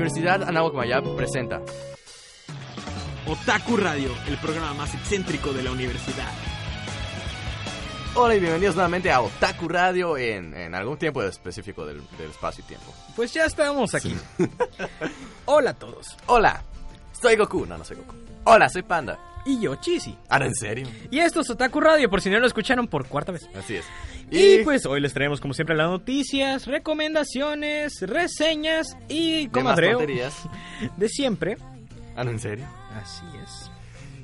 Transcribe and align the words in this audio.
Universidad 0.00 0.48
Anáhuac 0.48 0.72
Mayab 0.72 1.14
presenta 1.14 1.60
Otaku 3.26 3.76
Radio, 3.76 4.10
el 4.28 4.38
programa 4.38 4.72
más 4.72 4.94
excéntrico 4.94 5.52
de 5.52 5.62
la 5.62 5.72
universidad. 5.72 6.32
Hola 8.14 8.34
y 8.34 8.40
bienvenidos 8.40 8.76
nuevamente 8.76 9.12
a 9.12 9.20
Otaku 9.20 9.68
Radio 9.68 10.16
en, 10.16 10.54
en 10.56 10.74
algún 10.74 10.96
tiempo 10.96 11.22
específico 11.22 11.84
del, 11.84 12.00
del 12.16 12.30
espacio 12.30 12.64
y 12.64 12.68
tiempo. 12.68 12.94
Pues 13.14 13.34
ya 13.34 13.44
estamos 13.44 13.94
aquí. 13.94 14.16
Hola 15.44 15.72
a 15.72 15.74
todos. 15.74 16.16
Hola, 16.24 16.64
soy 17.20 17.36
Goku. 17.36 17.66
No, 17.66 17.78
no 17.78 17.84
soy 17.84 17.96
Goku. 17.98 18.14
Hola, 18.44 18.68
soy 18.68 18.82
Panda. 18.82 19.18
Y 19.46 19.58
yo, 19.60 19.74
Chisi. 19.76 20.16
Ah, 20.28 20.38
¿en 20.44 20.54
serio? 20.54 20.86
Y 21.10 21.18
esto 21.18 21.40
es 21.40 21.48
Otaku 21.50 21.80
Radio, 21.80 22.10
por 22.10 22.20
si 22.20 22.28
no 22.28 22.38
lo 22.38 22.46
escucharon 22.46 22.86
por 22.88 23.06
cuarta 23.06 23.32
vez. 23.32 23.48
Así 23.54 23.76
es. 23.76 23.84
Y, 24.30 24.62
pues 24.64 24.84
hoy 24.86 25.00
les 25.00 25.12
traemos 25.14 25.40
como 25.40 25.54
siempre 25.54 25.74
las 25.76 25.88
noticias, 25.88 26.66
recomendaciones, 26.66 28.00
reseñas 28.02 28.96
y 29.08 29.48
comadreo 29.48 29.98
de 30.96 31.08
siempre. 31.08 31.56
Ah, 32.16 32.22
¿no, 32.24 32.30
en 32.30 32.38
serio? 32.38 32.66
Así 32.94 33.24
es. 33.42 33.70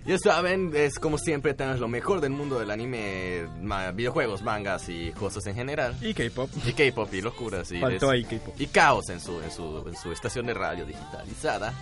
Ya 0.05 0.19
saben, 0.19 0.71
es 0.77 1.01
como 1.01 1.19
siempre 1.19 1.53
tenemos 1.55 1.81
lo 1.81 1.89
mejor 1.89 2.21
del 2.21 2.31
mundo 2.31 2.61
del 2.61 2.71
anime, 2.71 3.49
ma- 3.61 3.91
videojuegos, 3.91 4.43
mangas 4.43 4.89
y 4.89 5.11
cosas 5.13 5.45
en 5.49 5.57
general. 5.57 5.97
Y 6.01 6.15
K-pop. 6.15 6.49
Y 6.65 6.73
K-pop 6.75 7.13
y 7.13 7.23
locuras 7.23 7.73
y, 7.73 7.81
Faltó 7.81 8.11
ahí 8.11 8.23
K-pop. 8.25 8.55
y 8.61 8.67
caos 8.69 9.09
en 9.09 9.21
su, 9.21 9.41
en, 9.43 9.51
su, 9.51 9.85
en 9.89 9.97
su 9.97 10.13
estación 10.13 10.47
de 10.47 10.55
radio 10.55 10.87
digitalizada. 10.87 11.73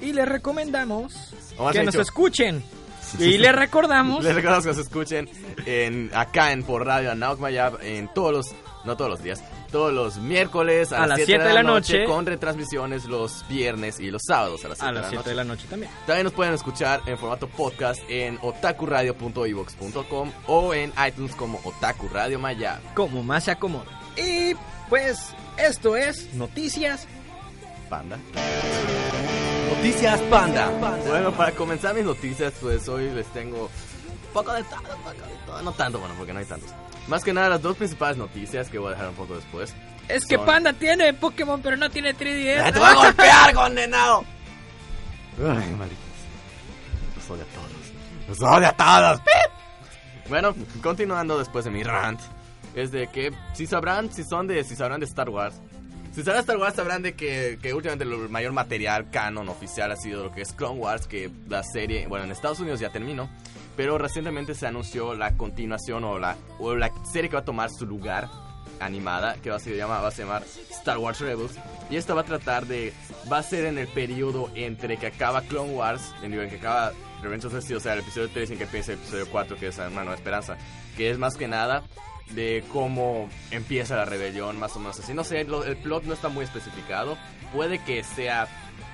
Y 0.00 0.12
les 0.12 0.28
recomendamos 0.28 1.34
que 1.72 1.82
nos 1.82 1.94
escuchen. 1.94 2.62
Y 3.18 3.38
les 3.38 3.54
recordamos 3.54 4.24
Les 4.24 4.34
recordamos 4.34 4.64
que 4.64 4.70
nos 4.70 4.78
escuchen 4.78 5.28
en, 5.66 6.10
acá 6.14 6.52
en 6.52 6.62
por 6.64 6.84
radio 6.84 7.12
Anauk 7.12 7.38
Mayab 7.38 7.78
en 7.82 8.08
todos 8.12 8.32
los, 8.32 8.54
no 8.84 8.96
todos 8.96 9.10
los 9.10 9.22
días, 9.22 9.42
todos 9.70 9.92
los 9.92 10.16
miércoles 10.18 10.92
a, 10.92 11.06
las 11.06 11.20
7 11.22 11.42
de 11.42 11.54
la 11.54 11.62
noche, 11.62 12.04
con 12.06 12.26
retransmisiones 12.26 13.04
los 13.04 13.44
viernes 13.48 14.00
y 14.00 14.10
los 14.10 14.22
sábados 14.26 14.64
a 14.64 14.68
las 14.68 14.78
7 14.78 14.88
a 14.88 14.88
de 14.88 14.94
la 14.94 15.00
las 15.00 15.10
7 15.10 15.16
noche. 15.16 15.30
de 15.30 15.36
la 15.36 15.44
noche 15.44 15.66
también. 15.68 15.92
También 16.06 16.24
nos 16.24 16.32
pueden 16.32 16.54
escuchar 16.54 17.02
en 17.06 17.18
formato 17.18 17.48
podcast 17.48 18.02
en 18.08 18.38
otakuradio.ivox.com 18.42 20.32
o 20.46 20.74
en 20.74 20.92
iTunes 21.06 21.34
como 21.34 21.60
Otaku 21.64 22.08
Radio 22.08 22.38
Mayab. 22.38 22.80
Como 22.94 23.22
más 23.22 23.44
se 23.44 23.52
acomode. 23.52 23.86
Y 24.16 24.54
pues 24.88 25.34
esto 25.56 25.96
es 25.96 26.32
Noticias 26.34 27.06
Panda. 27.88 28.18
Noticias 29.84 30.18
Panda. 30.30 30.70
Bueno, 31.06 31.30
para 31.32 31.52
comenzar 31.52 31.94
mis 31.94 32.04
noticias, 32.06 32.54
pues 32.58 32.88
hoy 32.88 33.10
les 33.10 33.26
tengo 33.34 33.64
un 33.64 34.32
poco 34.32 34.50
de 34.54 34.64
todo, 34.64 34.78
un 34.80 35.02
poco 35.02 35.10
de 35.28 35.36
todo. 35.44 35.60
No 35.62 35.72
tanto, 35.72 35.98
bueno, 35.98 36.14
porque 36.16 36.32
no 36.32 36.38
hay 36.38 36.46
tantos. 36.46 36.70
Más 37.06 37.22
que 37.22 37.34
nada, 37.34 37.50
las 37.50 37.60
dos 37.60 37.76
principales 37.76 38.16
noticias 38.16 38.70
que 38.70 38.78
voy 38.78 38.88
a 38.88 38.90
dejar 38.92 39.10
un 39.10 39.14
poco 39.14 39.34
después. 39.36 39.74
Es 40.08 40.24
que 40.24 40.36
Son- 40.36 40.46
Panda 40.46 40.72
tiene 40.72 41.12
Pokémon, 41.12 41.60
pero 41.60 41.76
no 41.76 41.90
tiene 41.90 42.14
3DS. 42.16 42.62
¡Ah, 42.64 42.72
¡Te 42.72 42.78
voy 42.78 42.88
a 42.88 42.94
golpear, 42.94 43.54
condenado! 43.54 44.24
Ay, 45.38 45.70
malditos. 45.76 45.98
Los 47.16 47.30
odio 47.30 47.42
a 47.42 47.46
todos. 47.46 48.28
Los 48.28 48.40
odio 48.42 48.68
a 48.68 48.72
todos. 48.72 49.20
¡Pip! 49.20 50.30
Bueno, 50.30 50.54
continuando 50.82 51.38
después 51.38 51.66
de 51.66 51.70
mi 51.70 51.82
rant, 51.82 52.20
es 52.74 52.90
de 52.90 53.08
que 53.08 53.34
si 53.52 53.66
sabrán, 53.66 54.10
si 54.10 54.24
son 54.24 54.46
de, 54.46 54.64
si 54.64 54.76
sabrán 54.76 55.00
de 55.00 55.04
Star 55.06 55.28
Wars, 55.28 55.60
si 56.14 56.22
sabrán 56.22 56.36
de 56.36 56.40
Star 56.40 56.56
Wars 56.58 56.76
sabrán 56.76 57.02
de 57.02 57.14
que, 57.14 57.58
que 57.60 57.74
últimamente 57.74 58.04
el 58.04 58.28
mayor 58.28 58.52
material 58.52 59.10
canon 59.10 59.48
oficial 59.48 59.90
ha 59.90 59.96
sido 59.96 60.24
lo 60.24 60.32
que 60.32 60.42
es 60.42 60.52
Clone 60.52 60.78
Wars, 60.78 61.06
que 61.08 61.30
la 61.48 61.62
serie, 61.64 62.06
bueno, 62.06 62.24
en 62.24 62.30
Estados 62.30 62.60
Unidos 62.60 62.78
ya 62.78 62.90
terminó, 62.90 63.28
pero 63.76 63.98
recientemente 63.98 64.54
se 64.54 64.66
anunció 64.66 65.14
la 65.14 65.36
continuación 65.36 66.04
o 66.04 66.18
la, 66.18 66.36
o 66.60 66.76
la 66.76 66.92
serie 67.10 67.28
que 67.28 67.34
va 67.34 67.42
a 67.42 67.44
tomar 67.44 67.70
su 67.70 67.84
lugar 67.84 68.28
animada 68.80 69.36
que 69.36 69.50
va 69.50 69.56
a 69.56 69.60
se 69.60 69.76
llama 69.76 70.00
va 70.00 70.08
a 70.08 70.12
llamar 70.12 70.42
Star 70.70 70.98
Wars 70.98 71.20
Rebels 71.20 71.56
y 71.90 71.96
esta 71.96 72.14
va 72.14 72.22
a 72.22 72.24
tratar 72.24 72.66
de 72.66 72.92
va 73.32 73.38
a 73.38 73.42
ser 73.42 73.66
en 73.66 73.78
el 73.78 73.88
periodo 73.88 74.50
entre 74.54 74.96
que 74.96 75.06
acaba 75.06 75.42
Clone 75.42 75.72
Wars 75.72 76.12
en 76.22 76.34
el 76.34 76.48
que 76.48 76.56
acaba 76.56 76.92
Revenge 77.22 77.46
of 77.46 77.54
the 77.54 77.62
Sith, 77.62 77.76
o 77.76 77.80
sea 77.80 77.94
el 77.94 78.00
episodio 78.00 78.28
3 78.32 78.50
y 78.50 78.52
en 78.52 78.58
que 78.58 78.64
empieza 78.64 78.92
el 78.92 78.98
episodio 78.98 79.28
4 79.30 79.56
que 79.56 79.68
es 79.68 79.78
una 79.78 79.88
nueva 79.90 80.14
esperanza 80.14 80.56
que 80.96 81.10
es 81.10 81.18
más 81.18 81.36
que 81.36 81.48
nada 81.48 81.84
de 82.30 82.64
cómo 82.72 83.28
empieza 83.50 83.96
la 83.96 84.04
rebelión 84.04 84.58
más 84.58 84.74
o 84.76 84.78
menos 84.80 84.98
así 84.98 85.12
no 85.14 85.24
sé 85.24 85.40
el 85.42 85.76
plot 85.76 86.04
no 86.04 86.14
está 86.14 86.28
muy 86.28 86.44
especificado 86.44 87.16
puede 87.52 87.78
que 87.80 88.02
sea 88.02 88.48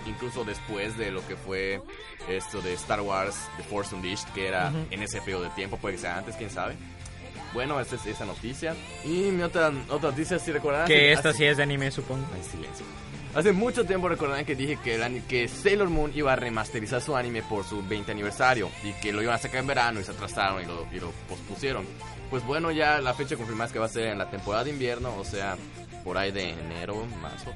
incluso 0.06 0.44
después 0.44 0.96
de 0.98 1.10
lo 1.10 1.26
que 1.26 1.36
fue 1.36 1.80
esto 2.28 2.60
de 2.60 2.72
Star 2.74 3.00
Wars 3.02 3.36
The 3.56 3.62
Force 3.64 3.94
Unleashed 3.94 4.28
que 4.34 4.48
era 4.48 4.68
Ujú. 4.70 4.86
en 4.90 5.02
ese 5.02 5.20
periodo 5.20 5.44
de 5.44 5.50
tiempo 5.50 5.76
puede 5.76 5.94
que 5.96 6.00
sea 6.02 6.16
antes 6.18 6.36
quién 6.36 6.50
sabe 6.50 6.74
bueno, 7.52 7.80
esa 7.80 7.96
es 7.96 8.06
esa 8.06 8.24
noticia. 8.24 8.76
Y 9.04 9.08
mi 9.32 9.42
otra, 9.42 9.72
otra 9.88 10.10
noticia, 10.10 10.38
si 10.38 10.52
recordarán... 10.52 10.86
Que 10.86 11.10
esta 11.10 11.30
hace- 11.30 11.38
sí 11.38 11.44
es 11.46 11.56
de 11.56 11.64
anime, 11.64 11.90
supongo. 11.90 12.24
Ay, 12.32 12.44
silencio. 12.44 12.86
Hace 13.34 13.50
mucho 13.50 13.84
tiempo 13.84 14.08
recordarán 14.08 14.44
que 14.44 14.54
dije 14.54 14.78
que, 14.84 14.94
el 14.94 15.22
que 15.24 15.48
Sailor 15.48 15.88
Moon 15.90 16.12
iba 16.14 16.32
a 16.32 16.36
remasterizar 16.36 17.00
su 17.02 17.16
anime 17.16 17.42
por 17.42 17.64
su 17.64 17.84
20 17.84 18.12
aniversario 18.12 18.70
y 18.84 18.92
que 19.02 19.12
lo 19.12 19.20
iban 19.20 19.34
a 19.34 19.38
sacar 19.38 19.58
en 19.62 19.66
verano 19.66 19.98
y 19.98 20.04
se 20.04 20.12
atrasaron 20.12 20.62
y 20.62 20.66
lo, 20.66 20.86
y 20.92 21.00
lo 21.00 21.10
pospusieron. 21.28 21.84
Pues 22.30 22.44
bueno, 22.46 22.70
ya 22.70 23.00
la 23.00 23.12
fecha 23.14 23.36
confirmada 23.36 23.66
es 23.66 23.72
que 23.72 23.78
va 23.80 23.86
a 23.86 23.90
ser 23.90 24.08
en 24.08 24.18
la 24.18 24.30
temporada 24.30 24.64
de 24.64 24.70
invierno, 24.70 25.14
o 25.16 25.24
sea, 25.24 25.56
por 26.04 26.16
ahí 26.16 26.30
de 26.30 26.50
enero, 26.50 27.04
marzo, 27.20 27.52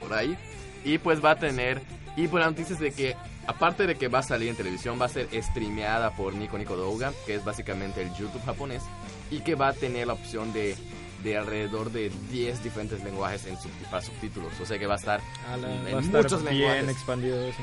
por 0.00 0.12
ahí. 0.12 0.36
Y 0.84 0.98
pues 0.98 1.24
va 1.24 1.32
a 1.32 1.36
tener... 1.38 1.80
Y 2.16 2.26
pues 2.28 2.42
la 2.44 2.50
noticia 2.50 2.74
es 2.74 2.80
de 2.80 2.92
que, 2.92 3.16
aparte 3.46 3.86
de 3.86 3.94
que 3.94 4.08
va 4.08 4.18
a 4.18 4.22
salir 4.22 4.48
en 4.50 4.56
televisión, 4.56 5.00
va 5.00 5.06
a 5.06 5.08
ser 5.08 5.28
streameada 5.42 6.10
por 6.16 6.34
Nico 6.34 6.58
Nico 6.58 6.76
Douga, 6.76 7.12
que 7.26 7.36
es 7.36 7.44
básicamente 7.44 8.02
el 8.02 8.12
YouTube 8.14 8.44
japonés, 8.44 8.82
y 9.30 9.38
que 9.40 9.54
va 9.54 9.68
a 9.68 9.72
tener 9.72 10.08
la 10.08 10.12
opción 10.12 10.52
de, 10.52 10.76
de 11.22 11.38
alrededor 11.38 11.90
de 11.90 12.10
10 12.30 12.62
diferentes 12.64 13.02
lenguajes 13.02 13.46
en 13.46 13.56
para 13.90 14.02
subtítulos. 14.02 14.52
O 14.60 14.66
sea 14.66 14.78
que 14.78 14.86
va 14.86 14.94
a 14.94 14.98
estar 14.98 15.20
A 15.50 15.56
la- 15.56 15.72
en 15.72 15.94
va 15.94 15.98
a 15.98 16.02
estar 16.02 16.22
muchos 16.24 16.42
bien 16.42 16.54
lenguajes. 16.58 16.88
expandido 16.90 17.42
eso. 17.46 17.60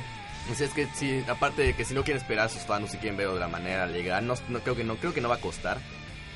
Es 0.64 0.74
que 0.74 0.88
si, 0.96 1.24
aparte 1.30 1.62
de 1.62 1.74
que 1.76 1.86
si 1.86 1.94
no 1.94 2.04
quieren 2.04 2.20
esperar 2.20 2.50
sus 2.50 2.64
fans 2.64 2.90
si 2.90 2.98
quieren 2.98 3.18
verlo 3.18 3.36
de 3.36 3.40
la 3.42 3.48
manera 3.50 3.86
legal, 3.86 4.26
no, 4.26 4.34
no 4.48 4.60
creo 4.62 4.76
que 4.76 4.84
no 4.84 4.96
creo 4.96 5.14
que 5.14 5.22
no 5.22 5.30
va 5.30 5.36
a 5.36 5.42
costar. 5.42 5.78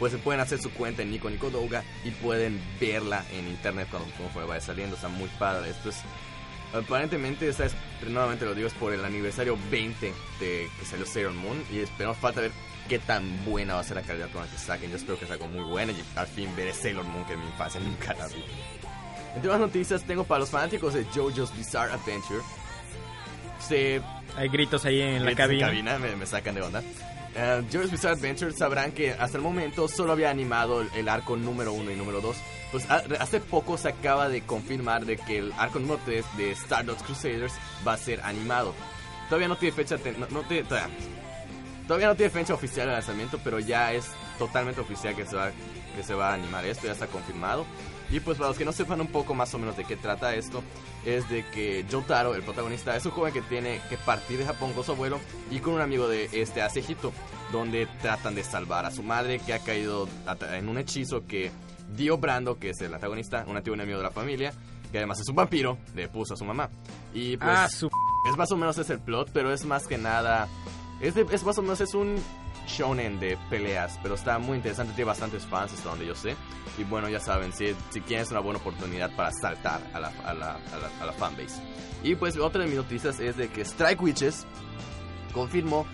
Pues 0.04 0.12
se 0.12 0.20
pueden 0.20 0.42
hacer 0.42 0.60
su 0.60 0.70
cuenta 0.70 1.02
en 1.02 1.12
Nico 1.12 1.30
Nico 1.30 1.50
Douga 1.50 1.82
y 2.04 2.12
pueden 2.12 2.60
verla 2.78 3.24
en 3.32 3.48
internet 3.48 3.88
cuando 3.90 4.12
conforme 4.18 4.50
vaya 4.50 4.60
saliendo. 4.60 4.98
Está 4.98 5.08
muy 5.08 5.30
padre. 5.40 5.70
Esto 5.70 5.92
es 5.92 5.96
aparentemente 6.74 7.48
esta 7.48 7.68
es 7.68 7.74
nuevamente 8.06 8.44
lo 8.44 8.54
digo 8.54 8.68
es 8.68 8.74
por 8.74 8.92
el 8.92 9.06
aniversario 9.06 9.58
20 9.72 10.14
de 10.42 10.68
que 10.78 10.86
salió 10.86 11.06
Sailor 11.06 11.32
Moon 11.32 11.64
y 11.72 11.80
esperamos 11.80 12.18
falta 12.18 12.42
ver 12.42 12.52
qué 12.90 13.00
tan 13.00 13.46
buena 13.46 13.76
va 13.76 13.80
a 13.80 13.84
ser 13.86 13.96
la 13.96 14.02
calidad 14.02 14.30
con 14.32 14.44
la 14.44 14.52
que 14.52 14.58
saquen. 14.58 14.92
Yo 14.92 14.98
espero 14.98 15.18
que 15.18 15.26
sea 15.26 15.36
algo 15.36 15.48
muy 15.48 15.64
buena 15.64 15.94
y 15.94 16.04
al 16.18 16.28
fin 16.28 16.54
veré 16.54 16.74
Sailor 16.74 17.06
Moon 17.06 17.24
que 17.24 17.36
en 17.36 17.40
mi 17.40 17.46
infancia 17.46 17.80
nunca 17.86 18.14
la 18.14 18.28
vi. 18.28 18.44
Entre 19.36 19.50
más 19.50 19.60
noticias 19.62 20.04
tengo 20.04 20.26
para 20.26 20.40
los 20.40 20.50
fanáticos 20.50 20.96
de 20.96 21.06
JoJo's 21.16 21.56
Bizarre 21.56 21.94
Adventure. 21.94 22.42
Se 23.58 24.02
Hay 24.36 24.50
gritos 24.50 24.84
ahí 24.84 25.00
en 25.00 25.24
la 25.24 25.32
Gritos 25.32 25.50
en 25.50 25.60
cabina. 25.62 25.98
me, 25.98 26.14
me 26.14 26.26
sacan 26.26 26.56
de 26.56 26.62
onda. 26.62 26.84
Uh, 27.36 27.64
JoJo's 27.72 27.90
Bizarre 27.92 28.52
sabrán 28.54 28.92
que 28.92 29.12
hasta 29.12 29.38
el 29.38 29.44
momento 29.44 29.88
solo 29.88 30.12
había 30.14 30.30
animado 30.30 30.86
el, 30.94 31.10
arco 31.10 31.36
número 31.36 31.74
1 31.74 31.92
y 31.92 31.96
número 31.96 32.22
2. 32.22 32.38
Pues 32.72 32.90
ha- 32.92 33.04
hace 33.20 33.40
poco 33.40 33.76
se 33.78 33.90
acaba 33.90 34.30
de 34.30 34.42
confirmar 34.44 35.06
de 35.06 35.18
que 35.18 35.40
el 35.40 35.54
arco 35.58 35.80
número 35.80 36.00
3 36.06 36.26
de 36.38 36.52
Stardust 36.52 37.02
Crusaders 37.06 37.54
va 37.88 37.94
a 37.94 37.98
ser 37.98 38.22
animado. 38.22 38.76
Todavía 39.30 39.48
no 39.48 39.58
tiene 39.58 39.76
fecha, 39.76 39.98
todavía 39.98 42.08
no 42.08 42.16
tiene 42.16 42.30
fecha 42.30 42.54
oficial 42.54 42.88
de 42.88 42.94
lanzamiento, 42.94 43.40
pero 43.44 43.60
ya 43.60 43.94
es 43.94 44.06
totalmente 44.38 44.82
oficial 44.82 45.16
que 45.16 45.26
se 45.26 45.36
va 45.36 45.52
que 45.96 46.04
se 46.04 46.14
va 46.16 46.32
a 46.32 46.34
animar 46.34 46.66
esto, 46.66 46.88
ya 46.88 46.94
está 46.94 47.06
confirmado. 47.08 47.66
Y 48.14 48.20
pues 48.20 48.38
para 48.38 48.50
los 48.50 48.58
que 48.58 48.64
no 48.66 48.72
sepan 48.72 49.02
un 49.02 49.08
poco 49.08 49.34
más 49.34 49.52
o 49.56 49.58
menos 49.60 49.76
de 49.76 49.86
qué 49.86 49.96
trata 49.96 50.36
esto, 50.36 50.62
es 51.04 51.28
de 51.30 51.44
que 51.48 51.84
Jotaro, 51.92 52.36
el 52.36 52.44
protagonista, 52.44 52.96
es 52.96 53.04
un 53.06 53.12
joven 53.12 53.34
que 53.34 53.42
tiene 53.42 53.82
que 53.90 53.98
partir 53.98 54.38
de 54.38 54.46
Japón 54.46 54.72
con 54.74 54.84
su 54.84 54.92
abuelo 54.92 55.20
y 55.50 55.60
con 55.60 55.74
un 55.74 55.82
amigo 55.82 56.08
de 56.08 56.30
este 56.32 56.62
hacia 56.62 56.82
Egipto, 56.82 57.12
donde 57.52 57.88
tratan 58.04 58.36
de 58.36 58.44
salvar 58.44 58.86
a 58.86 58.92
su 58.92 59.02
madre 59.02 59.40
que 59.40 59.54
ha 59.54 59.60
caído 59.60 60.08
en 60.52 60.70
un 60.70 60.78
hechizo 60.78 61.26
que 61.26 61.52
Dio 61.96 62.18
Brando, 62.20 62.60
que 62.60 62.70
es 62.70 62.82
el 62.82 62.94
antagonista, 62.94 63.46
un 63.48 63.58
antiguo 63.58 63.74
enemigo 63.76 63.98
de 63.98 64.04
la 64.04 64.12
familia, 64.12 64.54
que 64.92 65.00
además 65.00 65.20
es 65.20 65.28
un 65.30 65.36
vampiro, 65.36 65.80
le 65.96 66.08
puso 66.08 66.36
a 66.36 66.38
su 66.38 66.46
mamá. 66.46 66.70
Y 67.16 67.36
pues 67.38 67.50
Ah, 67.52 67.68
su... 67.68 67.88
es 68.30 68.38
más 68.38 68.52
o 68.52 68.58
menos 68.58 68.78
es 68.78 68.92
el 68.92 69.00
plot, 69.00 69.32
pero 69.34 69.52
es 69.52 69.66
más 69.66 69.88
que 69.88 69.98
nada. 69.98 70.48
Es, 71.02 71.16
de- 71.16 71.26
es 71.32 71.44
más 71.44 71.58
o 71.58 71.64
menos 71.64 71.82
es 71.82 71.96
un 71.96 72.16
shonen 72.68 73.20
de 73.20 73.38
peleas, 73.50 74.00
pero 74.04 74.14
está 74.16 74.38
muy 74.40 74.58
interesante, 74.58 74.94
tiene 74.94 75.08
bastantes 75.10 75.46
fans 75.48 75.74
hasta 75.74 75.90
donde 75.90 76.06
yo 76.06 76.14
sé. 76.16 76.36
Y 76.78 76.84
bueno, 76.84 77.08
ya 77.10 77.20
saben, 77.20 77.54
si, 77.54 77.76
si 77.92 78.02
quieren 78.02 78.26
es 78.26 78.32
una 78.32 78.40
buena 78.40 78.60
oportunidad 78.60 79.16
para 79.16 79.32
saltar 79.32 79.82
a 79.94 80.00
la, 80.00 80.08
a 80.26 80.34
la, 80.34 80.54
a 80.56 80.78
la, 80.78 80.90
a 81.02 81.06
la 81.06 81.14
fanbase. 81.14 81.62
Y 82.04 82.16
pues 82.16 82.38
otra 82.38 82.62
de 82.62 82.68
mis 82.68 82.78
noticias 82.78 83.20
es 83.20 83.38
de 83.38 83.50
que 83.50 83.62
Strike 83.62 84.02
Witches 84.02 84.46
confirmó 85.34 85.86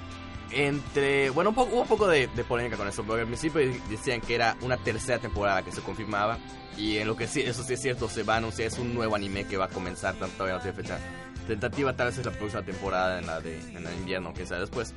entre... 0.51 1.29
Bueno, 1.31 1.51
un 1.51 1.55
poco, 1.55 1.73
hubo 1.73 1.81
un 1.81 1.87
poco 1.87 2.07
de, 2.07 2.27
de 2.27 2.43
polémica 2.43 2.77
con 2.77 2.87
eso, 2.87 3.03
porque 3.03 3.21
al 3.21 3.27
principio 3.27 3.61
decían 3.89 4.21
que 4.21 4.35
era 4.35 4.55
una 4.61 4.77
tercera 4.77 5.19
temporada 5.19 5.63
que 5.63 5.71
se 5.71 5.81
confirmaba. 5.81 6.37
Y 6.77 6.97
en 6.97 7.07
lo 7.07 7.15
que 7.17 7.27
sí, 7.27 7.41
eso 7.41 7.61
sí 7.63 7.73
es 7.73 7.81
cierto, 7.81 8.07
se 8.07 8.23
va 8.23 8.35
a 8.35 8.37
anunciar, 8.37 8.69
es 8.69 8.79
un 8.79 8.93
nuevo 8.93 9.15
anime 9.15 9.45
que 9.45 9.57
va 9.57 9.65
a 9.65 9.69
comenzar, 9.69 10.15
todavía 10.15 10.55
no 10.55 10.61
tiene 10.61 10.77
fecha 10.77 10.97
tentativa, 11.45 11.93
tal 11.93 12.07
vez 12.07 12.17
es 12.17 12.25
la 12.25 12.31
próxima 12.31 12.63
temporada 12.63 13.19
en 13.19 13.27
la 13.27 13.41
de 13.41 13.59
en 13.71 13.85
el 13.85 13.93
invierno, 13.95 14.33
que 14.33 14.45
sea 14.45 14.59
después. 14.59 14.93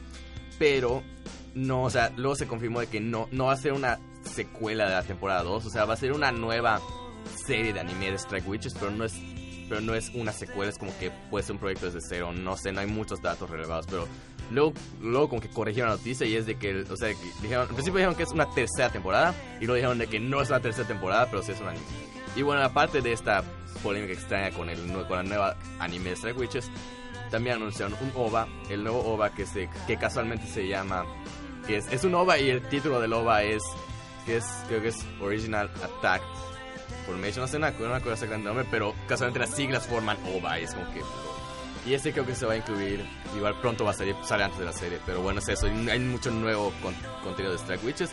Pero 0.58 1.02
no, 1.54 1.82
o 1.82 1.90
sea, 1.90 2.12
luego 2.16 2.36
se 2.36 2.46
confirmó 2.46 2.80
de 2.80 2.86
que 2.86 3.00
no, 3.00 3.28
no 3.32 3.46
va 3.46 3.54
a 3.54 3.56
ser 3.56 3.72
una 3.72 3.98
secuela 4.22 4.86
de 4.86 4.92
la 4.92 5.02
temporada 5.02 5.42
2, 5.42 5.66
o 5.66 5.70
sea, 5.70 5.84
va 5.84 5.94
a 5.94 5.96
ser 5.96 6.12
una 6.12 6.32
nueva 6.32 6.80
serie 7.46 7.72
de 7.72 7.80
anime 7.80 8.10
de 8.10 8.18
Strike 8.18 8.48
Witches, 8.48 8.74
pero 8.74 8.90
no 8.90 9.04
es 9.04 9.14
pero 9.68 9.80
no 9.80 9.94
es 9.94 10.10
una 10.10 10.32
secuela, 10.32 10.70
es 10.70 10.76
como 10.76 10.92
que 10.98 11.10
puede 11.30 11.44
ser 11.44 11.52
un 11.52 11.58
proyecto 11.58 11.86
desde 11.86 12.00
cero, 12.06 12.30
no 12.30 12.58
sé, 12.58 12.72
no 12.72 12.80
hay 12.80 12.86
muchos 12.86 13.22
datos 13.22 13.48
relevados, 13.48 13.86
pero 13.86 14.06
luego, 14.50 14.74
luego 15.00 15.30
como 15.30 15.40
que 15.40 15.48
corrigieron 15.48 15.90
la 15.90 15.96
noticia 15.96 16.26
y 16.26 16.36
es 16.36 16.44
de 16.44 16.56
que, 16.56 16.82
o 16.82 16.96
sea, 16.96 17.08
que 17.08 17.24
dijeron, 17.40 17.62
al 17.62 17.68
principio 17.68 17.94
dijeron 17.94 18.14
que 18.14 18.24
es 18.24 18.32
una 18.32 18.50
tercera 18.50 18.90
temporada 18.90 19.34
y 19.60 19.64
luego 19.64 19.76
dijeron 19.76 19.98
de 19.98 20.08
que 20.08 20.20
no 20.20 20.42
es 20.42 20.50
una 20.50 20.60
tercera 20.60 20.86
temporada, 20.86 21.26
pero 21.30 21.42
sí 21.42 21.52
es 21.52 21.60
un 21.62 21.68
anime. 21.68 21.86
Y 22.36 22.42
bueno, 22.42 22.62
aparte 22.62 23.00
de 23.00 23.12
esta 23.12 23.42
polémica 23.82 24.12
extraña 24.12 24.50
con, 24.54 24.68
el, 24.68 24.78
con 25.08 25.16
la 25.16 25.22
nueva 25.22 25.56
anime 25.78 26.10
de 26.10 26.16
Strike 26.16 26.38
Witches, 26.38 26.70
también 27.30 27.56
anunciaron 27.56 27.96
un 28.00 28.12
OVA, 28.14 28.46
el 28.68 28.84
nuevo 28.84 29.00
OVA 29.00 29.32
que, 29.32 29.46
se, 29.46 29.70
que 29.86 29.96
casualmente 29.96 30.46
se 30.46 30.68
llama, 30.68 31.06
que 31.66 31.78
es, 31.78 31.90
es 31.90 32.04
un 32.04 32.14
OVA 32.14 32.38
y 32.38 32.50
el 32.50 32.62
título 32.68 33.00
del 33.00 33.14
OVA 33.14 33.42
es, 33.44 33.62
que 34.24 34.36
es, 34.36 34.44
creo 34.68 34.82
que 34.82 34.88
es 34.88 35.04
Original 35.20 35.70
Attack 35.82 36.22
Formation, 37.06 37.42
no 37.42 37.48
sé, 37.48 37.58
no, 37.58 37.70
no 37.70 37.88
me 37.88 37.96
acuerdo 37.96 38.12
exactamente 38.12 38.48
el 38.48 38.54
nombre, 38.54 38.66
pero 38.70 38.94
casualmente 39.08 39.40
las 39.40 39.54
siglas 39.54 39.86
forman 39.86 40.16
OVA 40.26 40.58
es 40.58 40.74
como 40.74 40.92
que... 40.92 41.00
Y 41.84 41.94
este 41.94 42.12
creo 42.12 42.24
que 42.24 42.34
se 42.36 42.46
va 42.46 42.52
a 42.52 42.56
incluir, 42.56 43.04
igual 43.36 43.58
pronto 43.60 43.84
va 43.84 43.90
a 43.90 43.94
salir, 43.94 44.14
sale 44.22 44.44
antes 44.44 44.60
de 44.60 44.64
la 44.64 44.72
serie, 44.72 45.00
pero 45.04 45.20
bueno, 45.20 45.40
es 45.40 45.48
eso, 45.48 45.66
hay 45.66 45.98
mucho 45.98 46.30
nuevo 46.30 46.72
con, 46.80 46.94
contenido 47.24 47.52
de 47.52 47.58
Strike 47.58 47.84
Witches. 47.84 48.10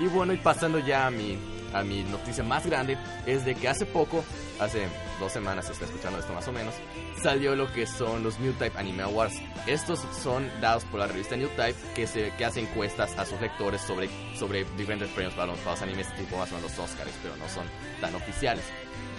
Y 0.00 0.06
bueno, 0.06 0.32
y 0.32 0.38
pasando 0.38 0.78
ya 0.78 1.08
a 1.08 1.10
mi, 1.10 1.36
a 1.74 1.82
mi 1.82 2.04
noticia 2.04 2.42
más 2.42 2.64
grande, 2.64 2.96
es 3.26 3.44
de 3.44 3.54
que 3.54 3.68
hace 3.68 3.84
poco, 3.84 4.24
hace 4.64 4.88
dos 5.20 5.32
semanas, 5.32 5.66
se 5.66 5.72
está 5.72 5.84
escuchando 5.84 6.18
esto 6.18 6.32
más 6.32 6.46
o 6.48 6.52
menos, 6.52 6.74
salió 7.22 7.54
lo 7.54 7.72
que 7.72 7.86
son 7.86 8.22
los 8.22 8.38
New 8.40 8.52
Type 8.54 8.78
Anime 8.78 9.02
Awards. 9.02 9.34
Estos 9.66 10.00
son 10.22 10.50
dados 10.60 10.84
por 10.84 11.00
la 11.00 11.06
revista 11.06 11.36
New 11.36 11.48
Type 11.50 11.76
que, 11.94 12.06
se, 12.06 12.32
que 12.36 12.44
hace 12.44 12.60
encuestas 12.60 13.16
a 13.18 13.24
sus 13.24 13.40
lectores 13.40 13.80
sobre, 13.82 14.08
sobre 14.36 14.64
diferentes 14.76 15.08
premios 15.10 15.34
para 15.34 15.48
los, 15.48 15.58
para 15.60 15.72
los 15.72 15.82
animes 15.82 16.14
tipo 16.16 16.36
más 16.36 16.50
o 16.52 16.56
menos 16.56 16.76
los 16.76 16.90
Oscars, 16.90 17.12
pero 17.22 17.36
no 17.36 17.48
son 17.48 17.66
tan 18.00 18.14
oficiales. 18.14 18.64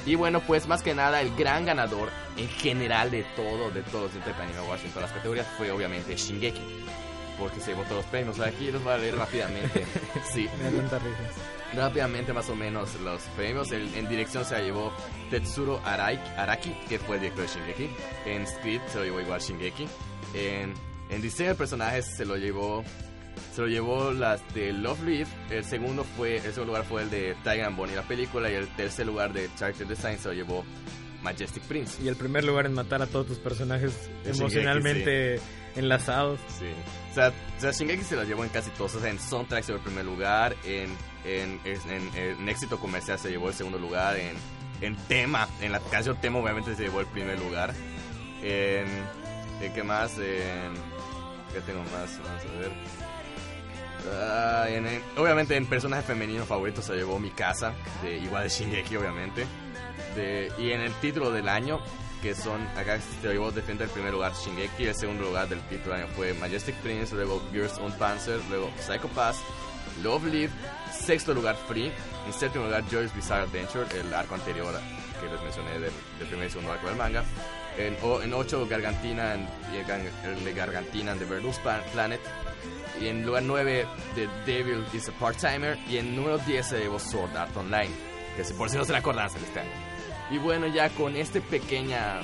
Y 0.06 0.16
bueno, 0.16 0.42
pues 0.42 0.68
más 0.68 0.82
que 0.84 0.94
nada, 0.94 1.22
el 1.22 1.34
gran 1.36 1.66
ganador 1.66 2.10
en 2.36 2.50
general 2.50 3.10
de 3.10 3.24
todo, 3.36 3.72
de 3.72 3.82
todos 3.84 4.06
los 4.06 4.14
New 4.14 4.24
Type 4.24 4.42
Anime 4.42 4.60
Awards 4.60 4.84
en 4.84 4.92
todas 4.92 5.10
las 5.10 5.18
categorías 5.18 5.48
fue 5.58 5.72
obviamente 5.72 6.16
Shingeki. 6.16 6.84
Porque 7.40 7.60
se 7.62 7.74
votó 7.74 7.96
los 7.96 8.06
premios. 8.06 8.40
Aquí 8.40 8.72
los 8.72 8.84
voy 8.84 8.94
a 8.94 8.98
leer 8.98 9.16
rápidamente. 9.16 9.86
sí. 10.34 10.48
Rápidamente, 11.76 12.34
más 12.34 12.50
o 12.50 12.56
menos, 12.56 13.00
los 13.02 13.22
premios. 13.36 13.72
en 13.72 14.08
dirección 14.08 14.46
se 14.46 14.56
la 14.56 14.62
llevó 14.62 14.94
Tetsuro 15.30 15.82
Araki, 15.84 16.74
que 16.88 17.00
fue 17.00 17.16
el 17.16 17.24
director 17.24 17.46
de 17.48 17.54
Shingeki. 17.54 17.90
En 18.26 18.48
script 18.48 18.88
se 18.90 19.00
lo 19.00 19.06
llevó 19.06 19.22
igual 19.22 19.42
Shingeki. 19.42 19.88
En, 20.36 20.74
en 21.10 21.22
diseño 21.22 21.50
de 21.50 21.56
personajes 21.56 22.06
se 22.06 22.26
lo 22.26 22.38
llevó 22.38 22.84
se 23.54 23.62
lo 23.62 23.68
llevó 23.68 24.12
las 24.12 24.42
de 24.54 24.74
Love 24.74 25.04
Live. 25.04 25.28
El 25.50 25.64
segundo 25.64 26.04
fue, 26.04 26.38
el 26.38 26.54
segundo 26.54 26.74
lugar 26.74 26.86
fue 26.86 27.04
el 27.04 27.10
de 27.10 27.36
Tiger 27.44 27.66
and 27.66 27.78
Bonnie, 27.78 27.96
la 27.96 28.04
película. 28.04 28.52
Y 28.52 28.56
el 28.56 28.68
tercer 28.76 29.06
lugar 29.06 29.34
de 29.34 29.50
Character 29.58 29.88
Design 29.88 30.18
se 30.20 30.28
lo 30.28 30.34
llevó 30.34 30.64
Majestic 31.24 31.64
Prince. 31.64 32.02
Y 32.04 32.08
el 32.08 32.16
primer 32.16 32.44
lugar 32.44 32.66
en 32.66 32.74
matar 32.74 33.02
a 33.02 33.08
todos 33.08 33.28
tus 33.28 33.38
personajes 33.40 34.10
emocionalmente 34.26 35.40
enlazados. 35.76 36.40
Sí. 36.60 36.72
O 37.12 37.14
sea, 37.14 37.72
Shingeki 37.72 38.04
se 38.04 38.16
lo 38.16 38.24
llevó 38.24 38.44
en 38.44 38.50
casi 38.50 38.70
todos. 38.72 38.96
O 38.96 39.06
en 39.06 39.20
soundtrack 39.20 39.64
se 39.64 39.72
llevó 39.72 39.80
el 39.80 39.86
primer 39.86 40.06
lugar. 40.06 40.56
En, 40.64 40.96
en, 41.26 41.60
en, 41.66 42.50
éxito 42.50 42.80
comercial 42.80 43.20
se 43.20 43.30
llevó 43.30 43.50
el 43.50 43.56
segundo 43.56 43.80
lugar. 43.80 44.18
En, 44.18 44.36
en 44.82 44.96
tema, 45.08 45.48
en 45.62 45.72
la 45.72 45.80
canción 45.80 46.18
tema 46.18 46.40
obviamente 46.40 46.76
se 46.76 46.84
llevó 46.84 47.00
el 47.00 47.08
primer 47.08 47.40
lugar. 47.40 47.74
En, 48.42 48.88
¿en 49.62 49.74
qué 49.74 49.84
más? 49.84 50.14
¿Qué 50.14 51.62
tengo 51.66 51.84
más? 51.84 52.20
Vamos 52.24 52.44
a 52.44 52.60
ver. 52.60 52.72
Ah, 54.12 54.68
obviamente 55.18 55.56
en 55.56 55.66
personaje 55.66 56.04
femenino 56.04 56.46
favorito 56.46 56.82
se 56.82 56.94
llevó 56.96 57.20
mi 57.20 57.30
casa, 57.30 57.74
igual 58.22 58.44
de 58.44 58.50
Shingeki 58.50 58.96
obviamente. 58.98 59.46
Y 60.60 60.72
en 60.72 60.82
el 60.82 60.94
título 60.96 61.32
del 61.32 61.48
año, 61.48 61.80
que 62.24 62.34
son, 62.34 62.62
acá 62.78 62.98
llevó 63.22 63.52
defender 63.52 63.88
el 63.88 63.94
primer 63.94 64.14
lugar 64.14 64.32
Shingeki, 64.34 64.86
el 64.86 64.96
segundo 64.96 65.26
lugar 65.26 65.50
del 65.50 65.60
título 65.68 65.94
del 65.94 66.06
año 66.06 66.14
fue 66.16 66.34
Majestic 66.34 66.74
Prince, 66.76 67.14
luego 67.14 67.42
Gears 67.52 67.78
on 67.80 67.92
Panzer, 67.92 68.40
luego 68.50 68.72
Psycho 68.80 69.10
Pass, 69.10 69.42
Love 70.02 70.24
Live, 70.28 70.54
sexto 70.98 71.34
lugar 71.34 71.58
Free, 71.68 71.92
en 72.26 72.34
séptimo 72.34 72.64
lugar 72.64 72.86
Joy's 72.90 73.14
Bizarre 73.14 73.44
Adventure, 73.44 73.86
el 74.00 74.14
arco 74.14 74.36
anterior 74.36 74.74
que 75.20 75.30
les 75.30 75.42
mencioné 75.42 75.80
del, 75.80 75.92
primer 76.30 76.48
y 76.48 76.50
segundo 76.50 76.72
arco 76.72 76.88
del 76.88 76.96
manga. 76.96 77.26
En, 77.78 77.98
en 78.24 78.34
ocho 78.34 78.66
Gargantina, 78.68 79.34
en, 79.34 79.48
el 79.74 80.54
Gargantina 80.54 81.12
en 81.12 81.20
The 81.20 81.26
Verdus 81.26 81.60
Planet. 81.92 82.22
Y 83.02 83.08
en 83.08 83.26
lugar 83.26 83.44
9 83.44 83.86
The 84.16 84.30
Devil 84.46 84.86
is 84.94 85.10
a 85.10 85.12
Part-Timer. 85.14 85.78
Y 85.90 85.98
en 85.98 86.16
número 86.16 86.38
10 86.38 86.66
se 86.66 86.80
llevó 86.80 87.00
Sword 87.00 87.36
Art 87.36 87.58
Online. 87.58 87.90
Que 88.38 88.44
por 88.54 88.70
si 88.70 88.78
no 88.78 88.86
se 88.86 88.94
la 88.94 89.00
acordan, 89.00 89.30
se 89.30 89.40
este 89.40 89.60
año. 89.60 89.72
Y 90.34 90.40
bueno, 90.40 90.66
ya 90.66 90.90
con 90.90 91.16
este 91.16 91.42
pequeña... 91.42 92.22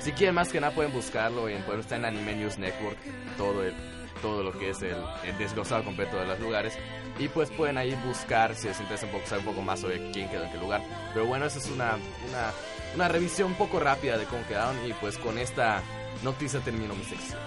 Si 0.00 0.10
quieren 0.10 0.34
más 0.34 0.48
que 0.48 0.60
nada 0.60 0.74
pueden 0.74 0.92
buscarlo 0.92 1.48
en, 1.48 1.64
bueno, 1.64 1.80
está 1.80 1.94
en 1.94 2.04
Anime 2.04 2.34
News 2.34 2.58
Network. 2.58 2.98
Todo 3.38 3.62
el, 3.62 3.72
todo 4.20 4.42
lo 4.42 4.58
que 4.58 4.70
es 4.70 4.82
el, 4.82 4.96
el, 5.24 5.38
desglosado 5.38 5.84
completo 5.84 6.16
de 6.16 6.26
los 6.26 6.40
lugares. 6.40 6.76
Y 7.20 7.28
pues 7.28 7.50
pueden 7.50 7.78
ahí 7.78 7.96
buscar 8.04 8.56
si 8.56 8.66
les 8.66 8.80
interesa 8.80 9.06
un 9.06 9.12
poco, 9.12 9.26
saber 9.26 9.46
un 9.46 9.54
poco 9.54 9.62
más 9.64 9.78
sobre 9.78 10.10
quién 10.10 10.28
quedó 10.28 10.42
en 10.42 10.50
qué 10.50 10.58
lugar. 10.58 10.82
Pero 11.14 11.26
bueno, 11.26 11.46
esa 11.46 11.60
es 11.60 11.70
una, 11.70 11.94
una, 12.28 12.50
una 12.96 13.06
revisión 13.06 13.52
un 13.52 13.56
poco 13.56 13.78
rápida 13.78 14.18
de 14.18 14.24
cómo 14.24 14.44
quedaron. 14.48 14.74
Y 14.84 14.92
pues 14.94 15.16
con 15.18 15.38
esta 15.38 15.82
noticia 16.24 16.58
termino 16.58 16.96
mi 16.96 17.04
sección. 17.04 17.38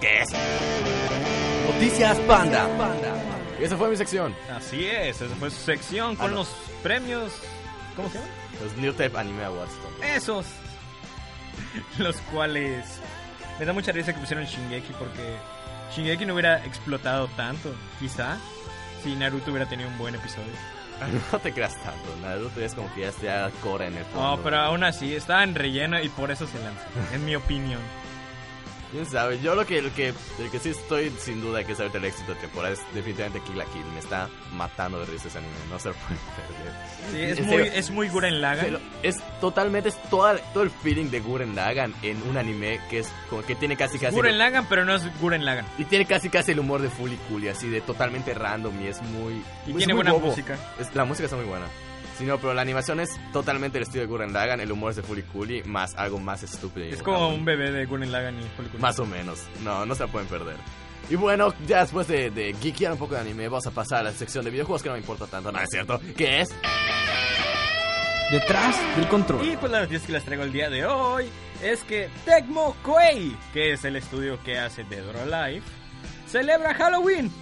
¿Qué 0.00 0.20
es? 0.20 0.28
Noticias 1.74 2.18
Panda. 2.20 2.68
Y 3.60 3.64
esa 3.64 3.76
fue 3.76 3.88
mi 3.88 3.96
sección. 3.96 4.32
Así 4.48 4.86
es, 4.86 5.20
esa 5.20 5.34
fue 5.34 5.50
su 5.50 5.60
sección 5.60 6.14
con 6.14 6.30
ah, 6.30 6.34
los 6.34 6.48
premios. 6.84 7.32
¿Cómo 7.96 8.08
se 8.10 8.18
llama? 8.18 8.39
Los 8.62 8.76
New 8.76 8.92
Type 8.92 9.18
Anime 9.18 9.44
Awards. 9.44 9.72
Esos. 10.02 10.46
Los 11.98 12.16
cuales. 12.32 12.84
Me 13.58 13.66
da 13.66 13.72
mucha 13.72 13.92
risa 13.92 14.12
que 14.14 14.20
pusieron 14.20 14.44
Shingeki 14.46 14.92
porque 14.94 15.36
Shingeki 15.94 16.24
no 16.24 16.34
hubiera 16.34 16.64
explotado 16.64 17.28
tanto, 17.36 17.74
quizá, 17.98 18.38
si 19.02 19.14
Naruto 19.14 19.50
hubiera 19.50 19.68
tenido 19.68 19.88
un 19.88 19.98
buen 19.98 20.14
episodio. 20.14 20.52
No 21.32 21.38
te 21.38 21.54
creas 21.54 21.74
tanto, 21.82 22.14
Naruto 22.20 22.60
es 22.60 22.74
como 22.74 22.92
que 22.94 23.00
ya 23.00 23.08
está 23.08 23.50
core 23.62 23.86
en 23.86 23.96
el 23.96 24.04
fondo. 24.04 24.36
No, 24.36 24.42
pero 24.42 24.58
aún 24.58 24.84
así, 24.84 25.14
estaba 25.14 25.42
en 25.42 25.54
relleno 25.54 25.98
y 25.98 26.10
por 26.10 26.30
eso 26.30 26.46
se 26.46 26.58
lanzó, 26.58 26.82
en 27.14 27.24
mi 27.24 27.34
opinión. 27.36 27.80
¿Quién 28.90 29.06
sabe? 29.06 29.40
Yo 29.40 29.54
lo 29.54 29.64
que, 29.64 29.78
el 29.78 29.90
que, 29.92 30.08
el 30.08 30.50
que 30.50 30.58
sí 30.58 30.70
estoy 30.70 31.10
sin 31.18 31.40
duda 31.40 31.62
que 31.62 31.74
saber 31.74 31.94
el 31.96 32.04
éxito 32.04 32.34
de 32.34 32.40
temporada 32.40 32.74
es 32.74 32.80
definitivamente 32.92 33.40
Kill 33.40 33.56
la 33.56 33.64
Kill. 33.66 33.84
Me 33.94 34.00
está 34.00 34.28
matando 34.52 34.98
de 35.00 35.06
risa 35.06 35.28
ese 35.28 35.38
anime. 35.38 35.52
No 35.70 35.78
se 35.78 35.88
lo 35.88 35.94
pueden 35.94 36.18
perder. 37.12 37.34
Sí, 37.36 37.40
es, 37.40 37.46
muy, 37.46 37.62
es 37.62 37.90
muy 37.90 38.08
Guren 38.08 38.40
Lagan. 38.40 38.78
es 39.02 39.16
totalmente, 39.40 39.90
es 39.90 40.02
toda, 40.10 40.36
todo 40.52 40.64
el 40.64 40.70
feeling 40.70 41.06
de 41.06 41.20
Guren 41.20 41.54
Lagan 41.54 41.94
en 42.02 42.20
un 42.28 42.36
anime 42.36 42.80
que 42.90 43.00
es 43.00 43.12
como 43.28 43.42
que 43.42 43.54
tiene 43.54 43.76
casi 43.76 43.98
casi... 43.98 44.14
Guren 44.14 44.38
Lagan, 44.38 44.66
pero 44.68 44.84
no 44.84 44.94
es 44.94 45.20
Guren 45.20 45.44
Lagan. 45.44 45.66
Y 45.78 45.84
tiene 45.84 46.04
casi 46.04 46.28
casi 46.28 46.52
el 46.52 46.58
humor 46.58 46.82
de 46.82 46.90
Fully 46.90 47.18
Cool 47.28 47.44
y 47.44 47.48
así 47.48 47.68
de 47.68 47.80
totalmente 47.80 48.34
random 48.34 48.82
y 48.82 48.88
es 48.88 49.00
muy... 49.02 49.42
Y 49.66 49.72
tiene 49.74 49.94
buena 49.94 50.12
música. 50.14 50.58
la 50.94 51.04
música 51.04 51.26
está 51.26 51.36
muy 51.36 51.46
buena. 51.46 51.66
Sí, 52.20 52.26
no, 52.26 52.36
pero 52.36 52.52
la 52.52 52.60
animación 52.60 53.00
es 53.00 53.18
totalmente 53.32 53.78
el 53.78 53.84
estilo 53.84 54.02
de 54.02 54.06
Gurren 54.06 54.34
Lagann, 54.34 54.60
el 54.60 54.70
humor 54.70 54.90
es 54.90 54.96
de 54.96 55.02
Fully 55.02 55.22
Cooley, 55.22 55.62
más 55.62 55.94
algo 55.94 56.18
más 56.18 56.42
estúpido. 56.42 56.84
Es 56.84 57.02
como 57.02 57.30
un 57.30 57.46
bebé 57.46 57.70
de 57.70 57.86
Gurren 57.86 58.12
Lagann 58.12 58.38
y 58.38 58.42
Fully 58.42 58.68
Más 58.78 58.98
o 58.98 59.06
menos, 59.06 59.44
no, 59.64 59.86
no 59.86 59.94
se 59.94 60.04
la 60.04 60.12
pueden 60.12 60.28
perder. 60.28 60.56
Y 61.08 61.14
bueno, 61.16 61.54
ya 61.66 61.80
después 61.80 62.06
de, 62.08 62.30
de 62.30 62.54
geekear 62.60 62.92
un 62.92 62.98
poco 62.98 63.14
de 63.14 63.22
anime, 63.22 63.48
vamos 63.48 63.66
a 63.66 63.70
pasar 63.70 64.00
a 64.00 64.02
la 64.02 64.12
sección 64.12 64.44
de 64.44 64.50
videojuegos 64.50 64.82
que 64.82 64.90
no 64.90 64.96
me 64.96 65.00
importa 65.00 65.26
tanto, 65.28 65.50
¿no 65.50 65.60
es 65.60 65.70
cierto? 65.70 65.98
¿Qué 66.14 66.42
es? 66.42 66.50
Detrás 68.30 68.76
del 68.96 69.08
control. 69.08 69.42
Y 69.46 69.56
pues 69.56 69.72
la 69.72 69.80
noticia 69.80 70.06
que 70.06 70.12
les 70.12 70.22
traigo 70.22 70.42
el 70.42 70.52
día 70.52 70.68
de 70.68 70.84
hoy 70.84 71.26
es 71.62 71.82
que 71.84 72.10
Tecmo 72.26 72.76
Koei, 72.82 73.34
que 73.54 73.72
es 73.72 73.84
el 73.86 73.96
estudio 73.96 74.38
que 74.44 74.58
hace 74.58 74.84
Dead 74.84 75.08
or 75.08 75.16
Alive, 75.16 75.62
celebra 76.28 76.74
Halloween. 76.74 77.32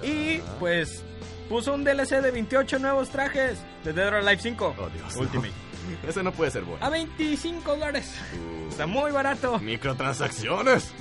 Y 0.00 0.38
pues 0.60 1.04
puso 1.48 1.74
un 1.74 1.84
DLC 1.84 2.20
de 2.20 2.30
28 2.30 2.78
nuevos 2.78 3.08
trajes 3.10 3.58
de 3.84 3.92
Dead 3.92 4.08
or 4.08 4.14
Alive 4.16 4.40
5 4.40 4.76
oh, 4.78 4.88
Dios, 4.90 5.16
Ultimate. 5.16 5.52
Ese 6.08 6.22
no 6.22 6.32
puede 6.32 6.50
ser 6.50 6.64
bueno. 6.64 6.84
A 6.84 6.90
25 6.90 7.70
dólares. 7.72 8.14
Uh. 8.34 8.68
Está 8.68 8.86
muy 8.86 9.10
barato. 9.10 9.58
Microtransacciones. 9.58 10.92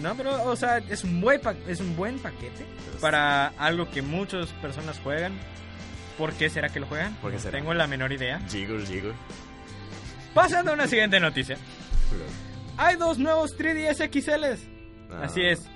no, 0.00 0.14
pero, 0.16 0.44
o 0.44 0.56
sea, 0.56 0.78
es 0.78 1.04
un 1.04 1.20
buen, 1.20 1.40
es 1.66 1.80
un 1.80 1.96
buen 1.96 2.18
paquete 2.18 2.64
para 3.00 3.48
algo 3.58 3.90
que 3.90 4.02
muchas 4.02 4.48
personas 4.52 4.98
juegan. 5.00 5.38
¿Por 6.16 6.32
qué 6.32 6.48
será 6.48 6.70
que 6.70 6.80
lo 6.80 6.86
juegan? 6.86 7.16
Porque 7.20 7.36
Tengo 7.38 7.74
la 7.74 7.86
menor 7.86 8.12
idea. 8.12 8.40
Jiggle, 8.48 8.86
jiggle. 8.86 9.12
Pasando 10.32 10.70
a 10.70 10.74
una 10.74 10.86
siguiente 10.86 11.20
noticia. 11.20 11.58
Hay 12.78 12.96
dos 12.96 13.18
nuevos 13.18 13.56
3DS 13.58 14.10
XLs. 14.10 14.60
Así 15.22 15.42
ah. 15.42 15.50
es. 15.50 15.68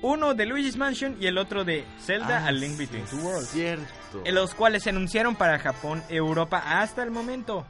Uno 0.00 0.34
de 0.34 0.46
Luigi's 0.46 0.76
Mansion 0.76 1.16
y 1.20 1.26
el 1.26 1.38
otro 1.38 1.64
de 1.64 1.84
Zelda 2.00 2.46
A 2.46 2.52
Link 2.52 2.78
Between 2.78 3.04
Two 3.06 3.18
Worlds. 3.18 3.48
Cierto. 3.48 4.22
En 4.24 4.34
los 4.34 4.54
cuales 4.54 4.84
se 4.84 4.90
anunciaron 4.90 5.34
para 5.34 5.58
Japón, 5.58 6.02
Europa 6.08 6.62
hasta 6.80 7.02
el 7.02 7.10
momento. 7.10 7.66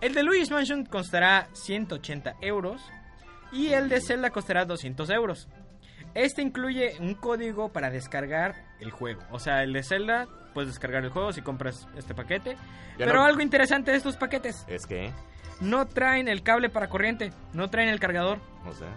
El 0.00 0.14
de 0.14 0.22
Luigi's 0.22 0.50
Mansion 0.50 0.84
costará 0.84 1.48
180 1.52 2.36
euros 2.40 2.82
y 3.52 3.72
el 3.72 3.88
de 3.88 4.00
Zelda 4.00 4.30
costará 4.30 4.64
200 4.64 5.10
euros. 5.10 5.48
Este 6.14 6.42
incluye 6.42 6.96
un 7.00 7.14
código 7.14 7.70
para 7.70 7.90
descargar 7.90 8.54
el 8.80 8.90
juego. 8.90 9.22
O 9.30 9.38
sea, 9.38 9.62
el 9.62 9.72
de 9.72 9.82
Zelda 9.82 10.26
puedes 10.54 10.70
descargar 10.70 11.04
el 11.04 11.10
juego 11.10 11.32
si 11.32 11.42
compras 11.42 11.86
este 11.96 12.14
paquete. 12.14 12.56
Pero 12.96 13.22
algo 13.22 13.40
interesante 13.40 13.90
de 13.90 13.96
estos 13.96 14.16
paquetes 14.16 14.64
es 14.68 14.86
que 14.86 15.12
no 15.60 15.86
traen 15.86 16.28
el 16.28 16.42
cable 16.42 16.70
para 16.70 16.88
corriente, 16.88 17.32
no 17.52 17.68
traen 17.70 17.88
el 17.88 18.00
cargador. 18.00 18.38
O 18.66 18.72
sea, 18.72 18.88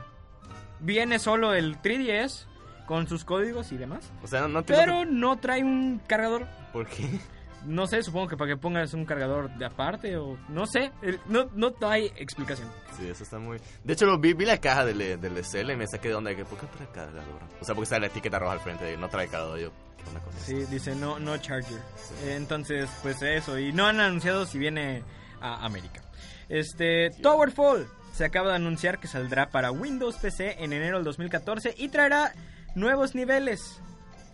Viene 0.83 1.17
solo 1.17 1.53
el 1.53 1.81
3DS 1.81 2.45
con 2.85 3.07
sus 3.07 3.23
códigos 3.25 3.71
y 3.71 3.77
demás. 3.77 4.11
o 4.21 4.27
sea, 4.27 4.47
no 4.47 4.59
entiendo 4.59 4.83
Pero 4.85 5.05
no 5.05 5.37
trae 5.39 5.63
un 5.63 5.99
cargador. 6.07 6.47
por 6.71 6.85
qué. 6.87 7.09
No 7.65 7.87
sé, 7.87 8.03
supongo 8.03 8.27
que 8.27 8.35
para 8.35 8.49
que 8.51 8.57
pongas 8.57 8.93
un 8.93 9.05
cargador 9.05 9.49
de 9.57 9.63
aparte 9.65 10.17
o 10.17 10.37
no 10.49 10.65
sé. 10.65 10.91
No, 11.29 11.49
no 11.55 11.71
hay 11.87 12.07
explicación. 12.17 12.67
Sí, 12.97 13.07
eso 13.07 13.23
está 13.23 13.39
muy... 13.39 13.57
De 13.85 13.93
hecho, 13.93 14.05
lo 14.05 14.17
vi, 14.19 14.33
vi 14.33 14.43
la 14.43 14.57
caja 14.57 14.83
del, 14.83 14.97
del 15.21 15.37
SL 15.45 15.71
y 15.71 15.77
me 15.77 15.87
saqué 15.87 16.09
de 16.09 16.15
onda 16.15 16.31
de 16.31 16.35
que, 16.35 16.43
¿por 16.43 16.59
qué 16.59 16.67
trae 16.67 16.89
cargador? 16.89 17.41
O 17.61 17.63
sea, 17.63 17.73
porque 17.73 17.83
está 17.85 17.99
la 17.99 18.07
etiqueta 18.07 18.37
roja 18.37 18.51
al 18.51 18.59
frente 18.59 18.83
de 18.83 18.97
no 18.97 19.07
trae 19.07 19.29
cargador. 19.29 19.59
Yo, 19.59 19.71
¿qué 19.97 20.03
onda 20.09 20.19
con 20.19 20.33
eso? 20.35 20.45
Sí, 20.45 20.55
dice 20.69 20.93
no, 20.93 21.19
no 21.19 21.37
charger. 21.37 21.79
Eh, 22.25 22.35
Entonces, 22.35 22.89
pues 23.01 23.21
eso. 23.21 23.57
Y 23.57 23.71
no 23.71 23.85
han 23.85 24.01
anunciado 24.01 24.45
si 24.45 24.59
viene 24.59 25.01
a 25.39 25.63
América. 25.65 26.01
Este, 26.49 27.11
Towerfall. 27.21 27.87
Se 28.13 28.23
acaba 28.25 28.51
de 28.51 28.55
anunciar 28.55 28.99
que 28.99 29.07
saldrá 29.07 29.49
para 29.49 29.71
Windows 29.71 30.15
PC 30.17 30.63
en 30.63 30.71
enero 30.71 30.97
del 30.97 31.03
2014 31.03 31.73
y 31.77 31.89
traerá 31.89 32.33
nuevos 32.75 33.15
niveles. 33.15 33.81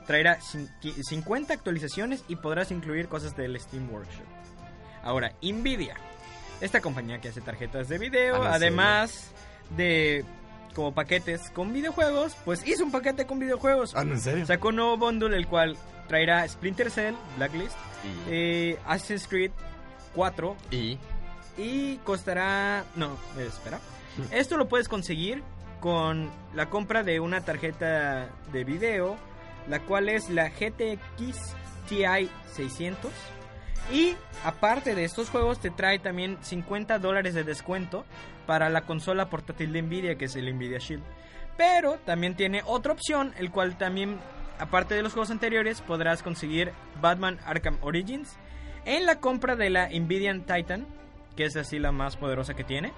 Traerá 0.05 0.37
cin- 0.39 0.69
qui- 0.81 1.01
50 1.03 1.53
actualizaciones 1.53 2.23
y 2.27 2.35
podrás 2.35 2.71
incluir 2.71 3.07
cosas 3.07 3.35
del 3.35 3.59
Steam 3.59 3.89
Workshop. 3.91 4.25
Ahora, 5.03 5.33
Nvidia. 5.41 5.95
Esta 6.61 6.81
compañía 6.81 7.21
que 7.21 7.29
hace 7.29 7.39
tarjetas 7.41 7.87
de 7.87 7.97
video, 7.97 8.35
Ah, 8.43 8.47
¿en 8.47 8.53
además 8.53 9.31
de 9.77 10.25
como 10.75 10.93
paquetes 10.93 11.49
con 11.51 11.73
videojuegos, 11.73 12.35
pues 12.45 12.65
hizo 12.67 12.83
un 12.83 12.91
paquete 12.91 13.25
con 13.25 13.39
videojuegos. 13.39 13.95
Ah, 13.95 14.03
¿no, 14.03 14.13
¿en 14.13 14.19
serio? 14.19 14.45
Sacó 14.45 14.69
un 14.69 14.75
nuevo 14.75 14.97
bundle 14.97 15.35
el 15.35 15.47
cual 15.47 15.77
traerá 16.07 16.47
Splinter 16.47 16.91
Cell, 16.91 17.15
Blacklist, 17.37 17.75
Y... 18.03 18.29
eh, 18.29 18.79
Assassin's 18.85 19.27
Creed 19.27 19.51
4 20.15 20.55
y... 20.71 20.97
y 21.59 21.97
costará... 21.97 22.85
No, 22.95 23.17
eh, 23.37 23.45
espera. 23.47 23.79
Esto 24.31 24.57
lo 24.57 24.67
puedes 24.67 24.87
conseguir 24.87 25.43
con 25.79 26.29
la 26.53 26.69
compra 26.69 27.03
de 27.03 27.19
una 27.19 27.41
tarjeta 27.41 28.29
de 28.51 28.63
video, 28.63 29.17
la 29.67 29.79
cual 29.81 30.09
es 30.09 30.29
la 30.29 30.49
GTX 30.49 31.55
TI 31.87 32.29
600. 32.53 33.11
Y 33.91 34.15
aparte 34.43 34.95
de 34.95 35.03
estos 35.03 35.29
juegos 35.29 35.59
te 35.59 35.69
trae 35.69 35.99
también 35.99 36.37
50 36.41 36.99
dólares 36.99 37.33
de 37.33 37.43
descuento 37.43 38.05
para 38.45 38.69
la 38.69 38.81
consola 38.81 39.29
portátil 39.29 39.73
de 39.73 39.81
Nvidia 39.81 40.15
que 40.15 40.25
es 40.25 40.35
el 40.35 40.53
Nvidia 40.55 40.79
Shield. 40.79 41.03
Pero 41.57 41.97
también 42.05 42.35
tiene 42.35 42.61
otra 42.65 42.93
opción, 42.93 43.33
el 43.37 43.51
cual 43.51 43.77
también, 43.77 44.17
aparte 44.59 44.95
de 44.95 45.01
los 45.01 45.13
juegos 45.13 45.31
anteriores, 45.31 45.81
podrás 45.81 46.23
conseguir 46.23 46.71
Batman 47.01 47.37
Arkham 47.45 47.77
Origins 47.81 48.37
en 48.85 49.05
la 49.05 49.19
compra 49.19 49.55
de 49.55 49.69
la 49.69 49.89
Nvidia 49.89 50.33
Titan, 50.45 50.85
que 51.39 51.45
es 51.45 51.55
así 51.55 51.79
la 51.79 51.93
más 51.93 52.17
poderosa 52.17 52.53
que 52.53 52.65
tiene. 52.65 52.91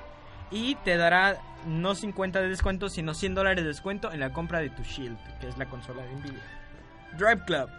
Y 0.50 0.74
te 0.84 0.98
dará 0.98 1.38
no 1.68 1.94
50 1.94 2.42
de 2.42 2.50
descuento, 2.50 2.90
sino 2.90 3.14
100 3.14 3.36
dólares 3.36 3.64
de 3.64 3.68
descuento 3.68 4.12
en 4.12 4.20
la 4.20 4.34
compra 4.34 4.58
de 4.62 4.72
tu 4.72 4.82
Shield, 4.82 5.16
que 5.40 5.48
es 5.48 5.60
la 5.60 5.68
consola 5.68 6.02
de 6.02 6.12
Nvidia. 6.16 6.42
Drive 7.20 7.46
Club 7.46 7.70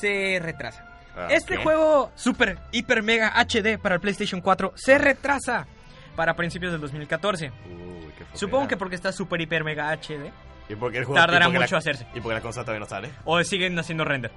se 0.00 0.40
retrasa. 0.42 0.84
Ah, 1.16 1.28
Este 1.30 1.56
¿qué? 1.56 1.62
juego 1.62 2.10
Super 2.16 2.58
Hiper 2.72 3.04
Mega 3.04 3.32
HD 3.40 3.78
para 3.80 3.94
el 3.94 4.00
PlayStation 4.00 4.40
4 4.40 4.72
se 4.74 4.98
retrasa 4.98 5.68
para 6.16 6.34
principios 6.34 6.72
del 6.72 6.80
2014. 6.80 7.52
Uy, 7.70 8.12
qué. 8.18 8.24
Supongo 8.36 8.66
que 8.66 8.76
porque 8.76 8.96
está 8.96 9.12
Super 9.12 9.40
Hiper 9.40 9.62
Mega 9.62 9.92
HD 9.92 10.32
¿Y 10.68 10.74
porque 10.74 10.98
el 10.98 11.04
juego... 11.04 11.20
tardará 11.20 11.44
y 11.44 11.48
porque 11.50 11.60
mucho 11.60 11.76
la... 11.76 11.78
hacerse. 11.78 12.04
¿Y 12.16 12.20
porque 12.20 12.34
la 12.34 12.40
consola 12.40 12.64
todavía 12.64 12.80
no 12.80 12.86
sale? 12.90 13.10
o 13.24 13.40
siguen 13.44 13.78
haciendo 13.78 14.04
render. 14.04 14.32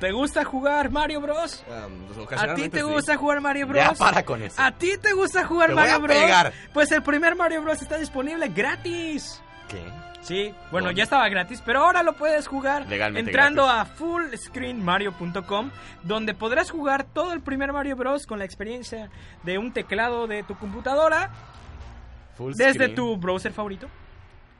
¿Te 0.00 0.12
gusta 0.12 0.44
jugar 0.44 0.90
Mario 0.90 1.20
Bros? 1.20 1.62
Um, 1.68 2.14
pues, 2.26 2.40
¿A 2.42 2.54
ti 2.54 2.68
te 2.68 2.78
sí. 2.78 2.84
gusta 2.84 3.16
jugar 3.16 3.40
Mario 3.40 3.66
Bros? 3.66 3.84
Ya 3.84 3.92
para 3.92 4.24
con 4.24 4.42
eso. 4.42 4.60
¿A 4.60 4.72
ti 4.72 4.96
te 4.98 5.12
gusta 5.12 5.44
jugar 5.46 5.68
Te 5.68 5.74
voy 5.74 5.82
Mario 5.82 5.94
a 5.96 5.98
Bros? 5.98 6.16
pegar. 6.16 6.52
Pues 6.72 6.90
el 6.92 7.02
primer 7.02 7.34
Mario 7.36 7.62
Bros 7.62 7.80
está 7.82 7.96
disponible 7.98 8.48
gratis. 8.48 9.42
¿Qué? 9.68 9.82
Sí, 10.22 10.52
bueno, 10.72 10.86
¿Dónde? 10.88 10.98
ya 10.98 11.04
estaba 11.04 11.28
gratis, 11.28 11.62
pero 11.64 11.84
ahora 11.84 12.02
lo 12.02 12.14
puedes 12.14 12.48
jugar 12.48 12.86
Legalmente 12.88 13.30
entrando 13.30 13.64
gratis. 13.66 13.92
a 13.92 13.94
fullscreenmario.com, 13.94 15.70
donde 16.02 16.34
podrás 16.34 16.70
jugar 16.72 17.04
todo 17.04 17.32
el 17.32 17.40
primer 17.42 17.72
Mario 17.72 17.94
Bros 17.96 18.26
con 18.26 18.38
la 18.40 18.44
experiencia 18.44 19.08
de 19.44 19.58
un 19.58 19.72
teclado 19.72 20.26
de 20.26 20.42
tu 20.42 20.56
computadora 20.58 21.30
Full 22.36 22.54
desde 22.54 22.72
screen. 22.74 22.94
tu 22.96 23.16
browser 23.16 23.52
favorito. 23.52 23.88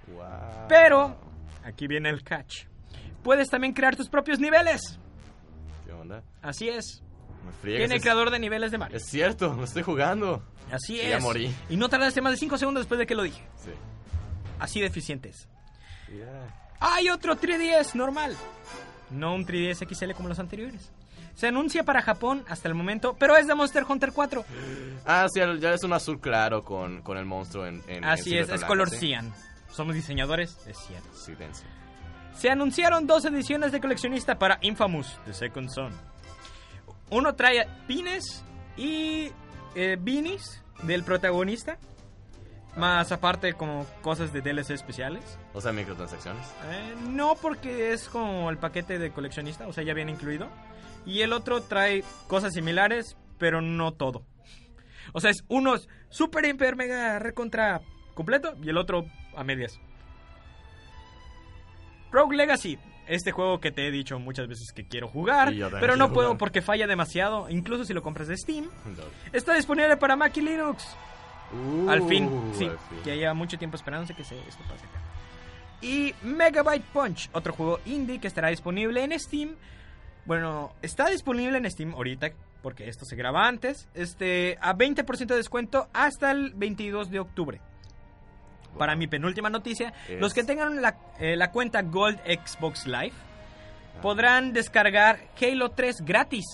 Wow. 0.07 0.69
Pero 0.69 1.16
aquí 1.64 1.88
viene 1.88 2.11
el 2.11 2.23
catch. 2.23 2.66
Puedes 3.26 3.50
también 3.50 3.73
crear 3.73 3.97
tus 3.97 4.09
propios 4.09 4.38
niveles. 4.38 5.00
¿Qué 5.85 5.90
onda? 5.90 6.23
Así 6.42 6.68
es. 6.68 7.02
Me 7.45 7.50
friegas. 7.61 7.80
Tiene 7.80 7.97
es, 7.97 8.02
creador 8.02 8.30
de 8.30 8.38
niveles 8.38 8.71
de 8.71 8.78
Mario. 8.78 8.97
es 8.97 9.04
cierto, 9.06 9.52
lo 9.52 9.64
estoy 9.64 9.83
jugando. 9.83 10.45
Así 10.71 10.99
Ya 10.99 11.16
es. 11.16 11.23
morí. 11.25 11.52
Y 11.68 11.76
no 11.76 11.88
tardaste 11.88 12.21
más 12.21 12.30
de 12.35 12.37
5 12.38 12.56
segundos 12.56 12.83
después 12.83 12.99
de 13.00 13.06
que 13.06 13.16
lo 13.16 13.25
dije. 13.25 13.42
Sí. 13.56 13.73
Así 14.61 14.78
de 14.80 14.87
eficientes. 14.87 15.49
Ya. 16.09 16.71
Hay 16.78 17.09
otro 17.09 17.35
3DS 17.37 17.95
normal. 17.97 18.37
No 19.11 19.35
un 19.35 19.45
3DS 19.45 19.88
XL 19.92 20.12
como 20.12 20.28
los 20.28 20.38
anteriores. 20.38 20.92
Se 21.35 21.49
anuncia 21.49 21.83
para 21.83 22.02
Japón 22.02 22.45
hasta 22.49 22.68
el 22.68 22.75
momento, 22.75 23.16
pero 23.18 23.37
es 23.37 23.49
de 23.49 23.56
Monster 23.56 23.85
Hunter 23.88 24.12
4. 24.12 24.45
Ah, 25.09 25.26
sí, 25.33 25.40
ya 25.61 25.73
es 25.73 25.83
un 25.83 25.92
azul 25.92 26.21
claro 26.21 26.62
con, 26.64 27.02
con 27.02 27.16
el 27.18 27.25
monstruo 27.26 27.66
en, 27.66 27.80
en 27.88 28.04
Así 28.04 28.37
en 28.37 28.42
es, 28.45 28.50
es 28.50 28.64
color 28.64 28.90
¿sí? 28.90 28.97
cian. 28.99 29.33
Somos 29.71 29.95
diseñadores 29.97 30.64
de 30.64 30.75
cian. 30.75 31.02
Silencio. 31.12 31.66
Se 32.37 32.50
anunciaron 32.50 33.07
dos 33.07 33.25
ediciones 33.25 33.73
de 33.73 33.81
coleccionista 33.81 34.38
para 34.38 34.59
Infamous, 34.61 35.19
The 35.25 35.33
Second 35.33 35.71
Son. 35.71 35.93
Uno 37.11 37.35
trae 37.35 37.66
pines 37.87 38.45
y 38.76 39.31
eh, 39.75 39.97
beanies 39.99 40.62
del 40.83 41.02
protagonista. 41.02 41.78
Más 42.76 43.11
aparte 43.11 43.55
como 43.55 43.87
cosas 44.02 44.35
de 44.35 44.43
DLC 44.43 44.73
especiales. 44.73 45.38
O 45.55 45.62
sea, 45.62 45.73
microtransacciones. 45.73 46.47
Eh, 46.71 46.95
no 47.09 47.37
porque 47.37 47.93
es 47.93 48.07
como 48.07 48.50
el 48.50 48.59
paquete 48.59 48.99
de 48.99 49.12
coleccionista, 49.12 49.66
o 49.66 49.73
sea, 49.73 49.83
ya 49.83 49.95
viene 49.95 50.12
incluido. 50.12 50.49
Y 51.07 51.23
el 51.23 51.33
otro 51.33 51.62
trae 51.62 52.05
cosas 52.26 52.52
similares, 52.52 53.16
pero 53.38 53.62
no 53.62 53.95
todo. 53.95 54.26
O 55.14 55.21
sea, 55.21 55.31
es 55.31 55.43
uno 55.49 55.76
super, 56.11 56.45
hiper, 56.45 56.76
mega, 56.76 57.19
recontra 57.19 57.81
completo 58.12 58.55
y 58.62 58.69
el 58.69 58.76
otro 58.76 59.07
a 59.35 59.43
medias. 59.43 59.81
Rogue 62.10 62.36
Legacy, 62.36 62.78
este 63.06 63.32
juego 63.32 63.60
que 63.60 63.70
te 63.70 63.86
he 63.86 63.90
dicho 63.90 64.18
muchas 64.18 64.48
veces 64.48 64.72
que 64.72 64.84
quiero 64.86 65.08
jugar, 65.08 65.52
pero 65.80 65.96
no 65.96 66.12
puedo 66.12 66.28
jugar. 66.28 66.38
porque 66.38 66.62
falla 66.62 66.86
demasiado, 66.86 67.48
incluso 67.50 67.84
si 67.84 67.92
lo 67.94 68.02
compras 68.02 68.28
de 68.28 68.36
Steam. 68.36 68.68
Está 69.32 69.54
disponible 69.54 69.96
para 69.96 70.16
Mac 70.16 70.36
y 70.36 70.40
Linux. 70.42 70.86
al 71.88 72.02
fin, 72.08 72.26
Uh, 72.26 72.54
sí. 72.54 72.64
al 72.64 72.78
fin. 72.78 72.98
Que 73.04 73.16
lleva 73.16 73.34
mucho 73.34 73.58
tiempo 73.58 73.76
esperándose 73.76 74.14
que 74.14 74.25
se, 74.25 74.36
esto 74.48 74.62
pase 74.64 74.84
acá. 74.86 75.00
Y 75.82 76.14
Megabyte 76.22 76.84
Punch, 76.92 77.28
otro 77.32 77.52
juego 77.52 77.80
indie 77.86 78.18
que 78.18 78.26
estará 78.26 78.48
disponible 78.48 79.04
en 79.04 79.18
Steam. 79.18 79.54
Bueno, 80.25 80.72
está 80.82 81.08
disponible 81.10 81.58
en 81.58 81.70
Steam 81.70 81.92
ahorita, 81.94 82.30
porque 82.62 82.88
esto 82.88 83.04
se 83.04 83.14
graba 83.14 83.46
antes. 83.46 83.88
Este, 83.94 84.58
a 84.60 84.75
20% 84.75 85.26
de 85.26 85.36
descuento 85.36 85.88
hasta 85.92 86.30
el 86.32 86.52
22 86.54 87.10
de 87.10 87.20
octubre. 87.20 87.60
Para 88.78 88.97
mi 88.97 89.06
penúltima 89.06 89.50
noticia, 89.50 89.92
Es- 90.09 90.21
los 90.21 90.35
que 90.35 90.45
tengan 90.45 90.80
la, 90.83 90.97
eh, 91.18 91.37
la 91.37 91.50
cuenta 91.50 91.83
Gold 91.83 92.18
Xbox 92.21 92.87
Live 92.87 93.12
podrán 94.02 94.52
descargar 94.52 95.18
Halo 95.40 95.71
3 95.71 96.02
gratis. 96.04 96.45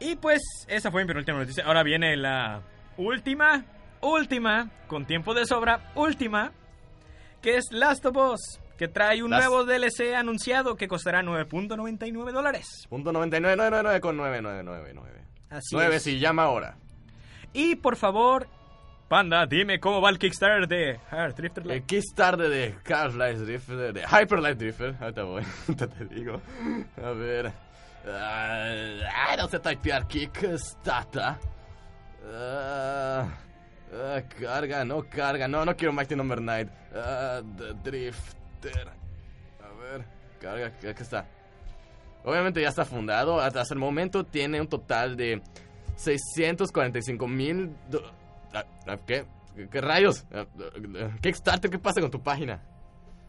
Y 0.00 0.16
pues, 0.16 0.42
esa 0.68 0.90
fue 0.90 1.02
mi 1.02 1.08
penúltima 1.08 1.38
noticia. 1.38 1.64
Ahora 1.64 1.82
viene 1.82 2.16
la 2.16 2.62
última, 2.96 3.64
última, 4.00 4.70
con 4.88 5.06
tiempo 5.06 5.34
de 5.34 5.46
sobra, 5.46 5.92
última, 5.94 6.52
que 7.40 7.56
es 7.56 7.66
Last 7.70 8.04
of 8.06 8.16
Us, 8.16 8.60
que 8.76 8.88
trae 8.88 9.22
un 9.22 9.30
nuevo 9.30 9.64
DLC 9.64 10.14
anunciado 10.16 10.74
que 10.76 10.88
costará 10.88 11.22
9.99 11.22 12.32
dólares. 12.32 12.86
Punto 12.88 13.12
99, 13.12 14.00
con 14.00 14.16
9999. 14.16 15.24
Así 15.50 15.76
9 15.76 15.96
es. 15.96 16.02
si 16.02 16.18
llama 16.18 16.42
ahora. 16.42 16.76
Y 17.52 17.76
por 17.76 17.94
favor, 17.96 18.48
Panda, 19.14 19.46
dime 19.46 19.78
cómo 19.78 20.00
va 20.00 20.10
el 20.10 20.18
Kickstarter 20.18 20.66
de 20.66 20.98
Heart 21.12 21.36
Drifter. 21.36 21.70
El 21.70 21.84
Kickstarter 21.84 22.48
de 22.48 22.74
Half-Life 22.84 23.44
Drifter, 23.44 23.92
de 23.92 24.00
Hyper 24.00 24.40
Light 24.40 24.58
Drifter. 24.58 24.96
Ahorita 25.00 25.22
voy, 25.22 25.44
ahorita 25.68 25.86
te 25.86 26.04
digo. 26.06 26.40
A 27.00 27.10
ver. 27.10 27.52
Ah, 28.08 29.36
no 29.38 29.46
sé 29.46 29.60
typear 29.60 30.08
Kickstarter. 30.08 31.36
Ah, 32.28 33.28
ah, 33.92 34.22
carga, 34.36 34.84
no 34.84 35.08
carga. 35.08 35.46
No, 35.46 35.64
no 35.64 35.76
quiero 35.76 35.92
Mighty 35.92 36.16
Number 36.16 36.40
9. 36.40 36.68
Ah, 36.96 37.40
the 37.56 37.72
Drifter. 37.88 38.88
A 39.62 39.80
ver, 39.80 40.04
carga, 40.40 40.66
aquí 40.66 40.88
está. 40.88 41.24
Obviamente 42.24 42.60
ya 42.60 42.70
está 42.70 42.84
fundado. 42.84 43.40
Hasta 43.40 43.62
el 43.70 43.78
momento 43.78 44.24
tiene 44.24 44.60
un 44.60 44.66
total 44.66 45.16
de 45.16 45.40
645 45.94 47.28
mil... 47.28 47.76
¿Qué? 49.06 49.24
¿Qué 49.70 49.80
rayos? 49.80 50.24
Ah, 50.32 50.46
ah, 50.58 51.10
Kickstarter, 51.20 51.70
¿qué 51.70 51.78
pasa 51.78 52.00
con 52.00 52.10
tu 52.10 52.22
página? 52.22 52.54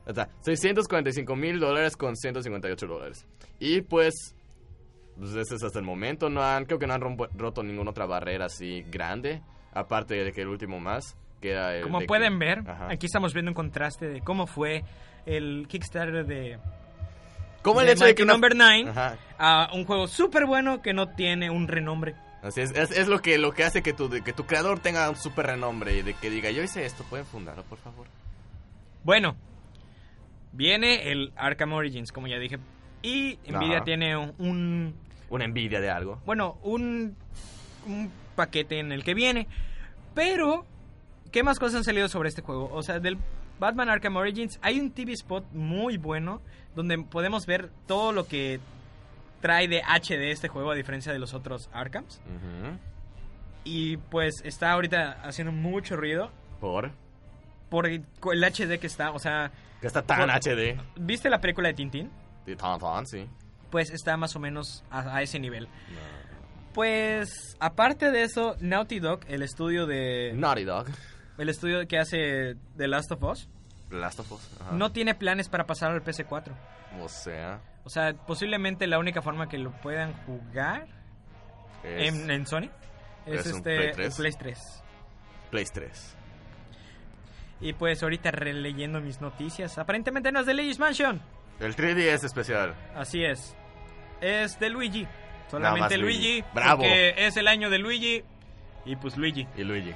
Ahí 0.05 0.10
Está, 0.12 0.29
645 0.41 1.36
mil 1.36 1.60
dólares 1.60 1.96
con 1.98 2.15
158 2.15 2.88
dólares. 2.88 3.25
Y 3.60 3.82
pues, 3.82 4.36
Pues 5.17 5.32
ese 5.36 5.55
es 5.55 5.63
hasta 5.63 5.79
el 5.79 5.86
momento. 5.86 6.29
No 6.29 6.44
han, 6.44 6.65
creo 6.65 6.77
que 6.77 6.88
no 6.88 6.94
han 6.94 7.01
rompo- 7.01 7.29
roto 7.36 7.63
ninguna 7.63 7.91
otra 7.91 8.05
barrera 8.05 8.46
así 8.46 8.84
grande. 8.91 9.41
Aparte 9.74 10.15
de 10.15 10.32
que 10.32 10.41
el 10.41 10.48
último 10.50 10.79
más. 10.79 11.17
Que 11.41 11.51
era 11.51 11.75
el 11.75 11.84
Como 11.84 12.00
de 12.01 12.05
pueden 12.05 12.34
que- 12.39 12.46
ver, 12.46 12.60
Ajá. 12.70 12.88
aquí 12.91 13.05
estamos 13.05 13.34
viendo 13.34 13.51
un 13.51 13.55
contraste 13.55 14.08
de 14.08 14.22
cómo 14.22 14.46
fue 14.48 14.84
el 15.25 15.67
Kickstarter 15.67 16.25
de, 16.25 16.60
Como 17.62 17.82
el 17.82 17.88
de 17.88 17.94
hecho 17.94 18.03
de 18.05 18.10
Mighty 18.12 18.17
que 18.17 18.24
una- 18.24 18.34
Number 18.34 18.55
9 18.55 18.89
Ajá. 18.89 19.17
a 19.38 19.70
un 19.74 19.86
juego 19.86 20.08
súper 20.08 20.46
bueno 20.46 20.82
que 20.82 20.94
no 20.94 21.10
tiene 21.15 21.50
un 21.50 21.67
renombre. 21.67 22.15
Así 22.46 22.62
es, 22.62 22.72
es, 22.72 22.92
es 22.92 23.08
lo 23.08 23.20
que 23.22 23.38
lo 23.38 23.52
que 23.54 23.64
hace 23.64 23.82
que 23.82 23.92
tu, 23.94 24.10
que 24.10 24.32
tu 24.34 24.46
creador 24.46 24.80
tenga 24.80 25.10
un 25.10 25.16
super 25.16 25.48
renombre 25.48 25.98
y 25.98 26.02
de 26.04 26.14
que 26.14 26.30
diga, 26.30 26.52
yo 26.52 26.62
hice 26.62 26.86
esto, 26.86 27.04
pueden 27.10 27.25
fundarlo, 27.25 27.64
por 27.64 27.80
favor. 27.80 28.06
Bueno, 29.04 29.36
viene 30.52 31.12
el 31.12 31.34
Arkham 31.36 31.74
Origins, 31.74 32.12
como 32.12 32.28
ya 32.28 32.38
dije. 32.38 32.60
Y 33.02 33.38
Nvidia 33.48 33.84
tiene 33.84 34.16
un, 34.18 34.34
un- 34.40 34.96
Una 35.30 35.46
envidia 35.46 35.80
de 35.80 35.90
algo. 35.90 36.22
bueno, 36.25 36.58
un, 36.64 37.16
un 37.88 38.12
paquete 38.36 38.80
en 38.80 38.92
el 38.92 39.04
que 39.04 39.14
viene. 39.14 39.48
Pero, 40.14 40.66
¿qué 41.32 41.44
más 41.44 41.60
cosas 41.60 41.78
han 41.78 41.84
salido 41.84 42.08
sobre 42.08 42.30
este 42.30 42.42
juego? 42.42 42.70
O 42.72 42.82
sea, 42.84 43.00
del 43.00 43.18
Batman 43.60 43.90
Arkham 43.90 44.16
Origins 44.18 44.60
hay 44.62 44.80
un 44.80 44.92
TV 44.92 45.14
spot 45.14 45.46
muy 45.52 45.98
bueno 45.98 46.42
donde 46.75 46.98
podemos 47.00 47.46
ver 47.46 47.70
todo 47.88 48.12
lo 48.12 48.28
que 48.28 48.60
trae 49.46 49.68
de 49.68 49.82
HD 49.84 50.32
este 50.32 50.48
juego 50.48 50.72
a 50.72 50.75
diferencia 50.75 51.14
de 51.14 51.20
los 51.20 51.36
otros 51.36 51.70
Arkhams. 51.72 52.20
Y 53.64 53.98
pues 53.98 54.42
está 54.44 54.72
ahorita 54.72 55.20
haciendo 55.24 55.52
mucho 55.52 55.96
ruido 55.96 56.32
Por. 56.60 56.92
por 57.70 57.86
el 57.88 58.04
HD 58.44 58.80
que 58.80 58.88
está. 58.88 59.12
O 59.12 59.20
sea, 59.20 59.52
Que 59.82 59.88
está 59.88 60.02
tan 60.02 60.20
Por- 60.22 60.32
HD. 60.32 60.78
¿viste 61.00 61.30
la 61.30 61.40
película 61.40 61.68
de 61.68 61.74
Tintín? 61.75 62.10
De 62.46 62.56
tan, 62.56 63.06
sí. 63.06 63.28
Pues 63.70 63.92
está 63.92 64.18
más 64.18 64.36
o 64.36 64.40
menos 64.40 64.84
a, 64.90 65.16
a 65.18 65.22
ese 65.22 65.40
nivel. 65.40 65.68
Pues, 66.74 67.56
aparte 67.60 68.12
de 68.12 68.24
eso, 68.24 68.56
Naughty 68.60 69.00
Dog, 69.00 69.22
el 69.28 69.42
estudio 69.44 69.86
de... 69.86 70.34
Naughty 70.36 70.64
Dog. 70.66 70.88
El 71.38 71.50
estudio 71.50 71.88
que 71.88 71.98
hace 71.98 72.56
The 72.78 72.88
Last 72.88 73.12
of 73.12 73.24
Us, 73.24 73.48
Last 73.92 74.20
of 74.20 74.32
Us. 74.32 74.50
ajá. 74.62 74.72
no 74.74 74.92
tiene 74.92 75.16
planes 75.16 75.48
para 75.50 75.66
pasar 75.66 75.92
al 75.92 76.04
PS4. 76.04 76.52
O 77.02 77.08
sea, 77.10 77.62
O 77.86 77.89
sea, 77.89 78.13
posiblemente 78.13 78.88
la 78.88 79.00
única 79.00 79.22
forma 79.22 79.48
que 79.48 79.58
lo 79.58 79.72
puedan 79.72 80.13
jugar 80.25 80.88
es 81.84 82.13
en, 82.13 82.32
en 82.32 82.46
Sony 82.48 82.70
es, 83.25 83.46
este 83.46 83.62
Play 83.62 83.88
el 83.88 83.96
3. 83.96 84.15
Play 84.18 84.34
3. 84.34 84.84
Play 85.51 85.65
3. 85.72 86.18
Y 87.62 87.74
pues 87.74 88.04
ahorita 88.04 88.32
releyendo 88.32 89.00
mis 89.00 89.22
noticias, 89.22 89.77
aparentemente 89.77 90.32
no 90.32 90.42
es 90.42 90.46
de 90.46 90.54
Luigi's 90.54 90.80
Mansion. 90.80 91.22
El 91.60 91.75
3D 91.75 92.00
es 92.13 92.24
especial. 92.24 92.75
Así 92.96 93.24
es. 93.24 93.56
Es 94.20 94.60
de 94.60 94.70
Luigi. 94.70 95.08
Solamente. 95.50 95.98
Luigi. 95.98 96.44
Bravo. 96.54 96.82
Porque 96.82 97.13
es 97.18 97.38
el 97.38 97.48
año 97.48 97.70
de 97.70 97.80
Luigi. 97.80 98.24
Y 98.86 98.96
pues 98.98 99.18
Luigi. 99.18 99.48
Y 99.56 99.63
Luigi. 99.63 99.94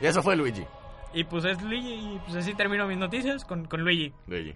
Y 0.00 0.06
eso 0.06 0.22
fue 0.22 0.36
Luigi. 0.36 0.66
Y 1.12 1.24
pues 1.24 1.44
es 1.44 1.62
Luigi. 1.62 1.94
Y 1.94 2.20
pues 2.24 2.36
así 2.36 2.54
termino 2.54 2.86
mis 2.88 2.98
noticias 2.98 3.44
con, 3.44 3.66
con 3.66 3.82
Luigi. 3.82 4.12
Luigi. 4.26 4.54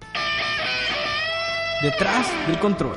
Detrás 1.83 2.27
del 2.47 2.59
control. 2.59 2.97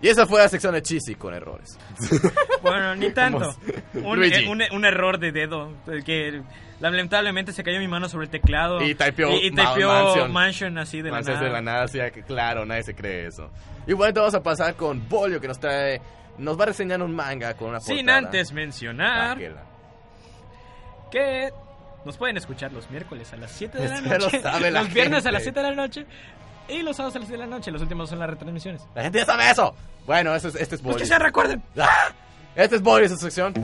Y 0.00 0.08
esa 0.08 0.26
fue 0.26 0.40
la 0.40 0.48
sección 0.48 0.74
de 0.74 0.82
Cheesy 0.82 1.14
con 1.14 1.32
errores. 1.34 1.78
Bueno, 2.62 2.94
ni 2.94 3.10
tanto. 3.14 3.56
Un, 3.94 4.22
eh, 4.22 4.46
un- 4.48 4.62
un 4.72 4.84
error 4.84 5.18
de 5.18 5.32
dedo. 5.32 5.72
eh, 5.88 6.02
Que 6.04 6.42
lamentablemente 6.80 7.52
se 7.52 7.64
cayó 7.64 7.78
mi 7.80 7.88
mano 7.88 8.08
sobre 8.08 8.26
el 8.26 8.30
teclado. 8.30 8.80
Y 8.82 8.94
typeó 8.94 9.32
Y, 9.32 9.50
typeó 9.50 9.88
Mansion. 9.88 10.32
Mansion 10.32 10.78
así 10.78 11.02
de 11.02 11.10
la 11.10 11.20
nada. 11.22 11.40
de 11.40 11.50
la 11.50 11.60
nada, 11.60 11.86
que 12.12 12.22
claro, 12.22 12.64
nadie 12.64 12.84
se 12.84 12.94
cree 12.94 13.26
eso. 13.26 13.50
Y 13.86 13.94
bueno, 13.94 14.12
vamos 14.20 14.34
a 14.34 14.42
pasar 14.42 14.74
con 14.74 15.08
Bolio 15.08 15.40
que 15.40 15.48
nos 15.48 15.58
trae. 15.58 16.00
Nos 16.38 16.58
va 16.58 16.62
a 16.62 16.66
reseñar 16.66 17.02
un 17.02 17.14
manga 17.14 17.54
con 17.54 17.70
una 17.70 17.78
portada. 17.78 17.96
Sin 17.98 18.08
antes 18.10 18.52
mencionar 18.52 19.38
que 21.10 21.50
nos 22.04 22.16
pueden 22.16 22.36
escuchar 22.36 22.72
los 22.72 22.90
miércoles 22.90 23.32
a 23.32 23.36
las 23.36 23.50
7 23.52 23.78
de 23.78 23.88
la 23.88 24.00
lo 24.00 24.18
noche. 24.18 24.40
sabe 24.40 24.70
la 24.70 24.82
los 24.82 24.92
viernes 24.94 25.26
a 25.26 25.32
las 25.32 25.42
7 25.42 25.60
de 25.60 25.68
la 25.70 25.74
noche. 25.74 26.06
Y 26.68 26.82
los 26.82 26.96
sábados 26.96 27.16
a 27.16 27.18
las 27.18 27.28
7 27.28 27.42
de 27.42 27.48
la 27.48 27.56
noche. 27.56 27.70
Los 27.70 27.82
últimos 27.82 28.08
son 28.08 28.18
las 28.18 28.30
retransmisiones. 28.30 28.82
La 28.94 29.02
gente 29.02 29.18
ya 29.18 29.26
sabe 29.26 29.50
eso. 29.50 29.74
Bueno, 30.06 30.34
eso 30.34 30.48
es, 30.48 30.54
este 30.54 30.76
es 30.76 30.80
Pues 30.82 30.94
Bolio. 30.94 30.98
que 30.98 31.06
se 31.06 31.18
recuerden. 31.18 31.62
¡Ah! 31.78 32.12
Este 32.54 32.76
es 32.76 32.82
Bolio, 32.82 33.06
esa 33.06 33.16
sección. 33.16 33.54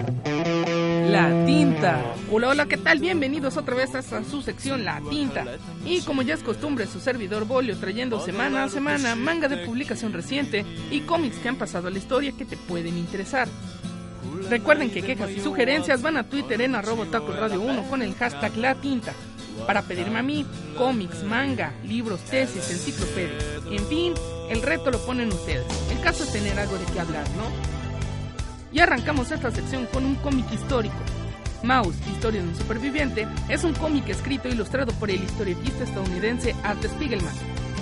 La 1.11 1.29
tinta. 1.47 2.01
Hola, 2.31 2.49
hola, 2.49 2.67
¿qué 2.67 2.77
tal? 2.77 2.99
Bienvenidos 2.99 3.57
otra 3.57 3.75
vez 3.75 3.95
a 3.95 4.03
su 4.03 4.43
sección 4.43 4.85
La 4.85 5.01
Tinta. 5.11 5.45
Y 5.85 6.03
como 6.03 6.23
ya 6.23 6.35
es 6.35 6.43
costumbre, 6.43 6.87
su 6.87 7.01
servidor 7.01 7.47
Bolio 7.47 7.77
trayendo 7.79 8.21
semana 8.21 8.65
a 8.65 8.69
semana 8.69 9.15
manga 9.15 9.49
de 9.49 9.59
publicación 9.59 10.13
reciente 10.13 10.65
y 10.91 11.01
cómics 11.01 11.37
que 11.39 11.49
han 11.49 11.57
pasado 11.57 11.89
a 11.89 11.91
la 11.91 11.99
historia 11.99 12.33
que 12.33 12.45
te 12.45 12.57
pueden 12.57 12.97
interesar. 12.99 13.49
Recuerden 14.49 14.91
que 14.91 15.03
quejas 15.03 15.31
y 15.31 15.41
sugerencias 15.41 16.01
van 16.03 16.17
a 16.17 16.25
Twitter 16.25 16.61
en 16.63 16.75
arroba 16.75 17.05
Radio 17.39 17.61
1 17.61 17.83
con 17.89 18.03
el 18.03 18.15
hashtag 18.15 18.57
La 18.57 18.75
Tinta. 18.75 19.13
Para 19.67 19.83
pedirme 19.83 20.19
a 20.19 20.23
mí, 20.23 20.47
cómics, 20.77 21.23
manga, 21.23 21.73
libros, 21.85 22.21
tesis, 22.21 22.71
enciclopedias. 22.71 23.45
En 23.71 23.87
fin, 23.87 24.15
el 24.51 24.63
reto 24.63 24.91
lo 24.91 24.99
ponen 25.05 25.33
ustedes. 25.33 25.67
El 25.91 26.01
caso 26.01 26.25
es 26.25 26.33
tener 26.33 26.59
algo 26.59 26.79
de 26.79 26.87
qué 26.87 27.01
hablar, 27.01 27.29
¿no? 27.37 27.45
Y 28.73 28.81
arrancamos 28.81 29.31
esta 29.31 29.51
sección 29.51 29.87
con 29.87 30.05
un 30.05 30.15
cómic 30.17 30.51
histórico. 30.53 30.97
Mouse, 31.63 31.97
Historia 32.13 32.43
de 32.43 32.49
un 32.49 32.57
Superviviente, 32.57 33.27
es 33.49 33.65
un 33.65 33.75
cómic 33.75 34.09
escrito 34.09 34.49
e 34.49 34.53
ilustrado 34.53 34.93
por 34.93 35.11
el 35.11 35.23
historietista 35.23 35.85
estadounidense 35.85 36.55
Art 36.63 36.85
Spiegelman, 36.85 37.35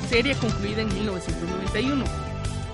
serie 0.09 0.35
concluida 0.37 0.83
en 0.83 0.89
1991, 0.89 2.05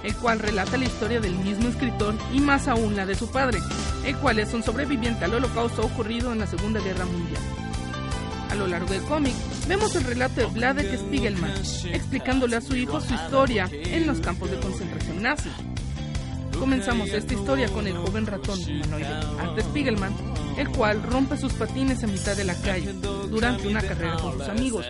el 0.04 0.16
cual 0.16 0.38
relata 0.38 0.76
la 0.76 0.84
historia 0.84 1.20
del 1.20 1.34
mismo 1.34 1.68
escritor 1.68 2.14
y 2.32 2.40
más 2.40 2.68
aún 2.68 2.96
la 2.96 3.06
de 3.06 3.14
su 3.14 3.30
padre, 3.30 3.58
el 4.04 4.16
cual 4.16 4.38
es 4.38 4.54
un 4.54 4.62
sobreviviente 4.62 5.24
al 5.24 5.34
holocausto 5.34 5.82
ocurrido 5.82 6.32
en 6.32 6.40
la 6.40 6.46
Segunda 6.46 6.80
Guerra 6.80 7.04
Mundial. 7.04 7.61
A 8.52 8.54
lo 8.54 8.66
largo 8.66 8.92
del 8.92 9.02
cómic, 9.04 9.32
vemos 9.66 9.96
el 9.96 10.04
relato 10.04 10.42
de 10.42 10.46
Vladek 10.46 10.94
Spiegelman, 10.98 11.54
explicándole 11.86 12.56
a 12.56 12.60
su 12.60 12.76
hijo 12.76 13.00
su 13.00 13.14
historia 13.14 13.66
en 13.72 14.06
los 14.06 14.20
campos 14.20 14.50
de 14.50 14.58
concentración 14.58 15.22
nazi. 15.22 15.48
Comenzamos 16.58 17.08
esta 17.08 17.32
historia 17.32 17.66
con 17.70 17.86
el 17.86 17.96
joven 17.96 18.26
ratón 18.26 18.60
humanoide 18.62 19.06
Art 19.40 19.58
Spiegelman, 19.58 20.12
el 20.58 20.68
cual 20.68 21.02
rompe 21.02 21.38
sus 21.38 21.54
patines 21.54 22.02
en 22.02 22.12
mitad 22.12 22.36
de 22.36 22.44
la 22.44 22.54
calle 22.54 22.92
durante 23.30 23.68
una 23.68 23.80
carrera 23.80 24.18
con 24.18 24.34
sus 24.34 24.46
amigos. 24.46 24.84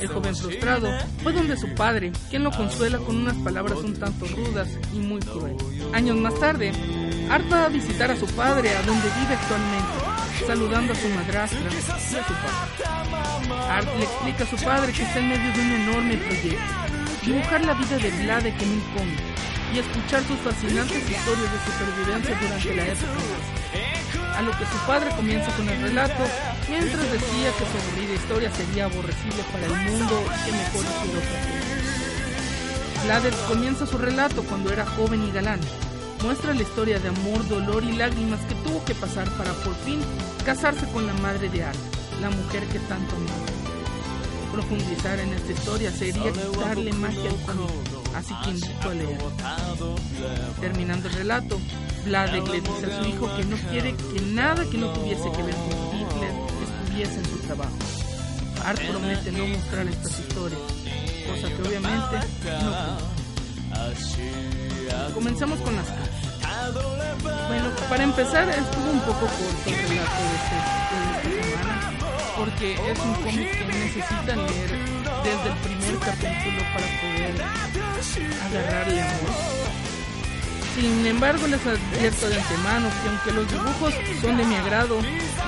El 0.00 0.08
joven 0.08 0.34
frustrado 0.34 0.88
fue 1.22 1.34
donde 1.34 1.58
su 1.58 1.74
padre, 1.74 2.10
quien 2.30 2.42
lo 2.42 2.52
consuela 2.52 2.96
con 2.96 3.16
unas 3.16 3.36
palabras 3.36 3.80
un 3.80 3.94
tanto 3.96 4.24
rudas 4.28 4.68
y 4.94 4.98
muy 4.98 5.20
crueles. 5.20 5.62
Años 5.92 6.16
más 6.16 6.40
tarde, 6.40 6.72
Art 7.28 7.44
va 7.52 7.66
a 7.66 7.68
visitar 7.68 8.10
a 8.10 8.16
su 8.16 8.24
padre 8.28 8.70
a 8.74 8.82
donde 8.82 9.08
vive 9.20 9.34
actualmente, 9.34 9.83
saludando 10.46 10.92
a 10.92 10.96
su 10.96 11.08
madrastra 11.08 11.60
y 11.60 11.66
a 11.66 12.24
su 12.26 12.34
padre. 12.34 12.74
Art 13.70 13.88
le 13.98 14.04
explica 14.04 14.44
a 14.44 14.46
su 14.46 14.56
padre 14.56 14.92
que 14.92 15.02
está 15.02 15.18
en 15.18 15.28
medio 15.28 15.52
de 15.52 15.60
un 15.60 15.72
enorme 15.72 16.16
proyecto, 16.18 16.62
dibujar 17.24 17.64
la 17.64 17.74
vida 17.74 17.96
de 17.96 18.10
Vladek 18.10 18.62
en 18.62 18.70
un 18.70 18.80
cómic 18.96 19.20
y 19.74 19.78
escuchar 19.78 20.22
sus 20.24 20.38
fascinantes 20.38 20.98
historias 20.98 21.50
de 21.52 21.58
supervivencia 21.64 22.38
durante 22.40 22.74
la 22.74 22.86
época. 22.86 23.12
A 24.36 24.42
lo 24.42 24.50
que 24.50 24.66
su 24.66 24.78
padre 24.86 25.10
comienza 25.16 25.50
con 25.56 25.68
el 25.68 25.80
relato, 25.80 26.24
mientras 26.68 27.12
decía 27.12 27.50
que 27.58 27.64
su 27.64 27.78
aburrida 27.78 28.14
historia 28.14 28.50
sería 28.50 28.84
aborrecible 28.86 29.42
para 29.52 29.66
el 29.66 29.90
mundo 29.90 30.24
y 30.24 30.44
que 30.44 30.52
mejor 30.52 30.84
hiciera 30.84 31.18
otra 31.18 31.38
cosa. 31.40 31.64
Vladek 33.04 33.46
comienza 33.46 33.86
su 33.86 33.98
relato 33.98 34.42
cuando 34.44 34.72
era 34.72 34.84
joven 34.86 35.24
y 35.24 35.30
galán. 35.30 35.60
Muestra 36.24 36.54
la 36.54 36.62
historia 36.62 36.98
de 36.98 37.08
amor, 37.08 37.46
dolor 37.48 37.84
y 37.84 37.92
lágrimas 37.92 38.40
que 38.46 38.54
tuvo 38.54 38.82
que 38.86 38.94
pasar 38.94 39.28
para 39.36 39.52
por 39.52 39.74
fin 39.84 40.00
casarse 40.44 40.86
con 40.86 41.06
la 41.06 41.12
madre 41.14 41.50
de 41.50 41.62
Art, 41.62 41.78
la 42.22 42.30
mujer 42.30 42.64
que 42.68 42.78
tanto 42.80 43.14
amaba. 43.14 43.44
Profundizar 44.50 45.18
en 45.18 45.34
esta 45.34 45.52
historia 45.52 45.90
sería 45.92 46.32
quitarle 46.32 46.92
magia 46.94 47.28
al 47.28 47.36
cómic, 47.42 47.70
así 48.16 48.34
que 48.42 48.50
invito 48.50 48.88
a 48.88 48.94
leer. 48.94 49.18
Terminando 50.60 51.08
el 51.08 51.14
relato, 51.14 51.60
Vladek 52.06 52.48
le 52.48 52.60
dice 52.62 52.86
a 52.86 53.02
su 53.02 53.08
hijo 53.08 53.36
que 53.36 53.44
no 53.44 53.56
quiere 53.68 53.94
que 53.94 54.20
nada 54.22 54.64
que 54.64 54.78
no 54.78 54.88
tuviese 54.94 55.30
que 55.30 55.42
ver 55.42 55.54
con 55.54 55.98
Hitler 55.98 56.32
estuviese 56.64 57.18
en 57.18 57.24
su 57.26 57.38
trabajo. 57.40 57.76
Art 58.64 58.80
promete 58.80 59.30
no 59.30 59.46
mostrar 59.46 59.86
estas 59.88 60.20
historias, 60.20 60.60
cosa 61.26 61.48
que 61.54 61.68
obviamente 61.68 62.16
no. 62.62 63.24
Comenzamos 65.14 65.60
con 65.60 65.74
las 65.76 65.86
cartas. 65.86 66.13
Bueno, 67.48 67.70
para 67.88 68.04
empezar 68.04 68.48
estuvo 68.48 68.90
un 68.90 69.00
poco 69.00 69.26
corto 69.26 69.66
el 69.66 69.76
relato 69.88 70.22
de, 70.22 70.34
este, 70.36 70.56
de 71.28 71.42
semana, 71.50 71.92
porque 72.36 72.74
es 72.74 72.98
un 73.00 73.14
cómic 73.14 73.58
que 73.58 73.64
necesitan 73.64 74.38
leer 74.46 74.70
desde 75.24 75.48
el 75.50 75.56
primer 75.64 75.98
capítulo 75.98 76.62
para 76.72 76.86
poder 77.00 77.34
agarrarle 78.46 79.02
amor. 79.02 79.64
Sin 80.74 81.06
embargo, 81.06 81.46
les 81.46 81.60
advierto 81.66 82.28
de 82.28 82.36
antemano 82.40 82.88
que 83.02 83.08
aunque 83.08 83.32
los 83.32 83.50
dibujos 83.50 83.94
son 84.20 84.36
de 84.36 84.44
mi 84.44 84.54
agrado, 84.56 85.00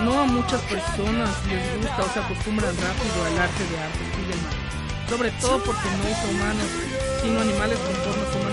no 0.05 0.21
a 0.21 0.25
muchas 0.27 0.61
personas 0.63 1.31
les 1.49 1.83
gusta 1.83 2.03
o 2.03 2.09
se 2.13 2.21
acostumbran 2.21 2.75
rápido 2.77 3.25
al 3.27 3.39
arte 3.39 3.65
de 3.71 3.79
arte. 3.79 5.09
Sobre 5.09 5.31
todo 5.41 5.59
porque 5.63 5.89
no 5.99 6.05
usa 6.11 6.29
humanos, 6.31 6.69
sino 7.23 7.41
animales 7.41 7.79
con 7.79 7.95
formas. 7.95 8.46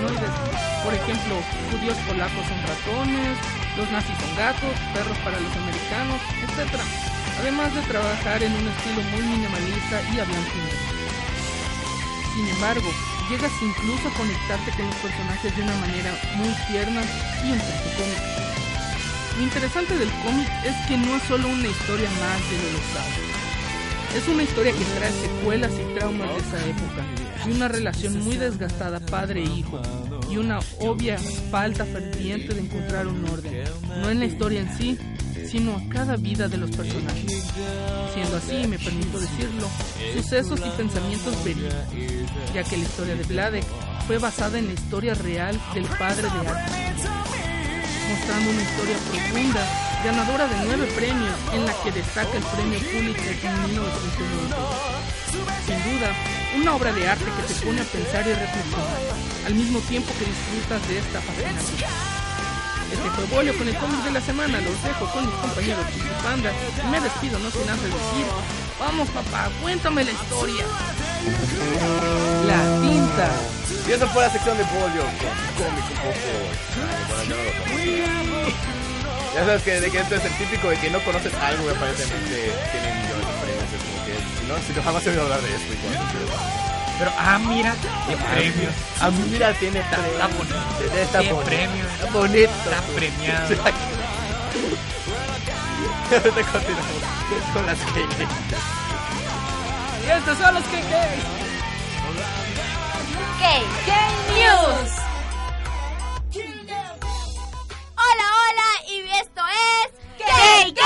Por 0.84 0.94
ejemplo, 0.94 1.40
judíos 1.72 1.98
polacos 2.08 2.46
son 2.48 2.60
ratones, 2.68 3.38
los 3.78 3.90
nazis 3.92 4.18
son 4.20 4.36
gatos, 4.36 4.74
perros 4.94 5.18
para 5.24 5.40
los 5.40 5.54
americanos, 5.56 6.20
etc. 6.44 6.76
Además 7.40 7.74
de 7.74 7.82
trabajar 7.84 8.44
en 8.44 8.54
un 8.54 8.68
estilo 8.68 9.02
muy 9.12 9.22
minimalista 9.22 10.02
y 10.14 10.20
a. 10.20 10.26
Sin 12.36 12.48
embargo, 12.48 12.90
llegas 13.30 13.52
incluso 13.62 14.08
a 14.10 14.14
conectarte 14.14 14.72
con 14.72 14.86
los 14.88 14.96
personajes 14.96 15.56
de 15.56 15.64
una 15.64 15.76
manera 15.78 16.12
muy 16.36 16.54
tierna 16.68 17.02
y 17.44 17.52
un 17.52 17.60
tanto 17.60 17.90
cómica. 17.98 18.44
Lo 19.38 19.44
interesante 19.44 19.98
del 19.98 20.12
cómic 20.22 20.48
es 20.64 20.76
que 20.88 20.98
no 20.98 21.16
es 21.16 21.24
solo 21.24 21.48
una 21.48 21.68
historia 21.68 22.10
más 22.22 22.40
de 22.50 22.58
holocausto. 22.60 23.34
Es 24.16 24.28
una 24.28 24.44
historia 24.44 24.74
que 24.74 24.86
trae 24.86 25.12
secuelas 25.12 25.72
y 25.74 25.98
traumas 25.98 26.30
de 26.30 26.38
esa 26.38 26.66
época, 26.68 27.04
y 27.48 27.52
una 27.52 27.68
relación 27.68 28.24
muy 28.24 28.38
desgastada 28.38 29.00
padre-hijo, 29.00 29.82
y 30.34 30.38
una 30.38 30.60
obvia 30.80 31.20
falta 31.52 31.86
ferviente 31.86 32.56
de 32.56 32.62
encontrar 32.62 33.06
un 33.06 33.24
orden, 33.30 33.64
no 34.02 34.10
en 34.10 34.20
la 34.20 34.26
historia 34.26 34.62
en 34.62 34.78
sí, 34.78 34.98
sino 35.48 35.76
a 35.76 35.90
cada 35.90 36.16
vida 36.16 36.48
de 36.48 36.58
los 36.58 36.72
personajes. 36.72 37.52
Siendo 38.14 38.38
así, 38.38 38.68
me 38.68 38.80
permito 38.80 39.20
decirlo, 39.20 39.70
sucesos 40.16 40.60
y 40.60 40.70
pensamientos 40.76 41.44
verídicos, 41.44 41.76
ya 42.52 42.64
que 42.64 42.78
la 42.78 42.84
historia 42.84 43.16
de 43.16 43.24
Vladek 43.24 43.66
fue 44.08 44.18
basada 44.18 44.58
en 44.58 44.68
la 44.68 44.74
historia 44.74 45.14
real 45.14 45.60
del 45.76 45.86
padre 45.86 46.24
de 46.24 46.30
Arthur, 46.30 47.10
mostrando 48.10 48.50
una 48.50 48.62
historia 48.64 48.98
profunda, 49.12 49.68
ganadora 50.04 50.48
de 50.48 50.66
nueve 50.66 50.88
premios, 50.96 51.36
en 51.54 51.66
la 51.66 51.74
que 51.84 51.92
destaca 51.92 52.36
el 52.36 52.44
premio 52.44 52.80
Pulitzer 52.80 53.38
en 53.46 53.66
1990. 53.66 55.03
Sin 55.66 55.80
duda, 55.84 56.14
una 56.56 56.76
obra 56.76 56.92
de 56.92 57.08
arte 57.08 57.26
que 57.26 57.54
te 57.54 57.66
pone 57.66 57.82
a 57.82 57.86
pensar 57.86 58.22
y 58.28 58.34
reflexionar, 58.34 59.00
al 59.48 59.56
mismo 59.56 59.80
tiempo 59.82 60.14
que 60.20 60.26
disfrutas 60.26 60.88
de 60.88 61.00
esta 61.00 61.22
fascinación. 61.22 61.90
Este 62.94 63.10
fue 63.10 63.26
Bolio 63.26 63.58
con 63.58 63.68
el 63.68 63.76
cómic 63.78 64.04
de 64.04 64.12
la 64.12 64.22
semana. 64.22 64.62
Los 64.62 64.84
dejo 64.84 65.10
con 65.12 65.26
mis 65.26 65.34
compañeros 65.36 65.86
Panda. 66.24 66.52
Y 66.78 66.88
me 66.90 67.02
despido, 67.02 67.40
no 67.40 67.50
sin 67.50 67.68
antes 67.68 67.90
decir: 67.90 68.26
Vamos, 68.80 69.10
papá, 69.10 69.50
cuéntame 69.64 70.04
la 70.04 70.12
historia. 70.12 70.66
La 72.46 72.82
tinta. 72.82 73.32
Y 73.88 73.92
esa 73.94 74.08
fue 74.08 74.22
la 74.22 74.30
sección 74.30 74.58
de 74.58 74.64
Bolio 74.66 75.02
con 75.18 75.34
cómic 75.58 75.86
un 75.90 75.98
poco. 76.06 76.30
Ya 79.34 79.46
sabes 79.46 79.64
que, 79.64 79.82
de 79.82 79.90
que 79.90 79.98
esto 79.98 80.14
es 80.14 80.26
el 80.26 80.34
típico 80.34 80.70
de 80.70 80.78
que 80.78 80.92
no 80.92 81.00
conoces 81.04 81.34
algo 81.34 81.66
y 81.66 81.72
aparentemente 81.74 82.52
tiene 82.72 82.94
millones 83.02 83.26
no, 84.54 84.62
si 84.68 84.74
no 84.74 84.84
jamás 84.84 85.06
he 85.06 85.10
oído 85.10 85.24
hablar 85.24 85.42
de 85.42 85.56
esto. 85.56 85.74
Igual, 85.74 85.98
Pero, 87.00 87.12
ah, 87.18 87.40
mira, 87.40 87.76
qué 88.08 88.16
premios. 88.18 88.74
A 89.02 89.10
mí, 89.10 89.24
mira, 89.30 89.54
tiene 89.54 89.80
Está, 89.80 89.98
está 90.08 90.28
bonito. 90.28 90.56
Está 90.96 91.20
Qué 91.20 91.34
bonito. 91.34 91.50
premio. 91.50 91.86
Está 91.86 92.12
bonito. 92.12 92.52
Está 92.52 92.82
premiado. 92.96 93.48
Ahorita 96.14 96.44
continuamos 96.52 97.02
con 97.54 97.66
las 97.66 97.80
que 97.80 98.02
Y 100.06 100.10
estos 100.12 100.38
son 100.38 100.54
los 100.54 100.64
que 100.66 100.80
KK 103.40 103.90
News. 104.36 104.92
Hola, 107.96 108.28
hola, 108.40 108.70
y 108.88 108.92
esto 109.20 109.42
es 109.48 109.88
KK 110.20 110.82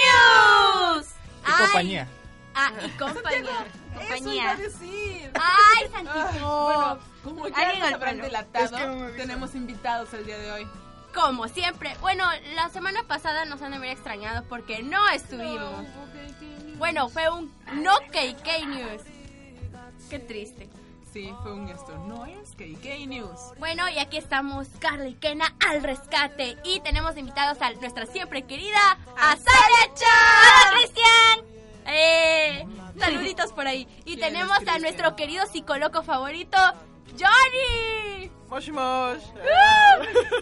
News. 0.00 1.06
Y 1.46 1.52
compañía. 1.62 2.08
Ah, 2.60 2.72
y 2.84 2.90
compañía. 2.90 3.40
Eso 3.40 4.32
iba 4.32 4.50
a 4.50 4.54
compañía. 4.54 4.56
decir. 4.56 5.30
Ay, 5.34 5.88
Santito. 5.90 6.64
Bueno, 6.64 6.98
como 7.24 7.48
ya 7.48 7.56
Alguien 7.56 7.80
nos 7.80 7.92
habrán 7.94 8.18
delatado, 8.20 8.76
tenemos 9.16 9.54
invitados 9.54 10.12
el 10.14 10.26
día 10.26 10.38
de 10.38 10.52
hoy. 10.52 10.68
Como 11.14 11.48
siempre. 11.48 11.96
Bueno, 12.00 12.24
la 12.54 12.68
semana 12.68 13.02
pasada 13.04 13.44
nos 13.46 13.62
han 13.62 13.70
de 13.70 13.78
haber 13.78 13.90
extrañado 13.90 14.44
porque 14.44 14.82
no 14.82 15.08
estuvimos. 15.08 15.86
Bueno, 16.76 17.08
fue 17.08 17.28
un 17.30 17.52
no 17.74 17.94
KK 18.12 18.66
News. 18.66 19.02
Qué 20.08 20.18
triste. 20.18 20.68
Sí, 21.12 21.32
fue 21.42 21.52
un 21.54 21.68
esto. 21.68 21.96
No 22.06 22.24
es 22.26 22.50
KK 22.50 23.06
News. 23.08 23.40
Bueno, 23.58 23.88
y 23.88 23.98
aquí 23.98 24.16
estamos 24.18 24.68
Carla 24.78 25.08
y 25.08 25.14
Kena 25.14 25.54
al 25.68 25.82
rescate. 25.82 26.56
Y 26.62 26.80
tenemos 26.80 27.16
invitados 27.16 27.60
a 27.62 27.70
nuestra 27.72 28.06
siempre 28.06 28.42
querida 28.42 28.98
Azalecha. 29.16 30.06
¡Hola, 30.06 30.76
Cristian! 30.76 31.59
Eh, 31.90 32.66
saluditos 32.98 33.52
por 33.52 33.66
ahí. 33.66 33.86
Y 34.04 34.16
¿Quién 34.16 34.20
tenemos 34.20 34.56
a 34.66 34.78
nuestro 34.78 35.14
querido 35.16 35.46
psicólogo 35.46 36.02
favorito, 36.02 36.56
Johnny. 37.18 38.30
Mosh 38.48 38.70
Mosh. 38.70 39.22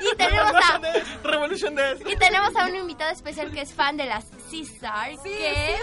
Y 0.01 0.17
tenemos 0.17 0.53
a 0.55 0.81
Revolution 1.25 1.75
Death. 1.75 2.01
y 2.07 2.17
tenemos 2.17 2.55
a 2.57 2.67
un 2.67 2.77
invitado 2.77 3.11
especial 3.11 3.51
que 3.53 3.61
es 3.63 3.73
fan 3.75 3.97
de 3.97 4.07
las 4.07 4.25
Caesar, 4.51 5.11
que 5.23 5.75
es. 5.75 5.81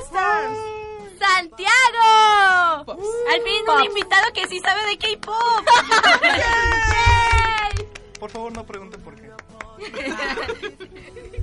Santiago. 1.19 2.85
Pops. 2.85 3.03
Al 3.33 3.41
fin 3.41 3.63
un 3.73 3.83
invitado 3.85 4.31
que 4.33 4.47
sí 4.47 4.59
sabe 4.59 4.85
de 4.85 4.97
K-pop. 4.97 5.35
Por 8.19 8.29
favor, 8.31 8.51
no 8.51 8.65
pregunten 8.65 9.01
por 9.01 9.15
qué. 9.15 9.29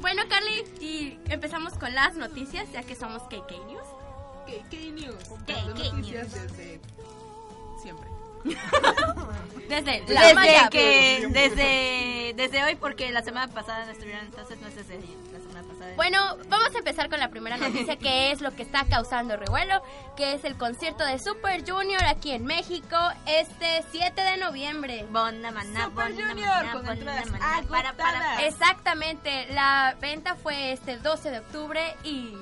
Bueno, 0.00 0.22
Carly, 0.28 0.64
y 0.80 1.18
empezamos 1.28 1.74
con 1.74 1.94
las 1.94 2.14
noticias, 2.14 2.70
ya 2.72 2.82
que 2.82 2.94
somos 2.94 3.22
KK 3.24 3.50
News. 3.66 3.86
KK 4.46 4.74
News. 4.92 5.24
KK 5.46 5.48
Las 5.48 5.66
noticias 5.66 6.32
desde 6.32 6.80
siempre. 7.82 8.08
Desde 9.68 10.04
la 10.14 10.20
Desde 10.28 10.70
que, 10.70 11.28
desde, 11.32 12.34
desde 12.36 12.64
hoy, 12.64 12.76
porque 12.76 13.10
la 13.10 13.22
semana 13.22 13.52
pasada 13.52 13.84
no 13.84 13.90
estuvieron, 13.90 14.24
entonces 14.26 14.60
no 14.60 14.68
es 14.68 14.76
desde 14.76 14.94
ayer. 14.94 15.25
Bueno, 15.94 16.36
vamos 16.48 16.74
a 16.74 16.78
empezar 16.78 17.08
con 17.08 17.20
la 17.20 17.28
primera 17.28 17.56
noticia, 17.56 17.96
que 17.96 18.32
es 18.32 18.40
lo 18.40 18.54
que 18.54 18.62
está 18.62 18.84
causando 18.84 19.36
revuelo, 19.36 19.82
que 20.16 20.34
es 20.34 20.44
el 20.44 20.56
concierto 20.56 21.04
de 21.04 21.18
Super 21.18 21.68
Junior 21.68 22.02
aquí 22.04 22.32
en 22.32 22.44
México 22.44 22.96
este 23.26 23.84
7 23.92 24.20
de 24.20 24.36
noviembre. 24.38 25.06
Bona 25.10 25.50
maná, 25.50 25.84
Super 25.84 26.12
Junior, 26.12 26.48
maná, 26.48 26.72
con 26.72 26.84
maná, 26.84 27.62
para, 27.68 27.92
para. 27.94 28.44
Exactamente, 28.44 29.46
la 29.52 29.96
venta 30.00 30.34
fue 30.36 30.72
este 30.72 30.96
12 30.98 31.30
de 31.30 31.38
octubre 31.38 31.96
y 32.02 32.36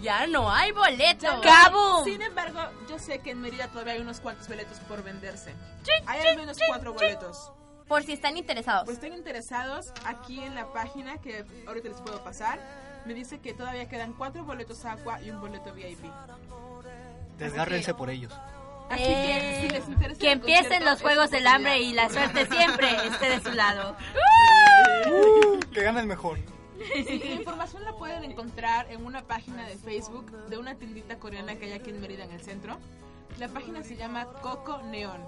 ya 0.00 0.26
no 0.26 0.50
hay 0.50 0.72
boletos. 0.72 1.40
¡Cabo! 1.40 2.04
Sin 2.04 2.20
embargo, 2.20 2.60
yo 2.88 2.98
sé 2.98 3.20
que 3.20 3.30
en 3.30 3.40
Mérida 3.40 3.68
todavía 3.68 3.94
hay 3.94 4.00
unos 4.00 4.20
cuantos 4.20 4.48
boletos 4.48 4.78
por 4.80 5.02
venderse. 5.02 5.54
Hay 6.06 6.26
al 6.26 6.36
menos 6.36 6.58
cuatro 6.66 6.92
boletos. 6.92 7.52
Por 7.88 8.02
si 8.02 8.12
están 8.12 8.36
interesados. 8.36 8.84
Pues 8.84 8.96
estén 8.96 9.12
interesados 9.14 9.92
aquí 10.06 10.40
en 10.42 10.54
la 10.54 10.72
página 10.72 11.18
que 11.18 11.44
ahorita 11.66 11.88
les 11.88 12.00
puedo 12.00 12.22
pasar. 12.24 12.58
Me 13.04 13.12
dice 13.14 13.38
que 13.40 13.52
todavía 13.52 13.88
quedan 13.88 14.14
cuatro 14.14 14.44
boletos 14.44 14.84
Aqua 14.86 15.20
y 15.20 15.30
un 15.30 15.40
boleto 15.40 15.72
VIP. 15.74 16.04
Desgárrense 17.38 17.94
por 17.94 18.10
ellos. 18.10 18.32
Así 18.90 19.02
Eh, 19.02 19.58
que 19.60 19.68
si 19.68 19.74
les 19.74 19.88
interesa 19.88 20.20
Que 20.20 20.32
empiecen 20.32 20.84
los 20.84 21.00
juegos 21.02 21.30
del 21.30 21.46
hambre 21.46 21.80
y 21.80 21.92
la 21.92 22.08
suerte 22.10 22.46
siempre 22.46 22.88
esté 23.06 23.28
de 23.30 23.40
su 23.40 23.50
lado. 23.52 23.96
Que 25.72 25.82
gane 25.82 26.00
el 26.00 26.06
mejor. 26.06 26.38
Sí, 26.94 27.18
la 27.18 27.34
información 27.34 27.84
la 27.84 27.92
pueden 27.96 28.24
encontrar 28.24 28.90
en 28.90 29.04
una 29.06 29.22
página 29.22 29.66
de 29.66 29.76
Facebook 29.76 30.30
de 30.48 30.58
una 30.58 30.74
tiendita 30.74 31.18
coreana 31.18 31.56
que 31.56 31.66
hay 31.66 31.72
aquí 31.72 31.90
en 31.90 32.00
Mérida 32.00 32.24
en 32.24 32.32
el 32.32 32.40
centro. 32.42 32.78
La 33.38 33.48
página 33.48 33.82
se 33.82 33.96
llama 33.96 34.26
Coco 34.42 34.78
Neon. 34.82 35.20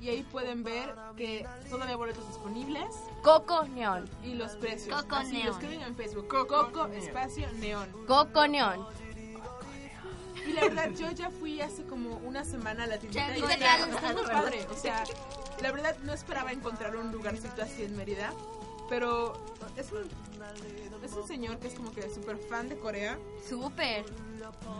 Y 0.00 0.10
ahí 0.10 0.22
pueden 0.22 0.62
ver 0.62 0.94
que 1.16 1.44
todavía 1.68 1.90
hay 1.92 1.96
boletos 1.96 2.26
disponibles 2.28 2.86
Coco 3.22 3.64
Neón. 3.64 4.08
y 4.22 4.34
los 4.34 4.52
precios. 4.52 4.94
Coco 5.02 5.16
Así 5.16 5.32
lo 5.32 5.38
Neon. 5.38 5.52
escriben 5.54 5.82
en 5.82 5.96
Facebook. 5.96 6.28
Coco, 6.28 6.86
espacio 6.86 7.50
neón. 7.54 7.88
Coco 8.06 8.46
Neón. 8.46 8.86
Y 10.46 10.52
la 10.52 10.62
verdad, 10.62 10.90
yo 10.96 11.10
ya 11.10 11.30
fui 11.30 11.60
hace 11.60 11.82
como 11.84 12.16
una 12.18 12.44
semana 12.44 12.84
a 12.84 12.86
la 12.86 12.98
tiendita 12.98 13.36
y 13.36 13.42
está 13.42 14.12
muy 14.14 14.22
padre. 14.24 14.66
O 14.70 14.76
sea, 14.76 15.04
la 15.60 15.72
verdad 15.72 15.96
no 16.04 16.12
esperaba 16.14 16.52
encontrar 16.52 16.96
un 16.96 17.10
lugarcito 17.12 17.60
así 17.62 17.82
en 17.82 17.96
Mérida. 17.96 18.32
Pero 18.88 19.34
es 19.76 19.92
un, 19.92 20.08
es 21.04 21.12
un 21.12 21.26
señor 21.26 21.58
que 21.58 21.68
es 21.68 21.74
como 21.74 21.92
que 21.92 22.08
súper 22.10 22.38
fan 22.38 22.68
de 22.68 22.78
Corea. 22.78 23.18
Súper. 23.46 24.04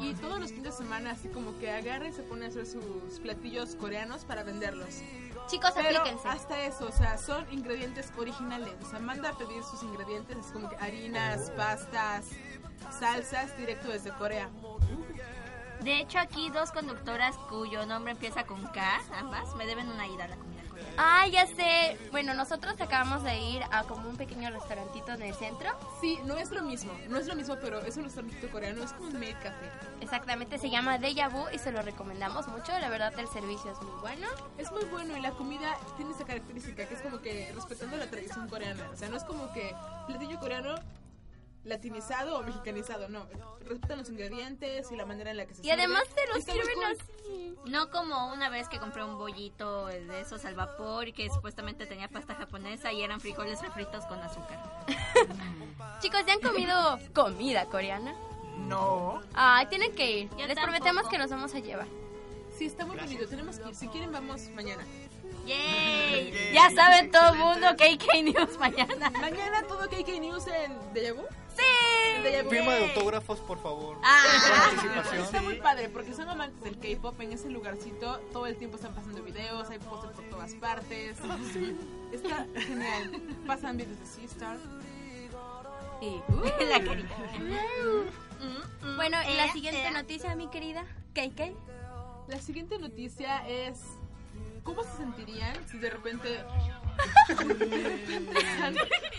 Y 0.00 0.14
todos 0.14 0.38
los 0.40 0.50
fines 0.50 0.64
de 0.64 0.72
semana 0.72 1.10
así 1.10 1.28
como 1.28 1.58
que 1.58 1.70
agarra 1.70 2.08
y 2.08 2.12
se 2.12 2.22
pone 2.22 2.46
a 2.46 2.48
hacer 2.48 2.66
sus 2.66 3.20
platillos 3.20 3.74
coreanos 3.74 4.24
para 4.24 4.42
venderlos. 4.42 5.02
Chicos, 5.48 5.72
Pero 5.74 6.00
aplíquense. 6.00 6.28
hasta 6.28 6.64
eso, 6.64 6.86
o 6.86 6.92
sea, 6.92 7.16
son 7.18 7.44
ingredientes 7.50 8.12
originales. 8.16 8.72
O 8.82 8.88
sea, 8.88 8.98
manda 8.98 9.30
a 9.30 9.38
pedir 9.38 9.62
sus 9.62 9.82
ingredientes, 9.82 10.36
es 10.36 10.52
como 10.52 10.68
que 10.68 10.76
harinas, 10.76 11.50
pastas, 11.50 12.26
salsas, 12.98 13.56
directo 13.56 13.88
desde 13.88 14.10
Corea. 14.12 14.48
De 15.80 16.00
hecho, 16.00 16.18
aquí 16.18 16.50
dos 16.50 16.72
conductoras 16.72 17.36
cuyo 17.48 17.86
nombre 17.86 18.12
empieza 18.12 18.44
con 18.44 18.62
K, 18.66 19.00
ambas, 19.18 19.54
me 19.56 19.64
deben 19.64 19.88
una 19.88 20.06
ida 20.06 20.24
a 20.24 20.28
la 20.28 20.36
comida. 20.36 20.57
Ah, 21.00 21.28
ya 21.28 21.46
sé. 21.46 21.96
Bueno, 22.10 22.34
nosotros 22.34 22.74
acabamos 22.80 23.22
de 23.22 23.38
ir 23.38 23.62
a 23.70 23.84
como 23.84 24.08
un 24.08 24.16
pequeño 24.16 24.50
restaurantito 24.50 25.12
en 25.12 25.22
el 25.22 25.34
centro. 25.34 25.70
Sí, 26.00 26.18
no 26.24 26.36
es 26.36 26.50
lo 26.50 26.64
mismo, 26.64 26.92
no 27.08 27.18
es 27.18 27.28
lo 27.28 27.36
mismo, 27.36 27.56
pero 27.60 27.80
es 27.82 27.96
un 27.96 28.02
restaurante 28.02 28.48
coreano, 28.48 28.82
es 28.82 28.92
como 28.94 29.10
un 29.10 29.20
maid 29.20 29.36
café. 29.36 29.70
Exactamente, 30.00 30.58
se 30.58 30.70
llama 30.70 30.98
Deja 30.98 31.28
Vu 31.28 31.44
y 31.54 31.58
se 31.58 31.70
lo 31.70 31.82
recomendamos 31.82 32.48
mucho. 32.48 32.76
La 32.80 32.90
verdad, 32.90 33.16
el 33.16 33.28
servicio 33.28 33.70
es 33.70 33.80
muy 33.80 34.00
bueno. 34.00 34.26
Es 34.58 34.72
muy 34.72 34.84
bueno 34.86 35.16
y 35.16 35.20
la 35.20 35.30
comida 35.30 35.76
tiene 35.96 36.10
esa 36.10 36.24
característica 36.24 36.88
que 36.88 36.94
es 36.94 37.00
como 37.00 37.20
que 37.20 37.52
respetando 37.54 37.96
la 37.96 38.10
tradición 38.10 38.48
coreana. 38.48 38.90
O 38.92 38.96
sea, 38.96 39.08
no 39.08 39.18
es 39.18 39.22
como 39.22 39.52
que 39.52 39.72
platillo 40.08 40.40
coreano 40.40 40.74
latinizado 41.64 42.38
o 42.38 42.42
mexicanizado, 42.42 43.08
no. 43.08 43.26
Respetan 43.60 43.98
los 43.98 44.08
ingredientes 44.08 44.90
y 44.90 44.96
la 44.96 45.04
manera 45.04 45.30
en 45.30 45.36
la 45.36 45.46
que 45.46 45.54
se 45.54 45.66
Y 45.66 45.70
además 45.70 46.04
te 46.14 46.26
lo 46.28 46.36
Está 46.36 46.52
muy 46.54 46.62
sirven 46.62 46.76
cool. 46.76 46.84
así. 46.86 47.54
No 47.66 47.90
como 47.90 48.32
una 48.32 48.48
vez 48.48 48.68
que 48.68 48.78
compré 48.78 49.04
un 49.04 49.18
bollito 49.18 49.86
de 49.86 50.20
esos 50.20 50.44
al 50.46 50.54
vapor 50.54 51.12
que 51.12 51.28
supuestamente 51.28 51.84
tenía 51.86 52.08
pasta 52.08 52.34
japonesa 52.34 52.92
y 52.92 53.02
eran 53.02 53.20
frijoles 53.20 53.60
refritos 53.60 54.04
con 54.06 54.18
azúcar. 54.20 54.58
Chicos, 56.00 56.20
¿ya 56.26 56.34
han 56.34 56.40
comido 56.40 56.98
comida 57.14 57.66
coreana? 57.66 58.14
No. 58.66 59.20
Ay, 59.34 59.66
tienen 59.66 59.94
que 59.94 60.10
ir. 60.10 60.30
Yo 60.30 60.36
Les 60.46 60.48
tampoco. 60.54 60.64
prometemos 60.66 61.08
que 61.08 61.18
los 61.18 61.30
vamos 61.30 61.54
a 61.54 61.58
llevar. 61.58 61.86
Sí, 62.56 62.64
está 62.66 62.86
muy 62.86 62.96
bonito, 62.96 63.26
tenemos 63.28 63.58
que 63.58 63.68
ir. 63.68 63.74
Si 63.74 63.88
quieren, 63.88 64.10
vamos 64.12 64.48
mañana. 64.50 64.84
¡Yay! 65.46 66.52
Ya 66.52 66.70
saben 66.70 67.10
todo 67.12 67.32
el 67.32 67.38
mundo 67.38 67.66
KK 67.76 68.22
News 68.22 68.58
mañana. 68.58 69.10
Mañana 69.10 69.62
todo 69.66 69.88
KK 69.88 70.20
News 70.20 70.46
en 70.48 70.92
Deja 70.92 71.12
Vu. 71.14 71.22
¡Sí! 71.58 72.48
Firma 72.48 72.74
de 72.74 72.84
autógrafos, 72.88 73.40
por 73.40 73.60
favor. 73.62 73.98
Ah. 74.02 74.22
Está 75.18 75.42
muy 75.42 75.56
padre 75.56 75.88
porque 75.88 76.14
son 76.14 76.28
amantes 76.28 76.62
del 76.62 76.78
K-pop 76.78 77.20
en 77.20 77.32
ese 77.32 77.50
lugarcito. 77.50 78.18
Todo 78.32 78.46
el 78.46 78.56
tiempo 78.56 78.76
están 78.76 78.94
pasando 78.94 79.22
videos, 79.22 79.68
hay 79.70 79.78
pósters 79.78 80.14
por 80.14 80.24
todas 80.26 80.54
partes. 80.54 81.16
Está 82.12 82.46
genial. 82.60 83.22
Pasan 83.46 83.76
videos 83.76 83.98
de 84.00 84.06
Sea-Star. 84.06 84.56
Y 86.00 86.64
la 86.64 86.80
carita. 86.82 87.16
Bueno, 88.96 89.16
y 89.30 89.34
la 89.34 89.46
Eh, 89.46 89.52
siguiente 89.52 89.90
noticia, 89.90 90.34
mi 90.36 90.48
querida 90.48 90.84
KK. 91.14 91.52
La 92.28 92.38
siguiente 92.40 92.78
noticia 92.78 93.46
es 93.48 93.80
¿Cómo 94.68 94.82
se 94.84 94.96
sentirían 94.98 95.56
si 95.66 95.78
de 95.78 95.88
repente 95.88 96.44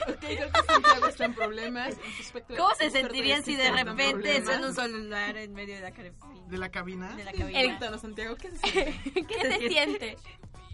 Ok, 0.08 0.20
creo 0.20 0.52
que 0.52 0.62
Santiago 0.68 1.08
está 1.08 1.26
en 1.26 1.34
problemas. 1.34 1.94
en 1.94 2.14
su 2.14 2.22
espectro- 2.22 2.56
¿Cómo 2.58 2.76
se 2.76 2.92
sentirían 2.92 3.44
si 3.44 3.56
de 3.56 3.72
repente 3.72 4.44
suena 4.46 4.68
un 4.68 4.76
celular 4.76 5.38
en 5.38 5.54
medio 5.54 5.74
de 5.76 5.82
la 5.82 5.92
carita? 5.92 6.24
¿De 6.48 6.58
la 6.60 6.70
cabina? 6.70 7.16
De 7.16 7.24
la 7.24 7.32
cabina. 7.32 7.52
Cuéntanos, 7.64 8.02
Santiago, 8.02 8.36
¿qué 8.36 8.52
se 8.52 8.58
siente? 8.60 9.26
¿Qué 9.28 9.42
se 9.42 9.68
siente? 9.70 10.18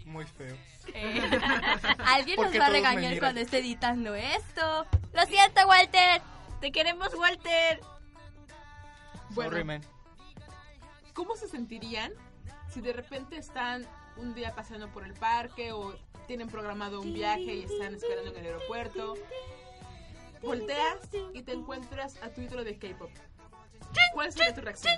Muy 0.04 0.26
feo. 0.26 0.54
Alguien 2.04 2.40
nos 2.40 2.54
va 2.60 2.66
a 2.66 2.70
regañar 2.70 3.18
cuando 3.18 3.40
esté 3.40 3.58
editando 3.58 4.14
esto. 4.14 4.86
Lo 5.14 5.24
siento, 5.24 5.66
Walter. 5.66 6.20
Te 6.60 6.70
queremos, 6.70 7.14
Walter. 7.14 7.80
Bueno. 9.30 9.50
Sorry, 9.52 9.64
man. 9.64 9.80
¿Cómo 11.14 11.34
se 11.34 11.48
sentirían 11.48 12.12
si 12.68 12.82
de 12.82 12.92
repente 12.92 13.38
están 13.38 13.86
un 14.18 14.34
día 14.34 14.54
pasando 14.54 14.88
por 14.88 15.04
el 15.04 15.14
parque 15.14 15.72
o 15.72 15.94
tienen 16.26 16.48
programado 16.48 17.00
un 17.00 17.12
viaje 17.12 17.54
y 17.54 17.62
están 17.64 17.94
esperando 17.94 18.30
en 18.30 18.36
el 18.38 18.46
aeropuerto? 18.46 19.14
Volteas 20.42 20.98
y 21.34 21.42
te 21.42 21.52
encuentras 21.52 22.16
a 22.22 22.28
tu 22.30 22.40
ídolo 22.40 22.64
de 22.64 22.78
K-pop. 22.78 23.10
¿Cuál 24.12 24.32
sería 24.32 24.54
tu 24.54 24.60
reacción? 24.60 24.94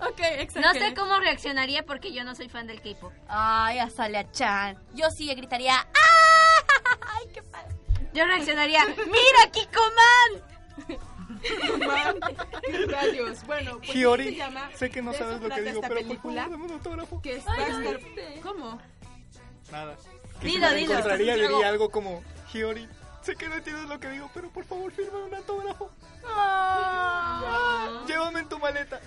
Ok, 0.00 0.18
No 0.18 0.26
exacto. 0.26 0.78
sé 0.78 0.94
cómo 0.94 1.18
reaccionaría 1.18 1.84
porque 1.84 2.12
yo 2.12 2.24
no 2.24 2.34
soy 2.34 2.48
fan 2.48 2.66
del 2.66 2.80
K-pop. 2.80 3.12
Ay, 3.28 3.78
a 3.78 3.88
Chan. 4.32 4.78
Yo 4.94 5.10
sí 5.10 5.32
gritaría. 5.34 5.76
¡Ah! 5.76 6.98
¡Ay, 7.14 7.28
qué 7.32 7.42
padre! 7.42 7.76
Yo 8.12 8.24
reaccionaría, 8.26 8.84
¡Mira, 8.86 9.50
Kikoman! 9.52 11.00
¿Qué 11.42 12.86
rayos? 12.86 13.44
Bueno, 13.46 13.78
pues 13.78 13.94
Hiyori, 13.94 14.22
así 14.24 14.32
se 14.32 14.38
llama. 14.38 14.70
sé 14.74 14.90
que 14.90 15.02
no 15.02 15.12
sabes 15.12 15.40
lo 15.40 15.48
que 15.48 15.62
digo, 15.62 15.80
pero 15.80 16.02
por 16.06 16.16
favor, 16.16 16.34
dame 16.34 16.56
un 16.56 16.70
autógrafo. 16.72 17.22
que 17.22 17.36
está 17.36 17.52
¿Cómo? 18.42 18.78
Nada. 19.70 19.96
Que 20.40 20.46
Dilo, 20.46 20.68
si 20.68 20.74
me 20.74 20.80
dilo. 20.80 20.92
encontraría 20.92 21.34
diría 21.36 21.68
algo 21.68 21.90
como, 21.90 22.22
Hiyori, 22.52 22.88
sé 23.22 23.36
que 23.36 23.48
no 23.48 23.54
entiendes 23.56 23.86
lo 23.88 24.00
que 24.00 24.10
digo, 24.10 24.30
pero 24.34 24.48
por 24.50 24.64
favor, 24.64 24.90
firma 24.92 25.18
un 25.18 25.34
autógrafo. 25.34 25.90
Ah. 26.26 28.02
Llévame 28.06 28.40
en 28.40 28.48
tu 28.48 28.58
maleta. 28.58 29.00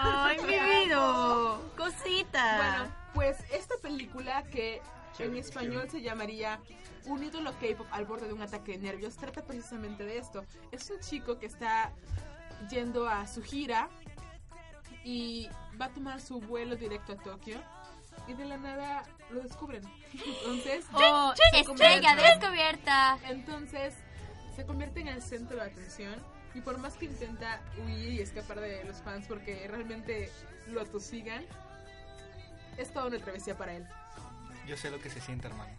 ¡Ay, 0.00 0.38
mi 0.40 0.58
vida! 0.86 1.58
Cosita. 1.76 2.56
Bueno, 2.56 2.94
pues 3.14 3.36
esta 3.52 3.74
película 3.82 4.42
que 4.44 4.80
en 5.22 5.36
español 5.36 5.88
se 5.90 6.00
llamaría 6.02 6.60
Un 7.06 7.22
ídolo 7.24 7.52
K-pop 7.60 7.86
al 7.90 8.04
borde 8.04 8.26
de 8.28 8.32
un 8.32 8.42
ataque 8.42 8.72
de 8.72 8.78
nervios 8.78 9.16
trata 9.16 9.42
precisamente 9.42 10.04
de 10.04 10.18
esto. 10.18 10.44
Es 10.70 10.88
un 10.90 11.00
chico 11.00 11.38
que 11.38 11.46
está 11.46 11.92
yendo 12.70 13.08
a 13.08 13.26
su 13.26 13.42
gira 13.42 13.88
y 15.04 15.48
va 15.80 15.86
a 15.86 15.88
tomar 15.90 16.20
su 16.20 16.40
vuelo 16.40 16.76
directo 16.76 17.12
a 17.12 17.16
Tokio 17.16 17.60
y 18.28 18.34
de 18.34 18.44
la 18.44 18.56
nada 18.56 19.02
lo 19.30 19.40
descubren. 19.40 19.82
Entonces, 20.12 20.84
Oh, 20.92 21.32
se 21.52 21.60
estrella 21.60 22.10
convierte- 22.14 22.38
descubierta. 22.38 23.18
Entonces 23.28 23.94
se 24.54 24.64
convierte 24.64 25.00
en 25.00 25.08
el 25.08 25.22
centro 25.22 25.56
de 25.56 25.62
atención 25.62 26.14
y 26.54 26.60
por 26.60 26.78
más 26.78 26.94
que 26.94 27.06
intenta 27.06 27.60
huir 27.82 28.12
y 28.12 28.20
escapar 28.20 28.60
de 28.60 28.84
los 28.84 28.98
fans 28.98 29.24
porque 29.26 29.66
realmente 29.66 30.30
lo 30.68 30.82
atosigan, 30.82 31.44
es 32.76 32.92
toda 32.92 33.06
una 33.06 33.18
travesía 33.18 33.56
para 33.56 33.74
él. 33.74 33.88
Yo 34.66 34.76
sé 34.76 34.90
lo 34.90 35.00
que 35.00 35.10
se 35.10 35.20
siente, 35.20 35.48
hermano. 35.48 35.72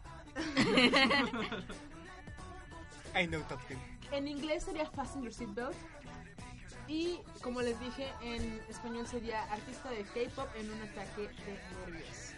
I 3.16 3.28
know 3.28 3.42
that 3.44 3.60
feeling. 3.68 3.84
En 4.12 4.28
inglés 4.28 4.64
sería 4.64 4.86
Fasten 4.90 5.24
Your 5.24 5.34
Seatbelt 5.34 5.76
y 6.88 7.20
como 7.42 7.62
les 7.62 7.80
dije 7.80 8.12
en 8.22 8.62
español 8.70 9.08
sería 9.08 9.44
artista 9.52 9.90
de 9.90 10.04
K-pop 10.04 10.50
en 10.56 10.72
un 10.72 10.82
ataque 10.82 11.22
de 11.22 11.60
nervios. 11.86 12.34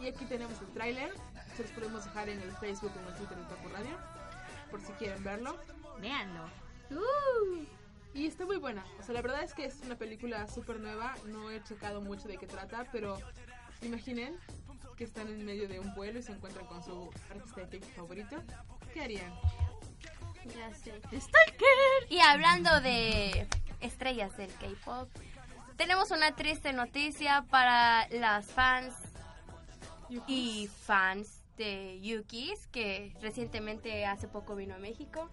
Y 0.00 0.08
aquí 0.08 0.24
tenemos 0.24 0.58
el 0.60 0.68
tráiler, 0.68 1.12
se 1.56 1.64
los 1.64 1.72
podemos 1.72 2.04
dejar 2.04 2.28
en 2.28 2.40
el 2.40 2.52
Facebook 2.52 2.92
o 2.96 3.00
en 3.00 3.06
el 3.06 3.14
Twitter 3.14 3.36
de 3.36 3.44
Taco 3.44 3.68
Radio 3.68 3.98
por 4.70 4.80
si 4.80 4.92
quieren 4.92 5.22
verlo. 5.22 5.58
Véanlo. 6.00 6.48
Y 8.14 8.26
está 8.26 8.46
muy 8.46 8.56
buena. 8.56 8.84
O 8.98 9.02
sea, 9.02 9.14
la 9.14 9.22
verdad 9.22 9.42
es 9.42 9.54
que 9.54 9.64
es 9.66 9.80
una 9.84 9.96
película 9.96 10.48
súper 10.48 10.80
nueva. 10.80 11.14
No 11.26 11.50
he 11.50 11.62
checado 11.62 12.00
mucho 12.00 12.28
de 12.28 12.38
qué 12.38 12.46
trata, 12.46 12.86
pero 12.90 13.18
imaginen 13.82 14.36
que 15.00 15.04
están 15.04 15.28
en 15.28 15.46
medio 15.46 15.66
de 15.66 15.80
un 15.80 15.94
vuelo 15.94 16.18
y 16.18 16.22
se 16.22 16.30
encuentran 16.30 16.66
con 16.66 16.84
su 16.84 17.10
artista 17.30 17.64
de 17.64 17.80
favorito. 17.80 18.36
¿Qué 18.92 19.00
harían? 19.00 19.32
Ya 20.44 20.74
sé. 20.74 20.92
Y 22.10 22.18
hablando 22.18 22.82
de 22.82 23.48
estrellas 23.80 24.36
del 24.36 24.52
K-pop, 24.52 25.08
tenemos 25.78 26.10
una 26.10 26.36
triste 26.36 26.74
noticia 26.74 27.46
para 27.48 28.10
las 28.10 28.48
fans 28.48 28.94
y 30.26 30.68
fans 30.82 31.44
de 31.56 31.98
Yukis, 32.02 32.66
que 32.66 33.16
recientemente 33.22 34.04
hace 34.04 34.28
poco 34.28 34.54
vino 34.54 34.74
a 34.74 34.78
México. 34.78 35.30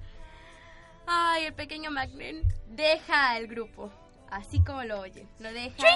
Ay, 1.08 1.43
el 1.43 1.53
pequeño 1.53 1.91
Magnen 1.91 2.41
deja 2.69 3.38
el 3.38 3.47
grupo, 3.47 3.91
así 4.32 4.62
como 4.62 4.84
lo 4.84 5.00
oyen. 5.00 5.28
Lo 5.40 5.52
deja 5.52 5.88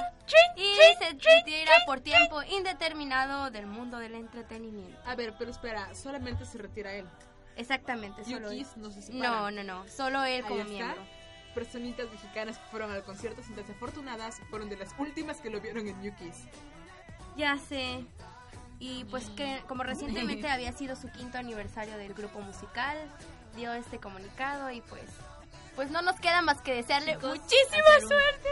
y 0.55 0.75
se 0.97 1.09
retira 1.13 1.71
por 1.85 1.99
tiempo 2.01 2.41
indeterminado 2.43 3.51
del 3.51 3.67
mundo 3.67 3.97
del 3.97 4.15
entretenimiento. 4.15 4.97
A 5.05 5.15
ver, 5.15 5.33
pero 5.37 5.51
espera, 5.51 5.93
solamente 5.95 6.45
se 6.45 6.57
retira 6.57 6.93
él. 6.93 7.07
Exactamente, 7.55 8.23
solo 8.23 8.51
él. 8.51 8.65
No 8.77 8.91
se. 8.91 9.13
No, 9.13 9.51
no, 9.51 9.63
no, 9.63 9.87
solo 9.87 10.23
él 10.23 10.43
Ahí 10.43 10.47
como 10.49 10.61
está. 10.61 10.71
miembro. 10.71 11.01
Personitas 11.53 12.09
mexicanas 12.09 12.57
que 12.57 12.65
fueron 12.67 12.91
al 12.91 13.03
concierto 13.03 13.43
sin 13.43 13.55
desafortunadas 13.55 14.39
fueron 14.49 14.69
de 14.69 14.77
las 14.77 14.95
últimas 14.97 15.37
que 15.37 15.49
lo 15.49 15.59
vieron 15.59 15.87
en 15.87 16.01
Yukis. 16.01 16.45
Ya 17.35 17.57
sé. 17.57 18.05
Y 18.79 19.03
pues 19.05 19.29
que 19.31 19.61
como 19.67 19.83
recientemente 19.83 20.47
había 20.51 20.71
sido 20.71 20.95
su 20.95 21.11
quinto 21.11 21.37
aniversario 21.37 21.97
del 21.97 22.13
grupo 22.13 22.39
musical, 22.39 22.97
dio 23.55 23.73
este 23.73 23.99
comunicado 23.99 24.71
y 24.71 24.81
pues 24.81 25.03
pues 25.75 25.89
no 25.91 26.01
nos 26.01 26.19
queda 26.19 26.41
más 26.41 26.61
que 26.61 26.73
desearle 26.75 27.13
Chicos, 27.15 27.29
muchísima 27.39 27.97
un- 28.01 28.07
suerte. 28.07 28.49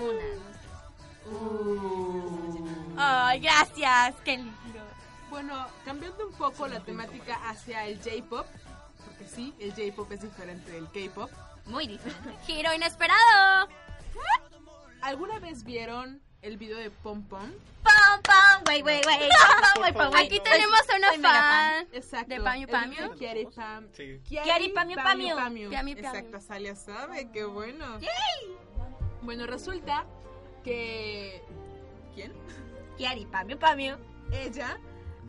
Una. 0.00 0.44
Ay, 2.96 3.40
gracias, 3.40 4.14
qué 4.24 4.36
lindo. 4.38 4.80
Bueno, 5.30 5.66
cambiando 5.84 6.26
un 6.28 6.34
poco 6.34 6.66
la 6.68 6.80
temática 6.80 7.36
hacia 7.48 7.86
el 7.86 7.98
J-pop, 7.98 8.46
porque 9.04 9.26
sí, 9.26 9.52
el 9.58 9.72
J-pop 9.72 10.10
es 10.12 10.22
diferente 10.22 10.70
del 10.70 10.86
K-pop. 10.90 11.30
Muy 11.66 11.86
diferente. 11.88 12.30
Giro 12.46 12.72
inesperado. 12.74 13.68
¿Alguna 15.02 15.38
vez 15.38 15.64
vieron 15.64 16.22
el 16.44 16.58
video 16.58 16.76
de 16.76 16.90
Pom 16.90 17.22
Pom? 17.22 17.50
Pam, 17.82 18.22
pam, 18.22 18.62
wait, 18.66 18.84
wait, 18.84 19.04
wait. 19.06 19.18
Pam, 19.18 19.60
pam, 19.60 19.82
wait, 19.82 19.94
pam, 19.94 20.12
wait. 20.12 20.26
Aquí 20.26 20.40
tenemos 20.40 20.80
a 20.92 20.96
una 20.96 21.12
fan. 21.28 21.88
Exacto. 21.92 22.28
¿De 22.28 22.38
video 22.38 23.10
de 23.10 23.16
Kiari 23.16 23.46
Pam. 23.46 23.88
Sí. 23.92 24.20
Kiari. 24.24 24.68
Pamiu 24.68 24.96
Pamiu. 24.96 25.72
Exacto, 25.72 26.40
Salia 26.40 26.74
sabe, 26.74 27.30
qué 27.32 27.44
bueno. 27.44 27.98
Bueno, 29.22 29.46
resulta 29.46 30.04
que... 30.62 31.42
¿Quién? 32.14 32.32
Kiari, 32.98 33.24
Pamiu 33.26 33.58
Pamiu. 33.58 33.96
ella 34.30 34.78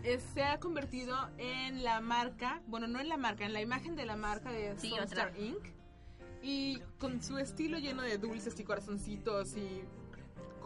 eh, 0.04 0.19
se 0.34 0.43
ha 0.43 0.60
convertido 0.60 1.17
en 1.38 1.84
la 1.84 2.01
marca, 2.01 2.62
bueno, 2.67 2.88
no 2.88 2.99
en 2.99 3.08
la 3.08 3.17
marca, 3.17 3.45
en 3.45 3.54
la 3.54 3.62
imagen 3.62 3.95
de 3.95 4.06
la 4.06 4.17
marca 4.17 4.51
de 4.51 4.78
Sí, 4.78 4.93
otra. 4.99 5.32
Inc. 5.38 5.65
Y 6.41 6.80
con 6.99 7.23
su 7.23 7.38
estilo 7.38 7.80
lleno 7.80 8.01
de 8.04 8.17
dulces 8.17 8.60
y 8.60 8.63
corazoncitos 8.63 9.56
y 9.56 9.84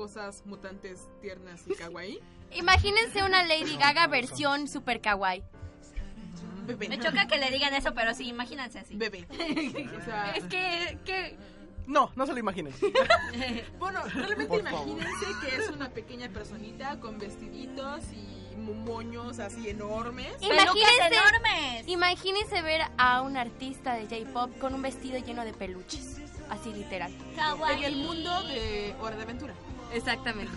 cosas 0.04 0.46
mutantes 0.46 1.10
tiernas 1.22 1.62
y 1.68 1.74
kawaii. 1.76 2.22
Imagínense 2.54 3.22
una 3.22 3.44
Lady 3.44 3.76
Gaga 3.76 4.08
versión 4.08 4.70
super 4.70 5.02
kawaii. 5.02 5.44
Bebé. 6.66 6.88
Me 6.88 7.00
choca 7.00 7.28
que 7.28 7.38
le 7.38 7.52
digan 7.52 7.74
eso, 7.74 7.94
pero 7.94 8.14
sí, 8.14 8.30
imagínense 8.30 8.80
así. 8.80 8.96
Bebé. 8.96 9.28
O 10.02 10.06
sea, 10.06 10.32
Es 10.32 10.46
que, 10.46 10.98
que 11.04 11.36
No, 11.86 12.12
no 12.16 12.26
se 12.26 12.32
lo 12.32 12.40
imaginen. 12.40 12.74
bueno, 13.80 14.00
realmente 14.14 14.46
Por 14.48 14.64
favor. 14.64 14.88
imagínense 14.88 15.26
que 15.42 15.56
es 15.58 15.70
una 15.70 15.90
pequeña 15.90 16.30
personita 16.30 16.98
con 17.02 17.18
vestiditos 17.20 18.06
y 18.14 18.56
moños 18.56 19.40
así 19.40 19.68
enormes. 19.70 20.32
Imagínense- 20.42 21.12
enormes. 21.12 21.88
imagínense 21.88 22.62
ver 22.62 22.84
a 22.98 23.22
un 23.22 23.36
artista 23.36 23.96
de 23.96 24.04
J-pop 24.08 24.58
con 24.60 24.74
un 24.74 24.82
vestido 24.82 25.18
lleno 25.20 25.44
de 25.44 25.52
peluches. 25.54 26.22
Así 26.50 26.72
literal. 26.74 27.12
En 27.78 27.84
el 27.84 27.96
mundo 27.98 28.44
de 28.44 28.96
Hora 29.02 29.16
de 29.18 29.24
Aventura. 29.24 29.54
Exactamente. 29.94 30.54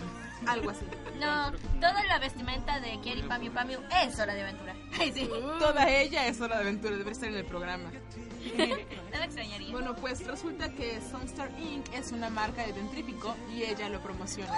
Algo 0.47 0.71
así. 0.71 0.85
No, 1.19 1.51
toda 1.79 2.03
la 2.03 2.19
vestimenta 2.19 2.79
de 2.79 2.99
Kiari, 2.99 3.23
Pamiu 3.23 3.51
Pamiu 3.53 3.79
es 4.03 4.19
hora 4.19 4.33
de 4.33 4.41
aventura. 4.41 4.75
Ay, 4.99 5.11
sí. 5.13 5.29
Toda 5.59 5.89
ella 5.89 6.27
es 6.27 6.39
Hora 6.41 6.57
de 6.57 6.61
Aventura, 6.63 6.91
debería 6.91 7.13
estar 7.13 7.29
en 7.29 7.35
el 7.35 7.45
programa. 7.45 7.91
No 7.91 9.19
me 9.19 9.25
extrañaría. 9.25 9.71
Bueno, 9.71 9.95
pues 9.95 10.25
resulta 10.27 10.69
que 10.73 10.99
Sunstar 11.09 11.49
Inc. 11.59 11.91
es 11.93 12.11
una 12.11 12.29
marca 12.29 12.65
de 12.65 12.73
dentrífico 12.73 13.35
y 13.51 13.63
ella 13.63 13.89
lo 13.89 14.01
promociona. 14.01 14.53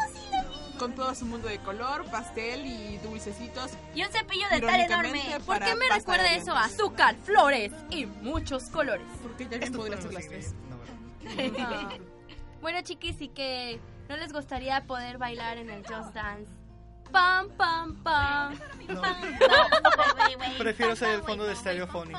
Con 0.80 0.94
todo 0.94 1.14
su 1.16 1.26
mundo 1.26 1.48
de 1.48 1.60
color, 1.60 2.06
pastel 2.12 2.66
y 2.66 2.98
dulcecitos. 2.98 3.72
Y 3.94 4.04
un 4.04 4.12
cepillo 4.12 4.48
de 4.52 4.62
tal 4.62 4.80
enorme. 4.82 5.22
¿Por 5.46 5.60
qué 5.60 5.76
me 5.76 5.88
recuerda 5.90 6.34
eso? 6.34 6.52
dientes. 6.52 6.74
Azúcar, 6.74 7.16
flores 7.24 7.72
y 7.92 8.06
muchos 8.06 8.64
colores. 8.66 9.08
Porque 9.22 9.48
ya 9.48 9.58
bien 9.58 9.74
podría 9.74 10.02
ser 10.02 10.14
las 10.14 10.28
tres. 10.28 10.54
Ah. 11.60 11.90
Bueno, 12.62 12.82
chiquis, 12.84 13.20
y 13.20 13.30
que 13.30 13.80
no 14.10 14.18
les 14.18 14.32
gustaría 14.34 14.82
poder 14.86 15.18
bailar 15.18 15.58
en 15.58 15.70
el 15.70 15.86
Just 15.86 16.14
Dance. 16.14 16.52
Pam, 17.12 17.50
pam, 17.52 17.96
pam. 18.04 18.58
Prefiero 20.58 20.96
ser 20.96 21.16
el 21.16 21.22
fondo 21.22 21.46
de 21.46 21.56
Stereophony. 21.56 22.14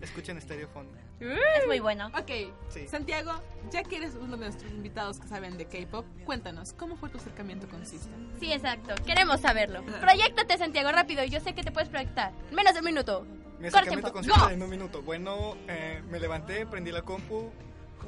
Escuchen 0.00 0.40
Stereophony. 0.40 0.88
Es 1.20 1.66
muy 1.66 1.80
bueno. 1.80 2.08
Ok, 2.08 2.52
Sí. 2.68 2.86
Santiago, 2.88 3.32
ya 3.70 3.82
que 3.84 3.96
eres 3.96 4.14
uno 4.14 4.36
de 4.36 4.44
nuestros 4.46 4.70
invitados 4.72 5.20
que 5.20 5.28
saben 5.28 5.56
de 5.56 5.66
K-pop, 5.66 6.04
cuéntanos, 6.24 6.72
¿cómo 6.74 6.96
fue 6.96 7.08
tu 7.08 7.18
acercamiento 7.18 7.68
con 7.68 7.86
Sista? 7.86 8.10
Sí, 8.40 8.52
exacto. 8.52 8.94
Queremos 9.06 9.40
saberlo. 9.40 9.82
Proyectate, 9.84 10.58
Santiago, 10.58 10.90
rápido. 10.92 11.24
Yo 11.24 11.40
sé 11.40 11.54
que 11.54 11.62
te 11.62 11.70
puedes 11.72 11.88
proyectar. 11.88 12.32
En 12.50 12.56
Menos 12.56 12.74
de 12.74 12.80
un 12.80 12.84
minuto. 12.84 13.26
Mi 13.58 13.68
acercamiento 13.68 14.12
con 14.12 14.24
en 14.50 14.62
un 14.62 14.68
minuto. 14.68 15.00
Bueno, 15.02 15.56
eh, 15.68 16.02
me 16.10 16.18
levanté, 16.20 16.66
prendí 16.66 16.90
la 16.90 17.02
compu, 17.02 17.50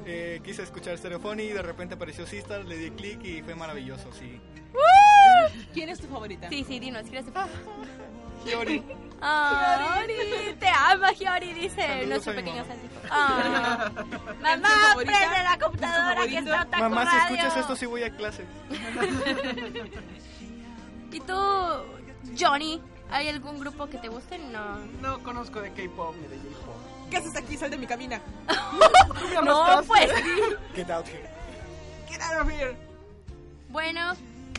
eh, 0.05 0.39
quise 0.43 0.63
escuchar 0.63 0.97
Stereophony 0.97 1.43
y 1.43 1.49
de 1.49 1.61
repente 1.61 1.95
apareció 1.95 2.25
Sistar, 2.25 2.65
le 2.65 2.77
di 2.77 2.91
clic 2.91 3.23
y 3.23 3.41
fue 3.41 3.55
maravilloso, 3.55 4.11
sí. 4.13 4.39
¿Quién 5.73 5.89
es 5.89 5.99
tu 5.99 6.07
favorita? 6.07 6.49
Sí, 6.49 6.63
sí, 6.67 6.79
dinos. 6.79 7.03
¿quieres? 7.09 7.25
Hiori, 8.45 8.83
Ay, 9.19 10.55
te 10.59 10.67
ama, 10.67 11.11
Giori, 11.13 11.51
dice 11.53 11.81
Saludos 11.81 12.07
nuestro 12.07 12.35
pequeño 12.35 12.63
mamá. 12.63 12.67
Santiago. 12.67 12.97
Ah. 13.09 13.91
Mamá, 14.41 14.69
favorita? 14.89 15.13
prende 15.17 15.43
la 15.43 15.57
computadora 15.59 16.21
¿Tu 16.23 16.29
que 16.29 16.37
está 16.37 16.61
Otaku 16.61 16.83
mamá, 16.83 17.01
si 17.01 17.07
Radio. 17.17 17.35
escuchas 17.35 17.57
esto, 17.57 17.75
sí 17.75 17.85
voy 17.85 18.03
a 18.03 18.15
clase. 18.15 18.45
¿Y 21.11 21.19
tú, 21.21 21.33
Johnny? 22.39 22.81
¿Hay 23.09 23.29
algún 23.29 23.59
grupo 23.59 23.87
que 23.87 23.97
te 23.97 24.09
guste? 24.09 24.37
No. 24.37 24.77
No 25.01 25.23
conozco 25.23 25.61
de 25.61 25.71
K-pop 25.71 26.15
ni 26.21 26.27
de 26.27 26.37
J-pop. 26.37 26.75
¿Qué 27.09 27.17
haces 27.17 27.35
aquí? 27.35 27.57
Sal 27.57 27.69
de 27.71 27.77
mi 27.77 27.87
cabina. 27.87 28.21
No, 29.43 29.81
pues. 29.87 30.11
Get 30.75 30.89
out 30.89 31.05
here. 31.07 31.29
Get 32.09 32.21
out 32.21 32.41
of 32.41 32.49
here. 32.51 32.75
Bueno, 33.69 34.13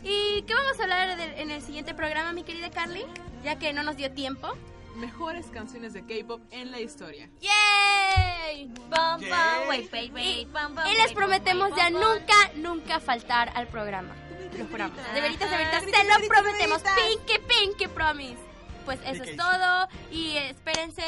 ¿y 0.04 0.42
qué 0.42 0.54
vamos 0.54 0.78
a 0.78 0.82
hablar 0.84 1.16
de- 1.16 1.40
en 1.42 1.50
el 1.50 1.62
siguiente 1.62 1.94
programa, 1.94 2.32
mi 2.32 2.44
querida 2.44 2.70
Carly? 2.70 3.04
Ya 3.44 3.58
que 3.58 3.72
no 3.72 3.82
nos 3.82 3.96
dio 3.96 4.12
tiempo. 4.12 4.54
Mejores 4.96 5.46
canciones 5.46 5.92
de 5.94 6.02
K-pop 6.04 6.40
en 6.50 6.70
la 6.70 6.80
historia. 6.80 7.28
¡Yay! 7.40 8.66
Bum, 8.66 8.88
bum, 9.20 9.68
wait, 9.68 9.92
wait, 9.92 10.12
wait, 10.12 10.48
bum, 10.52 10.74
bum, 10.74 10.84
Y 10.86 10.94
les 10.96 11.12
prometemos 11.12 11.70
ya 11.76 11.90
bum, 11.90 12.00
bum. 12.00 12.02
nunca, 12.02 12.34
nunca 12.56 13.00
faltar 13.00 13.50
al 13.54 13.66
programa. 13.68 14.14
Lo 14.56 14.64
juramos. 14.66 14.96
De 15.14 15.20
veritas, 15.20 15.50
de 15.50 15.56
veritas, 15.56 15.82
se 15.84 15.90
lo 16.20 16.28
prometemos. 16.28 16.82
Pinky, 16.82 17.38
pinky 17.46 17.86
promise. 17.88 18.38
Pues 18.88 19.00
eso 19.04 19.22
es 19.22 19.36
todo. 19.36 19.86
Y 20.10 20.38
espérense 20.38 21.02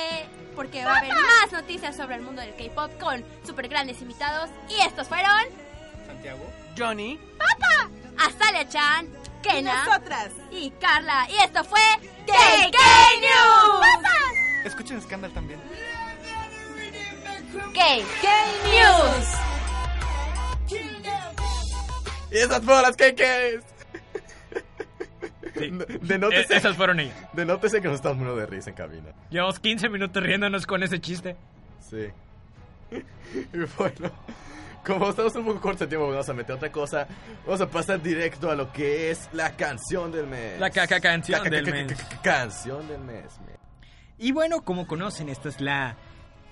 porque 0.54 0.84
va 0.84 0.96
a 0.96 0.98
haber 0.98 1.14
más 1.14 1.50
noticias 1.50 1.96
sobre 1.96 2.16
el 2.16 2.20
mundo 2.20 2.42
del 2.42 2.54
K-pop 2.54 2.90
con 3.00 3.24
super 3.46 3.68
grandes 3.68 4.02
invitados. 4.02 4.50
Y 4.68 4.82
estos 4.82 5.08
fueron 5.08 5.30
Santiago. 6.06 6.46
Johnny. 6.76 7.18
Azalea-chan, 8.18 9.06
Y 9.06 9.42
Kena 9.42 9.86
nosotras. 9.86 10.28
y 10.50 10.70
Carla. 10.72 11.26
Y 11.30 11.36
esto 11.42 11.64
fue 11.64 11.80
KK 12.26 12.76
News. 13.22 13.86
Escuchen 14.66 15.00
Scandal 15.00 15.32
también. 15.32 15.58
KK 17.72 18.28
News. 18.68 19.28
Y 22.30 22.36
esas 22.36 22.62
fueron 22.62 22.82
las 22.82 22.94
KKs. 22.96 23.69
Denótese, 26.02 26.54
Eh, 26.54 26.56
esas 26.56 26.76
fueron 26.76 27.00
ellas. 27.00 27.16
denótese 27.32 27.80
que 27.80 27.88
nos 27.88 27.96
estamos 27.96 28.18
muriendo 28.18 28.40
de 28.40 28.46
risa 28.46 28.70
en 28.70 28.76
cabina. 28.76 29.12
Llevamos 29.30 29.58
15 29.60 29.88
minutos 29.88 30.22
riéndonos 30.22 30.66
con 30.66 30.82
ese 30.82 31.00
chiste. 31.00 31.36
Sí. 31.80 32.08
Y 33.52 33.58
bueno, 33.78 34.10
como 34.84 35.10
estamos 35.10 35.34
un 35.36 35.44
poco 35.44 35.60
cortos 35.60 35.80
de 35.80 35.86
tiempo, 35.86 36.08
vamos 36.08 36.28
a 36.28 36.32
meter 36.32 36.56
otra 36.56 36.72
cosa. 36.72 37.06
Vamos 37.46 37.60
a 37.60 37.70
pasar 37.70 38.02
directo 38.02 38.50
a 38.50 38.56
lo 38.56 38.72
que 38.72 39.10
es 39.10 39.28
la 39.32 39.56
canción 39.56 40.10
del 40.10 40.26
mes. 40.26 40.58
La 40.58 40.70
caca 40.70 40.98
canción 41.00 41.44
del 41.48 41.64
mes. 41.64 41.92
ca- 41.92 42.08
ca- 42.08 42.22
Canción 42.22 42.88
del 42.88 43.00
mes. 43.02 43.38
me- 43.46 43.58
Y 44.18 44.32
bueno, 44.32 44.62
como 44.64 44.86
conocen, 44.88 45.28
esta 45.28 45.48
es 45.48 45.60
la 45.60 45.96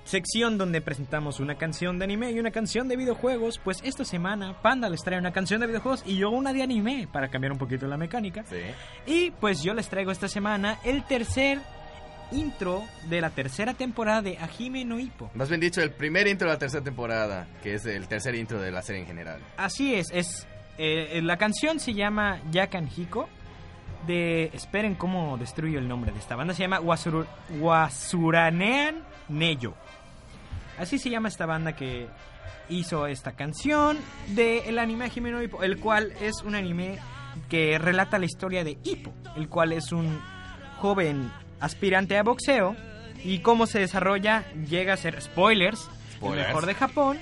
sección 0.05 0.59
donde 0.59 0.81
presentamos 0.81 1.41
una 1.41 1.57
canción 1.57 1.99
de 1.99 2.05
anime 2.05 2.31
y 2.33 2.39
una 2.39 2.51
canción 2.51 2.89
de 2.89 2.97
videojuegos. 2.97 3.61
Pues 3.63 3.81
esta 3.83 4.05
semana 4.05 4.61
Panda 4.63 4.89
les 4.89 5.03
trae 5.03 5.19
una 5.19 5.33
canción 5.33 5.61
de 5.61 5.67
videojuegos 5.67 6.03
y 6.07 6.17
yo 6.17 6.31
una 6.31 6.53
de 6.53 6.63
anime 6.63 7.09
para 7.13 7.29
cambiar 7.29 7.53
un 7.53 7.59
poquito 7.59 7.87
la 7.87 7.97
mecánica. 7.97 8.45
Sí. 8.45 8.57
Y 9.07 9.31
pues 9.33 9.63
yo 9.63 9.75
les 9.75 9.89
traigo 9.89 10.11
esta 10.11 10.29
semana 10.29 10.79
el 10.85 11.05
tercer 11.05 11.61
intro 12.33 12.85
de 13.09 13.21
la 13.21 13.31
tercera 13.31 13.75
temporada 13.75 14.23
de 14.23 14.39
Hajime 14.39 14.85
no. 14.85 14.99
Más 15.35 15.49
bien 15.49 15.61
dicho, 15.61 15.81
el 15.81 15.93
primer 15.93 16.27
intro 16.27 16.49
de 16.49 16.55
la 16.55 16.59
tercera 16.59 16.85
temporada, 16.85 17.47
que 17.63 17.75
es 17.75 17.87
el 17.87 18.09
tercer 18.09 18.35
intro 18.35 18.61
de 18.61 18.71
la 18.71 18.83
serie 18.83 19.03
en 19.03 19.07
general. 19.07 19.41
Así 19.57 19.95
es, 19.95 20.11
es 20.13 20.47
eh, 20.79 21.21
la 21.23 21.37
canción 21.37 21.81
se 21.81 21.93
llama 21.95 22.41
Yakan 22.51 22.89
Hiko. 22.95 23.29
De 24.07 24.45
esperen 24.55 24.95
cómo 24.95 25.37
destruyo 25.37 25.81
el 25.81 25.89
nombre 25.89 26.13
de 26.13 26.19
esta 26.19 26.37
banda. 26.37 26.55
Se 26.55 26.63
llama 26.63 26.81
Wasuranean 27.61 29.05
Neyo. 29.29 29.75
Así 30.79 30.99
se 30.99 31.11
llama 31.11 31.29
esta 31.29 31.47
banda 31.47 31.75
que 31.75 32.07
hizo 32.69 33.07
esta 33.07 33.33
canción 33.33 33.99
del 34.29 34.79
anime 34.79 35.07
Hajime 35.07 35.31
no 35.31 35.43
Ippo, 35.43 35.63
el 35.63 35.79
cual 35.79 36.13
es 36.21 36.43
un 36.43 36.55
anime 36.55 36.99
que 37.49 37.79
relata 37.79 38.19
la 38.19 38.27
historia 38.27 38.65
de 38.65 38.79
Ippo, 38.85 39.13
el 39.37 39.49
cual 39.49 39.73
es 39.73 39.93
un 39.93 40.21
joven 40.79 41.31
aspirante 41.61 42.17
a 42.17 42.23
boxeo 42.23 42.77
y 43.25 43.41
cómo 43.41 43.67
se 43.67 43.81
desarrolla 43.81 44.45
llega 44.69 44.95
a 44.95 44.97
ser 44.97 45.21
spoilers, 45.21 45.89
el 45.89 46.17
Spoilers. 46.17 46.49
mejor 46.49 46.67
de 46.67 46.75
Japón 46.75 47.19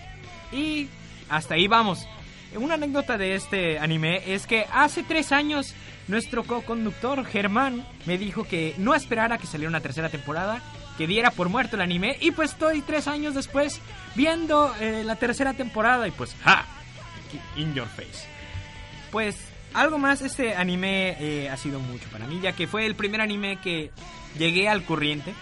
y 0.53 0.88
hasta 1.29 1.55
ahí 1.55 1.69
vamos. 1.69 2.07
Una 2.55 2.75
anécdota 2.75 3.19
de 3.19 3.35
este 3.35 3.79
anime 3.79 4.23
es 4.27 4.47
que 4.47 4.66
hace 4.73 5.03
tres 5.03 5.33
años 5.33 5.75
nuestro 6.09 6.45
co-conductor 6.45 7.25
Germán 7.25 7.85
me 8.07 8.19
dijo 8.19 8.45
que 8.45 8.75
no 8.79 8.95
esperara 8.95 9.38
que 9.38 9.47
saliera 9.47 9.69
una 9.69 9.81
tercera 9.81 10.09
temporada, 10.09 10.62
que 10.97 11.07
diera 11.07 11.31
por 11.31 11.49
muerto 11.49 11.77
el 11.77 11.83
anime 11.83 12.17
y 12.21 12.31
pues 12.31 12.53
estoy 12.53 12.83
tres 12.83 13.09
años 13.09 13.35
después 13.35 13.81
viendo 14.15 14.75
eh, 14.81 15.03
la 15.05 15.17
tercera 15.17 15.55
temporada 15.55 16.09
y 16.09 16.11
pues 16.11 16.35
¡ja! 16.43 16.65
In 17.57 17.75
your 17.75 17.89
face. 17.89 18.27
Pues 19.11 19.37
algo 19.75 19.99
más, 19.99 20.23
este 20.23 20.55
anime 20.55 21.17
eh, 21.21 21.51
ha 21.51 21.57
sido 21.57 21.81
mucho 21.81 22.09
para 22.11 22.27
mí, 22.27 22.41
ya 22.41 22.53
que 22.53 22.67
fue 22.67 22.87
el 22.87 22.95
primer 22.95 23.20
anime 23.20 23.59
que 23.61 23.91
llegué 24.39 24.68
al 24.68 24.85
corriente, 24.85 25.35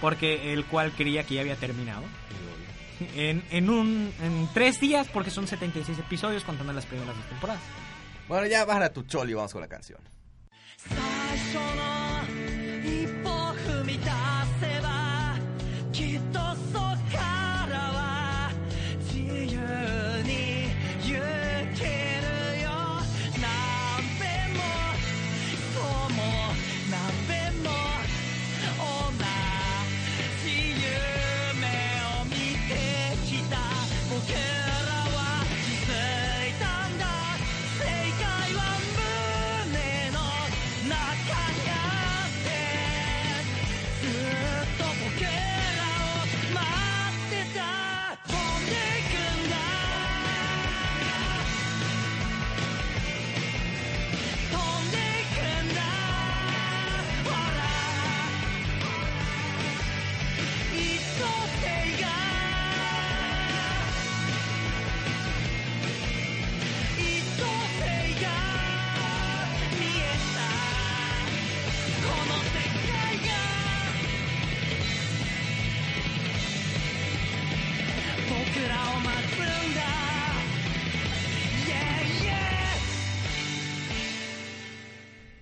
porque 0.00 0.52
el 0.52 0.66
cual 0.66 0.92
creía 0.92 1.24
que 1.24 1.36
ya 1.36 1.40
había 1.40 1.56
terminado. 1.56 2.02
En, 3.16 3.42
en 3.50 3.70
un 3.70 4.12
en 4.20 4.48
tres 4.52 4.78
días, 4.78 5.08
porque 5.08 5.30
son 5.30 5.46
76 5.46 5.98
episodios 5.98 6.44
contando 6.44 6.74
las 6.74 6.84
primeras 6.84 7.16
dos 7.16 7.26
temporadas. 7.30 7.62
Bueno, 8.28 8.46
ya 8.46 8.66
baja 8.66 8.92
tu 8.92 9.02
choli 9.04 9.32
y 9.32 9.34
vamos 9.34 9.52
con 9.52 9.62
la 9.62 9.68
canción. 9.68 9.98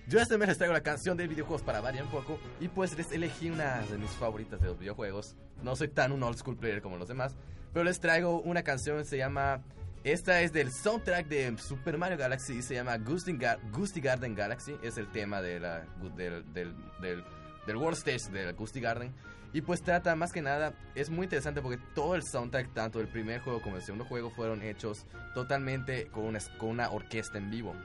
Yo 0.09 0.19
este 0.19 0.39
mes 0.39 0.47
les 0.47 0.57
traigo 0.57 0.73
la 0.73 0.81
canción 0.81 1.15
de 1.17 1.27
videojuegos 1.27 1.61
para 1.61 1.81
variar 1.81 2.03
un 2.05 2.09
poco. 2.09 2.39
Y 2.59 2.67
pues 2.67 2.97
les 2.97 3.11
elegí 3.11 3.51
una 3.51 3.81
de 3.83 3.97
mis 3.99 4.09
favoritas 4.09 4.59
de 4.59 4.65
los 4.67 4.79
videojuegos. 4.79 5.35
No 5.61 5.75
soy 5.75 5.87
tan 5.87 6.11
un 6.11 6.23
old 6.23 6.35
school 6.35 6.57
player 6.57 6.81
como 6.81 6.97
los 6.97 7.07
demás. 7.07 7.35
Pero 7.73 7.85
les 7.85 7.99
traigo 7.99 8.41
una 8.41 8.63
canción, 8.63 9.05
se 9.05 9.17
llama... 9.17 9.61
Esta 10.03 10.41
es 10.41 10.51
del 10.53 10.71
soundtrack 10.71 11.27
de 11.27 11.55
Super 11.57 11.97
Mario 11.97 12.17
Galaxy 12.17 12.53
y 12.53 12.61
se 12.63 12.73
llama 12.73 12.97
Gusty, 12.97 13.33
Ga- 13.33 13.59
Gusty 13.71 13.99
Garden 14.01 14.33
Galaxy. 14.33 14.75
Es 14.81 14.97
el 14.97 15.11
tema 15.11 15.41
de 15.41 15.59
la, 15.59 15.81
del, 16.15 16.51
del, 16.53 16.73
del, 17.01 17.23
del 17.67 17.75
World 17.77 17.97
Stage 17.97 18.31
de 18.31 18.51
Gusty 18.53 18.79
Garden. 18.79 19.13
Y 19.51 19.61
pues 19.61 19.83
trata 19.83 20.15
más 20.15 20.31
que 20.31 20.41
nada, 20.41 20.73
es 20.95 21.09
muy 21.09 21.25
interesante 21.25 21.61
porque 21.61 21.79
todo 21.93 22.15
el 22.15 22.23
soundtrack, 22.23 22.73
tanto 22.73 22.99
del 22.99 23.09
primer 23.09 23.41
juego 23.41 23.61
como 23.61 23.75
del 23.75 23.83
segundo 23.83 24.05
juego, 24.05 24.29
fueron 24.31 24.61
hechos 24.61 25.05
totalmente 25.33 26.07
con 26.07 26.23
una, 26.23 26.39
con 26.57 26.69
una 26.69 26.89
orquesta 26.91 27.37
en 27.37 27.51
vivo. 27.51 27.75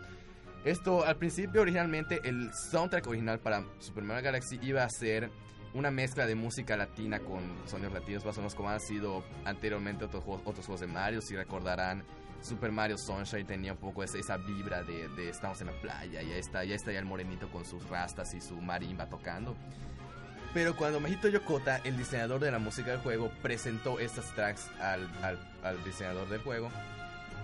Esto 0.65 1.05
al 1.05 1.17
principio 1.17 1.61
originalmente 1.61 2.21
el 2.25 2.51
soundtrack 2.71 3.07
original 3.07 3.39
para 3.39 3.65
Super 3.81 4.03
Mario 4.03 4.25
Galaxy 4.25 4.59
iba 4.63 4.83
a 4.83 4.89
ser 4.89 5.31
una 5.75 5.91
mezcla 5.91 6.25
de 6.25 6.35
música 6.35 6.75
latina 6.75 7.21
con 7.21 7.43
sonidos 7.67 7.93
latinos, 7.93 8.25
más 8.25 8.39
o 8.39 8.41
menos 8.41 8.55
como 8.55 8.71
han 8.71 8.81
sido 8.81 9.23
anteriormente 9.45 10.07
otros 10.07 10.25
juegos, 10.25 10.43
otros 10.47 10.65
juegos 10.65 10.81
de 10.81 10.87
Mario, 10.87 11.21
si 11.21 11.37
recordarán 11.37 12.03
Super 12.41 12.73
Mario 12.73 12.97
Sunshine 12.97 13.47
tenía 13.47 13.73
un 13.73 13.79
poco 13.79 14.03
esa, 14.03 14.39
vibra 14.39 14.83
de, 14.83 15.29
estamos 15.29 15.61
en 15.61 15.67
la 15.67 15.81
playa, 15.83 16.23
ya 16.23 16.37
está, 16.37 16.65
ya 16.65 16.77
está 16.77 16.93
ya 16.93 16.99
el 16.99 17.05
morenito 17.05 17.51
con 17.51 17.67
sus 17.67 17.87
rastas 17.91 18.33
y 18.33 18.41
su 18.41 18.57
marimba 18.57 19.07
tocando. 19.07 19.55
Pero 20.55 20.77
cuando 20.77 20.99
Majito 20.99 21.29
Yokota, 21.29 21.79
el 21.85 21.99
diseñador 21.99 22.41
de 22.41 22.51
la 22.51 22.59
música 22.59 22.93
del 22.93 23.01
juego, 23.01 23.31
presentó 23.43 23.99
estas 23.99 24.33
tracks 24.35 24.71
al 24.81 25.85
diseñador 25.85 26.29
del 26.29 26.41
juego, 26.41 26.71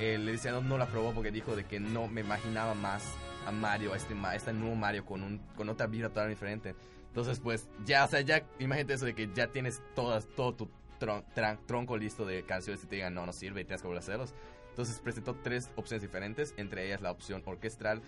el 0.01 0.27
diseñador 0.27 0.65
no 0.65 0.79
la 0.79 0.85
aprobó 0.85 1.13
porque 1.13 1.31
dijo 1.31 1.55
de 1.57 1.65
que 1.65 1.81
no 1.81 2.09
me 2.09 2.21
imaginaba 2.23 2.75
más 2.75 3.05
a 3.47 3.53
Mario, 3.53 3.93
a 3.93 3.97
este, 3.97 4.15
este 4.35 4.53
nuevo 4.53 4.75
Mario 4.77 5.05
con, 5.05 5.23
un, 5.23 5.39
con 5.57 5.69
otra 5.69 5.87
vibra 5.87 6.09
totalmente 6.09 6.37
diferente. 6.37 6.75
Entonces, 7.09 7.41
pues, 7.41 7.69
ya, 7.85 8.05
o 8.05 8.09
sea, 8.09 8.21
ya, 8.21 8.47
imagínate 8.59 8.95
eso 8.95 9.05
de 9.05 9.15
que 9.15 9.31
ya 9.35 9.49
tienes 9.49 9.83
todas, 9.95 10.27
todo 10.37 10.55
tu 10.55 10.71
tron- 11.01 11.25
tronco 11.67 11.97
listo 11.97 12.25
de 12.25 12.45
canciones 12.45 12.85
y 12.85 12.87
te 12.87 12.97
digan, 12.97 13.15
no, 13.15 13.27
no 13.27 13.33
sirve 13.33 13.63
y 13.63 13.65
tienes 13.65 13.83
que 13.83 13.89
volver 13.89 14.03
a 14.03 14.05
hacerlos. 14.05 14.35
Entonces 14.71 15.01
presentó 15.01 15.35
tres 15.43 15.71
opciones 15.77 16.03
diferentes, 16.03 16.55
entre 16.57 16.87
ellas 16.87 17.01
la 17.01 17.11
opción 17.11 17.43
orquestral. 17.45 18.01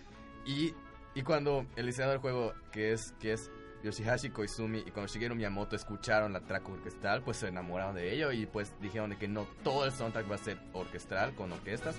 Y, 0.47 0.75
y 1.15 1.23
cuando 1.23 1.67
el 1.77 1.87
diseñador 1.87 2.15
del 2.15 2.21
juego, 2.21 2.55
que 2.71 2.93
es, 2.93 3.13
que 3.19 3.33
es 3.33 3.51
Yoshihashi 3.83 4.31
Koizumi 4.31 4.79
y 4.79 4.91
cuando 4.91 5.13
Shigeru 5.13 5.35
Miyamoto 5.35 5.77
escucharon 5.77 6.33
la 6.33 6.41
track 6.41 6.69
orquestral, 6.69 7.23
pues 7.23 7.39
se 7.39 7.49
enamoraron 7.49 7.95
de 7.95 8.15
ello 8.15 8.33
y 8.33 8.47
pues 8.47 8.73
dijeron 8.81 9.11
de 9.11 9.17
que 9.17 9.29
no 9.29 9.47
todo 9.65 9.85
el 9.85 9.93
soundtrack 9.93 10.31
va 10.31 10.37
a 10.37 10.39
ser 10.39 10.59
orquestral 10.73 11.35
con 11.35 11.53
orquestas. 11.53 11.97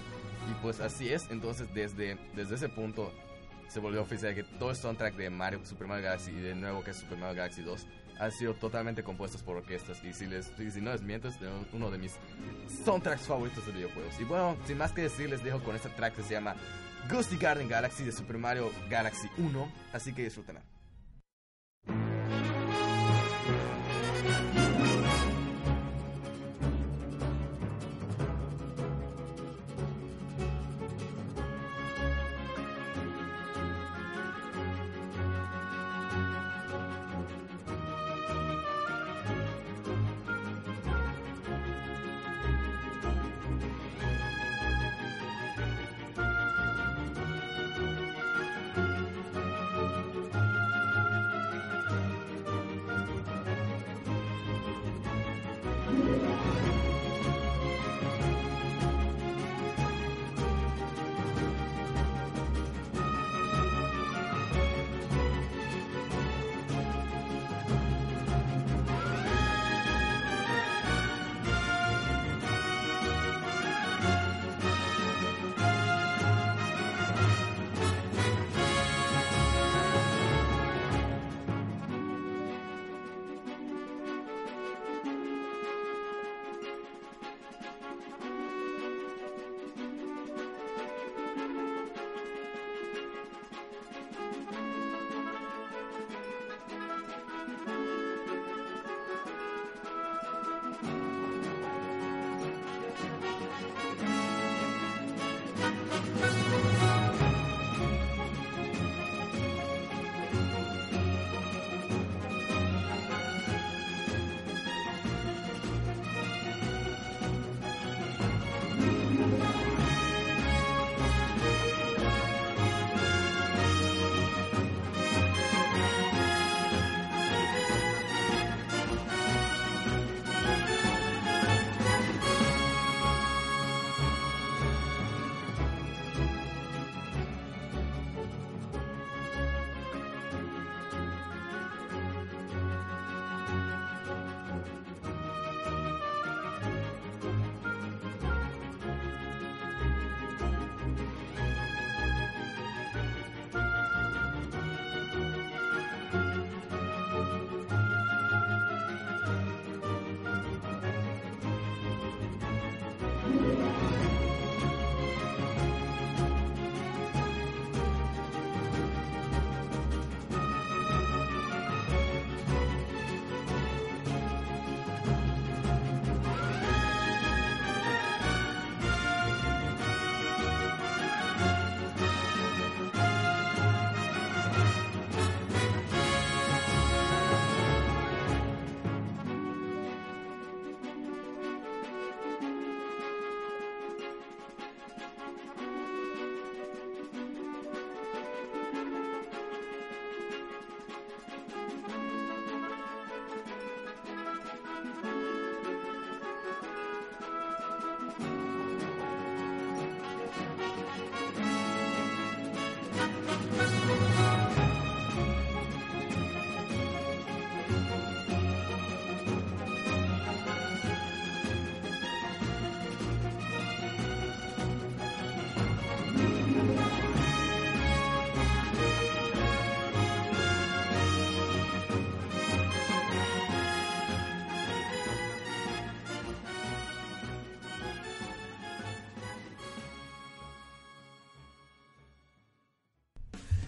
Y 0.50 0.54
pues 0.62 0.80
así 0.80 1.10
es, 1.10 1.30
entonces 1.30 1.68
desde, 1.74 2.18
desde 2.36 2.56
ese 2.56 2.70
punto 2.70 3.12
se 3.68 3.80
volvió 3.80 4.02
oficial 4.02 4.36
que 4.36 4.44
todo 4.44 4.70
el 4.70 4.76
soundtrack 4.76 5.16
de 5.16 5.30
Mario, 5.30 5.66
Super 5.66 5.88
Mario 5.88 6.06
Galaxy 6.06 6.32
y 6.32 6.40
de 6.40 6.56
nuevo 6.56 6.84
que 6.84 6.92
es 6.92 6.98
Super 6.98 7.18
Mario 7.18 7.36
Galaxy 7.36 7.64
2 7.64 7.88
han 8.20 8.32
sido 8.32 8.54
totalmente 8.54 9.04
compuestos 9.04 9.42
por 9.42 9.58
orquestas 9.58 10.04
y 10.04 10.14
si 10.14 10.28
les 10.28 10.52
y 10.60 10.70
si 10.70 10.82
no 10.82 10.92
les 10.92 11.02
miento 11.02 11.28
es 11.28 11.36
uno 11.74 11.90
de 11.90 11.98
mis 11.98 12.14
soundtracks 12.86 13.28
favoritos 13.28 13.66
de 13.66 13.72
videojuegos. 13.72 14.20
Y 14.20 14.24
bueno, 14.24 14.56
sin 14.66 14.78
más 14.78 14.92
que 14.92 15.02
decir 15.02 15.30
les 15.30 15.44
dejo 15.44 15.60
con 15.64 15.76
esta 15.76 15.90
track 15.90 16.16
que 16.16 16.24
se 16.24 16.34
llama 16.34 16.56
Ghosty 17.10 17.38
Garden 17.38 17.68
Galaxy 17.68 18.04
de 18.04 18.12
Super 18.12 18.38
Mario 18.38 18.72
Galaxy 18.90 19.28
1, 19.38 19.72
así 19.92 20.14
que 20.14 20.24
disfrútenla. 20.24 20.62
あ! 55.94 56.93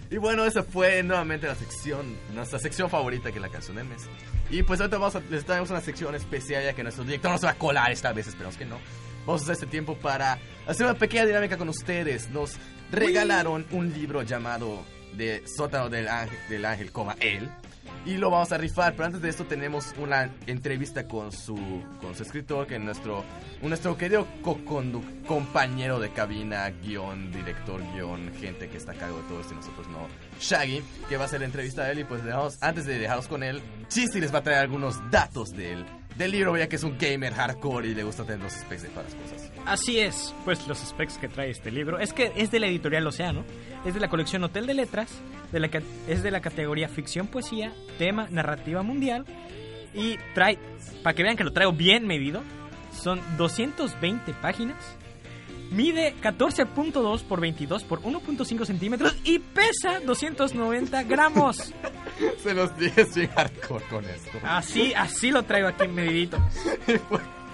Y 0.09 0.17
bueno, 0.17 0.45
esa 0.45 0.63
fue 0.63 1.01
nuevamente 1.01 1.47
la 1.47 1.55
sección, 1.55 2.15
nuestra 2.33 2.59
sección 2.59 2.89
favorita 2.89 3.31
que 3.31 3.37
es 3.37 3.41
la 3.41 3.49
canción 3.49 3.77
del 3.77 3.85
mes. 3.85 4.03
Y 4.49 4.61
pues 4.63 4.79
ahorita 4.79 4.97
vamos 4.97 5.15
a, 5.15 5.19
les 5.21 5.45
traemos 5.45 5.69
una 5.71 5.81
sección 5.81 6.13
especial 6.13 6.63
ya 6.63 6.73
que 6.73 6.83
nuestro 6.83 7.03
director 7.03 7.31
no 7.31 7.37
se 7.37 7.45
va 7.47 7.53
a 7.53 7.57
colar 7.57 7.91
esta 7.91 8.13
vez, 8.13 8.27
esperamos 8.27 8.57
que 8.57 8.65
no. 8.65 8.79
Vamos 9.25 9.41
a 9.41 9.43
usar 9.43 9.53
este 9.53 9.65
tiempo 9.65 9.95
para 9.97 10.37
hacer 10.67 10.85
una 10.85 10.95
pequeña 10.95 11.25
dinámica 11.25 11.57
con 11.57 11.69
ustedes. 11.69 12.29
Nos 12.29 12.57
regalaron 12.91 13.65
un 13.71 13.91
libro 13.91 14.21
llamado 14.21 14.85
de 15.13 15.43
Sótano 15.47 15.89
del 15.89 16.07
Ángel, 16.07 16.37
del 16.49 16.65
ángel 16.65 16.91
coma 16.91 17.15
él. 17.19 17.49
Y 18.05 18.17
lo 18.17 18.29
vamos 18.29 18.51
a 18.51 18.57
rifar, 18.57 18.93
pero 18.93 19.05
antes 19.05 19.21
de 19.21 19.29
esto 19.29 19.45
tenemos 19.45 19.93
una 19.97 20.29
entrevista 20.45 21.07
con 21.07 21.31
su, 21.31 21.55
con 22.01 22.13
su 22.15 22.21
escritor, 22.23 22.67
que 22.67 22.75
es 22.75 22.81
nuestro, 22.81 23.23
nuestro 23.63 23.97
querido 23.97 24.27
co-condu- 24.43 25.25
compañero 25.25 25.99
de 25.99 26.11
cabina, 26.11 26.69
guion, 26.69 27.31
director, 27.31 27.81
guion, 27.93 28.31
gente 28.39 28.69
que 28.69 28.77
está 28.77 28.91
a 28.91 28.95
cargo 28.95 29.17
de 29.17 29.23
todo 29.27 29.39
esto 29.41 29.53
y 29.53 29.57
nosotros 29.57 29.87
no. 29.87 30.07
Shaggy, 30.39 30.83
que 31.09 31.17
va 31.17 31.23
a 31.23 31.25
hacer 31.25 31.39
la 31.39 31.47
entrevista 31.47 31.81
a 31.83 31.91
él 31.91 31.99
y 31.99 32.03
pues 32.03 32.23
dejamos, 32.23 32.61
antes 32.61 32.85
de 32.85 32.99
dejarlos 32.99 33.27
con 33.27 33.41
él, 33.41 33.61
Chisi 33.87 34.19
les 34.21 34.33
va 34.33 34.39
a 34.39 34.43
traer 34.43 34.59
algunos 34.59 34.99
datos 35.09 35.51
del, 35.55 35.83
del 36.15 36.31
libro, 36.31 36.55
ya 36.57 36.67
que 36.69 36.75
es 36.75 36.83
un 36.83 36.97
gamer 36.99 37.33
hardcore 37.33 37.87
y 37.87 37.95
le 37.95 38.03
gusta 38.03 38.23
tener 38.23 38.43
los 38.43 38.53
specs 38.53 38.83
de 38.83 38.89
todas 38.89 39.11
las 39.13 39.15
cosas. 39.31 39.51
Así 39.65 39.99
es, 39.99 40.33
pues 40.45 40.67
los 40.67 40.77
specs 40.77 41.17
que 41.17 41.27
trae 41.27 41.49
este 41.49 41.71
libro 41.71 41.99
es 41.99 42.13
que 42.13 42.31
es 42.35 42.51
de 42.51 42.59
la 42.59 42.67
editorial 42.67 43.07
Océano, 43.07 43.43
es 43.83 43.95
de 43.95 43.99
la 43.99 44.09
colección 44.09 44.43
Hotel 44.43 44.67
de 44.67 44.75
Letras, 44.75 45.09
de 45.51 45.59
la, 45.59 45.69
es 46.07 46.21
de 46.21 46.31
la 46.31 46.39
categoría 46.39 46.87
ficción, 46.87 47.27
poesía, 47.27 47.73
tema, 47.97 48.27
narrativa 48.29 48.83
mundial 48.83 49.25
y 49.95 50.17
trae, 50.35 50.59
para 51.01 51.15
que 51.15 51.23
vean 51.23 51.35
que 51.35 51.43
lo 51.43 51.51
traigo 51.51 51.71
bien 51.71 52.05
medido, 52.05 52.43
son 52.91 53.19
220 53.37 54.33
páginas, 54.33 54.77
mide 55.71 56.13
14.2 56.21 57.23
por 57.23 57.41
22 57.41 57.83
por 57.85 58.01
1.5 58.03 58.65
centímetros 58.65 59.15
y 59.23 59.39
pesa 59.39 59.99
290 59.99 61.03
gramos. 61.03 61.73
Se 62.43 62.53
los 62.53 62.77
dije 62.77 63.05
sin 63.05 63.27
hardcore 63.29 63.85
con 63.85 64.05
esto. 64.05 64.37
Así, 64.43 64.93
así 64.93 65.31
lo 65.31 65.43
traigo 65.43 65.67
aquí 65.67 65.87
medidito. 65.87 66.37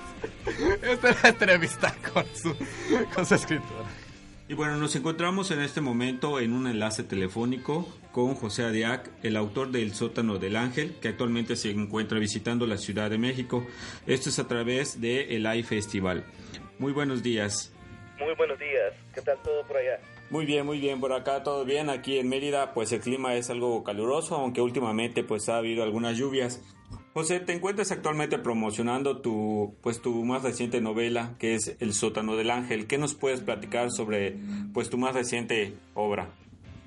Esta 0.81 1.09
es 1.09 1.23
la 1.23 1.29
entrevista 1.29 1.95
con 2.13 2.25
su, 2.35 2.55
con 3.13 3.25
su 3.25 3.35
escritor. 3.35 3.85
Y 4.51 4.53
bueno, 4.53 4.75
nos 4.75 4.95
encontramos 4.97 5.49
en 5.51 5.61
este 5.61 5.79
momento 5.79 6.39
en 6.39 6.51
un 6.51 6.67
enlace 6.67 7.03
telefónico 7.03 7.87
con 8.11 8.35
José 8.35 8.63
Adiac, 8.63 9.09
el 9.23 9.37
autor 9.37 9.69
del 9.71 9.93
Sótano 9.93 10.39
del 10.39 10.57
Ángel, 10.57 10.95
que 10.99 11.07
actualmente 11.07 11.55
se 11.55 11.71
encuentra 11.71 12.19
visitando 12.19 12.67
la 12.67 12.77
Ciudad 12.77 13.09
de 13.09 13.17
México. 13.17 13.65
Esto 14.07 14.27
es 14.27 14.39
a 14.39 14.49
través 14.49 14.99
de 14.99 15.37
el 15.37 15.45
AI 15.45 15.63
Festival. 15.63 16.25
Muy 16.79 16.91
buenos 16.91 17.23
días. 17.23 17.71
Muy 18.19 18.35
buenos 18.35 18.59
días, 18.59 18.93
¿qué 19.15 19.21
tal 19.21 19.37
todo 19.41 19.65
por 19.65 19.77
allá? 19.77 19.99
Muy 20.29 20.45
bien, 20.45 20.65
muy 20.65 20.79
bien, 20.79 20.99
por 20.99 21.13
acá 21.13 21.43
todo 21.43 21.63
bien. 21.63 21.89
Aquí 21.89 22.19
en 22.19 22.27
Mérida, 22.27 22.73
pues 22.73 22.91
el 22.91 22.99
clima 22.99 23.35
es 23.35 23.49
algo 23.49 23.83
caluroso, 23.83 24.35
aunque 24.35 24.61
últimamente 24.61 25.23
pues 25.23 25.47
ha 25.47 25.57
habido 25.57 25.81
algunas 25.81 26.17
lluvias. 26.17 26.61
José, 27.13 27.41
te 27.41 27.51
encuentras 27.51 27.91
actualmente 27.91 28.39
promocionando 28.39 29.19
tu, 29.19 29.75
pues 29.81 30.01
tu 30.01 30.23
más 30.23 30.43
reciente 30.43 30.79
novela, 30.79 31.35
que 31.39 31.55
es 31.55 31.75
El 31.81 31.93
sótano 31.93 32.37
del 32.37 32.49
ángel. 32.49 32.87
¿Qué 32.87 32.97
nos 32.97 33.15
puedes 33.15 33.41
platicar 33.41 33.91
sobre, 33.91 34.35
pues 34.73 34.89
tu 34.89 34.97
más 34.97 35.13
reciente 35.13 35.73
obra? 35.93 36.29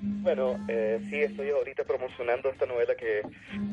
Bueno, 0.01 0.59
eh, 0.67 0.99
sí, 1.09 1.15
estoy 1.21 1.49
ahorita 1.49 1.83
promocionando 1.83 2.49
esta 2.49 2.65
novela 2.65 2.95
que, 2.95 3.21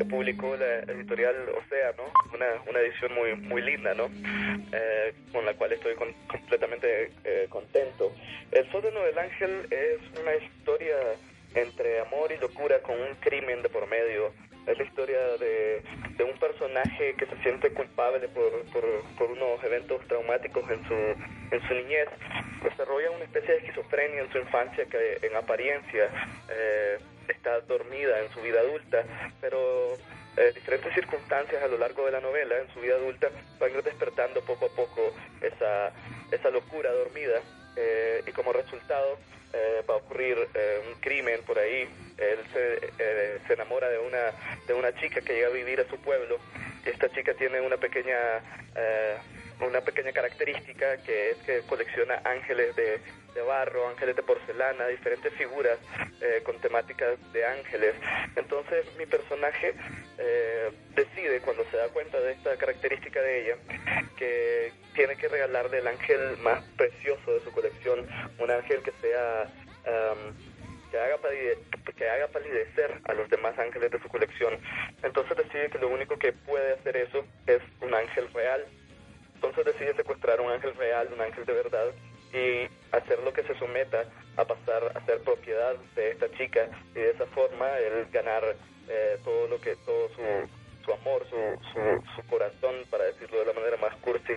publicó 0.09 0.57
la 0.57 0.81
editorial 0.93 1.35
Océano, 1.51 2.05
una, 2.35 2.47
una 2.69 2.81
edición 2.81 3.15
muy 3.15 3.35
muy 3.35 3.63
linda, 3.63 3.95
¿no? 3.95 4.07
Eh, 4.73 5.15
con 5.33 5.47
la 5.47 5.55
cual 5.55 5.73
estoy 5.73 5.95
completamente 5.95 7.13
eh, 7.25 7.47
contento. 7.49 8.13
El 8.51 8.71
sótano 8.71 9.01
del 9.01 9.19
ángel 9.19 9.67
es 9.71 10.21
una 10.21 10.35
historia 10.37 10.97
entre 11.55 12.01
amor 12.01 12.31
y 12.31 12.39
locura 12.39 12.81
con 12.83 13.01
un 13.01 13.15
crimen 13.21 13.63
de 13.63 13.69
por 13.69 13.89
medio. 13.89 14.33
Es 14.67 14.79
la 14.79 14.85
historia 14.85 15.19
de, 15.39 15.83
de 16.17 16.25
un 16.25 16.39
personaje 16.39 17.15
que 17.15 17.27
se 17.27 17.37
siente 17.43 17.73
culpable 17.73 18.29
por, 18.29 18.65
por, 18.73 18.85
por 19.19 19.31
unos 19.31 19.63
eventos 19.65 20.07
traumáticos 20.07 20.63
en 20.71 20.87
su, 20.87 20.95
en 20.95 21.69
su 21.69 21.75
niñez. 21.75 22.09
Desarrolla 22.63 23.11
una 23.11 23.25
especie 23.25 23.55
de 23.55 23.59
esquizofrenia 23.59 24.23
en 24.23 24.31
su 24.31 24.39
infancia 24.39 24.85
que 24.87 25.19
en 25.23 25.35
apariencia 25.35 26.09
eh, 26.49 26.99
está 27.29 27.61
dormida 27.61 28.21
en 28.21 28.31
su 28.31 28.41
vida 28.41 28.61
adulta, 28.61 29.05
pero 29.41 29.95
eh, 30.37 30.53
diferentes 30.55 30.95
circunstancias 30.95 31.63
a 31.63 31.67
lo 31.67 31.79
largo 31.79 32.07
de 32.07 32.13
la 32.13 32.21
novela 32.21 32.59
en 32.59 32.73
su 32.73 32.81
vida 32.81 32.95
adulta 32.95 33.29
van 33.59 33.73
despertando 33.83 34.41
poco 34.43 34.67
a 34.67 34.77
poco 34.77 35.13
esa, 35.41 35.93
esa 36.31 36.51
locura 36.51 36.91
dormida 36.93 37.41
eh, 37.77 38.23
y 38.27 38.33
como 38.33 38.53
resultado 38.53 39.19
eh, 39.53 39.83
va 39.89 39.95
a 39.95 39.97
ocurrir 39.99 40.37
eh, 40.55 40.81
un 40.89 41.01
crimen 41.01 41.41
por 41.47 41.59
ahí. 41.59 41.89
Él 42.19 42.39
se, 42.53 42.93
eh, 42.99 43.39
se 43.47 43.55
enamora 43.55 43.89
de 43.89 43.99
una, 43.99 44.33
de 44.67 44.75
una 44.75 44.95
chica 44.95 45.21
que 45.21 45.35
llega 45.35 45.49
a 45.49 45.51
vivir 45.51 45.81
a 45.81 45.89
su 45.89 45.97
pueblo 45.99 46.39
esta 46.85 47.09
chica 47.11 47.35
tiene 47.35 47.61
una 47.61 47.77
pequeña, 47.77 48.17
eh, 48.75 49.17
una 49.61 49.81
pequeña 49.81 50.13
característica 50.13 50.97
que 50.99 51.31
es 51.31 51.37
que 51.39 51.61
colecciona 51.61 52.21
ángeles 52.25 52.75
de, 52.75 53.01
de 53.35 53.43
barro, 53.43 53.89
ángeles 53.89 54.17
de 54.17 54.23
porcelana, 54.23 54.89
diferentes 54.89 55.33
figuras 55.35 55.79
eh, 56.21 56.41
con 56.43 56.61
temáticas 56.61 57.19
de 57.33 57.47
ángeles. 57.47 57.95
Entonces 58.35 58.85
mi 58.99 59.07
personaje 59.07 59.75
eh, 60.19 60.71
decide 60.95 61.41
cuando 61.41 61.65
se 61.71 61.77
da 61.77 61.89
cuenta 61.89 62.21
de 62.21 62.33
esta 62.33 62.57
característica 62.57 63.21
de 63.21 63.43
ella 63.43 63.57
que 64.17 64.73
tiene 64.95 65.17
que 65.17 65.29
regalarle 65.29 65.79
el 65.79 65.87
ángel 65.87 66.37
más 66.39 66.65
precioso 66.77 67.33
de 67.33 67.41
su 67.41 67.53
colección, 67.53 68.09
un 68.39 68.51
ángel 68.51 68.83
que 68.83 68.93
sea 69.01 69.41
am, 69.87 70.35
que 70.91 70.99
haga 70.99 71.18
que 71.97 72.09
haga 72.09 72.28
palidecer 72.28 73.01
a 73.05 73.14
los 73.14 73.28
demás 73.30 73.59
ángeles 73.59 73.91
de 73.91 74.01
su 74.01 74.09
colección. 74.09 74.59
Entonces 75.03 75.37
decide 75.37 75.70
que 75.70 75.78
lo 75.78 75.89
único 75.89 76.18
que 76.18 76.33
puede 76.33 76.74
hacer 76.74 76.97
eso 76.97 77.24
es 77.47 77.62
un 77.80 77.95
ángel 77.95 78.28
real. 78.33 78.64
Entonces 79.35 79.64
decide 79.64 79.95
secuestrar 79.95 80.41
un 80.41 80.51
ángel 80.51 80.74
real, 80.76 81.09
un 81.12 81.20
ángel 81.20 81.45
de 81.47 81.53
verdad 81.53 81.87
y 82.33 82.68
hacerlo 82.95 83.33
que 83.33 83.43
se 83.43 83.59
someta 83.59 84.05
a 84.37 84.45
pasar 84.45 84.93
a 84.95 85.05
ser 85.05 85.20
propiedad 85.20 85.76
de 85.95 86.11
esta 86.11 86.30
chica 86.33 86.68
y 86.93 86.99
de 86.99 87.11
esa 87.11 87.26
forma 87.26 87.66
él 87.78 88.07
ganar 88.12 88.57
eh, 88.89 89.18
todo 89.24 89.49
lo 89.49 89.61
que 89.61 89.76
todo 89.85 90.09
su, 90.11 90.85
su 90.85 90.93
amor, 90.93 91.26
su, 91.28 91.37
su, 91.72 92.14
su 92.16 92.26
corazón, 92.28 92.74
para 92.91 93.05
decirlo 93.05 93.41
de 93.41 93.47
la 93.47 93.53
manera 93.53 93.76
más 93.76 93.95
cursi. 93.97 94.35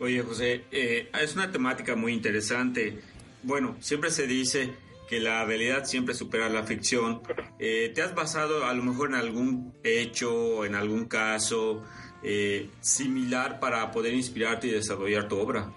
Oye, 0.00 0.22
José, 0.22 0.64
eh, 0.72 1.08
es 1.20 1.34
una 1.36 1.50
temática 1.50 1.94
muy 1.94 2.12
interesante. 2.12 2.98
Bueno, 3.42 3.76
siempre 3.80 4.10
se 4.10 4.26
dice 4.26 4.70
que 5.08 5.18
la 5.18 5.44
realidad 5.44 5.84
siempre 5.84 6.14
supera 6.14 6.48
la 6.48 6.62
ficción. 6.62 7.22
Eh, 7.58 7.90
¿Te 7.94 8.02
has 8.02 8.14
basado 8.14 8.64
a 8.64 8.72
lo 8.74 8.82
mejor 8.82 9.08
en 9.08 9.16
algún 9.16 9.74
hecho, 9.82 10.64
en 10.64 10.74
algún 10.74 11.06
caso 11.06 11.84
eh, 12.22 12.68
similar 12.80 13.58
para 13.58 13.90
poder 13.90 14.14
inspirarte 14.14 14.68
y 14.68 14.70
desarrollar 14.70 15.26
tu 15.26 15.38
obra? 15.38 15.70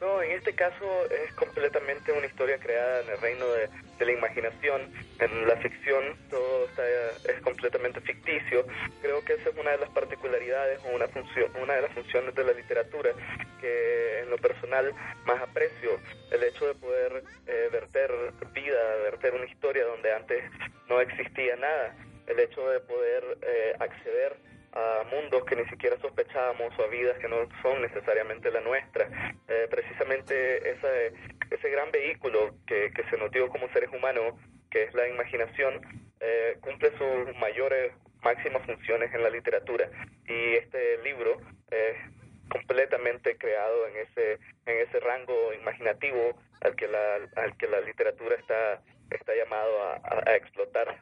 No, 0.00 0.22
en 0.22 0.32
este 0.32 0.54
caso 0.54 0.84
es 1.10 1.32
completamente 1.34 2.12
una 2.12 2.26
historia 2.26 2.58
creada 2.58 3.00
en 3.02 3.10
el 3.10 3.20
reino 3.20 3.46
de, 3.46 3.70
de 4.00 4.06
la 4.06 4.12
imaginación. 4.12 4.90
En 5.20 5.46
la 5.46 5.56
ficción 5.58 6.16
todo 6.30 6.64
está, 6.64 6.82
es 7.30 7.40
completamente 7.42 8.00
ficticio. 8.00 8.64
Creo 9.02 9.22
que 9.24 9.34
esa 9.34 9.50
es 9.50 9.56
una 9.56 9.70
de 9.72 9.78
las 9.78 9.90
particularidades 9.90 10.80
o 10.86 10.96
una, 10.96 11.06
función, 11.08 11.52
una 11.62 11.74
de 11.74 11.82
las 11.82 11.92
funciones 11.92 12.34
de 12.34 12.42
la 12.42 12.52
literatura 12.52 13.12
que 13.60 14.20
en 14.20 14.30
lo 14.30 14.38
personal 14.38 14.92
más 15.26 15.40
aprecio. 15.40 16.00
El 16.32 16.42
hecho 16.42 16.66
de 16.66 16.74
poder 16.74 17.22
eh, 17.46 17.68
verter 17.70 18.10
vida, 18.52 18.96
verter 19.04 19.34
una 19.34 19.44
historia 19.44 19.84
donde 19.84 20.12
antes 20.12 20.42
no 20.88 21.00
existía 21.00 21.54
nada. 21.56 21.94
El 22.26 22.40
hecho 22.40 22.68
de 22.70 22.80
poder 22.80 23.38
eh, 23.42 23.74
acceder 23.78 24.49
a 24.72 25.04
mundos 25.10 25.44
que 25.44 25.56
ni 25.56 25.64
siquiera 25.66 25.98
sospechábamos 25.98 26.78
o 26.78 26.82
a 26.84 26.86
vidas 26.88 27.18
que 27.18 27.28
no 27.28 27.48
son 27.62 27.82
necesariamente 27.82 28.50
la 28.50 28.60
nuestra. 28.60 29.08
Eh, 29.48 29.66
precisamente 29.70 30.70
ese, 30.70 31.70
gran 31.70 31.90
vehículo 31.90 32.54
que, 32.66 32.90
que 32.92 33.04
se 33.10 33.16
nos 33.16 33.30
dio 33.30 33.48
como 33.48 33.68
seres 33.72 33.90
humanos, 33.92 34.34
que 34.70 34.84
es 34.84 34.94
la 34.94 35.08
imaginación, 35.08 35.80
eh, 36.20 36.56
cumple 36.60 36.90
sus 36.98 37.36
mayores, 37.38 37.92
máximas 38.22 38.64
funciones 38.66 39.12
en 39.14 39.22
la 39.22 39.30
literatura. 39.30 39.88
Y 40.26 40.54
este 40.54 40.98
libro 41.02 41.40
es 41.70 41.96
completamente 42.48 43.36
creado 43.38 43.86
en 43.88 43.96
ese, 43.96 44.32
en 44.66 44.78
ese 44.88 45.00
rango 45.00 45.52
imaginativo 45.54 46.36
al 46.60 46.74
que 46.76 46.88
la, 46.88 47.14
al 47.36 47.56
que 47.56 47.68
la 47.68 47.80
literatura 47.80 48.36
está, 48.36 48.82
está 49.10 49.34
llamado 49.34 49.82
a 49.82 50.36
explotar. 50.36 50.98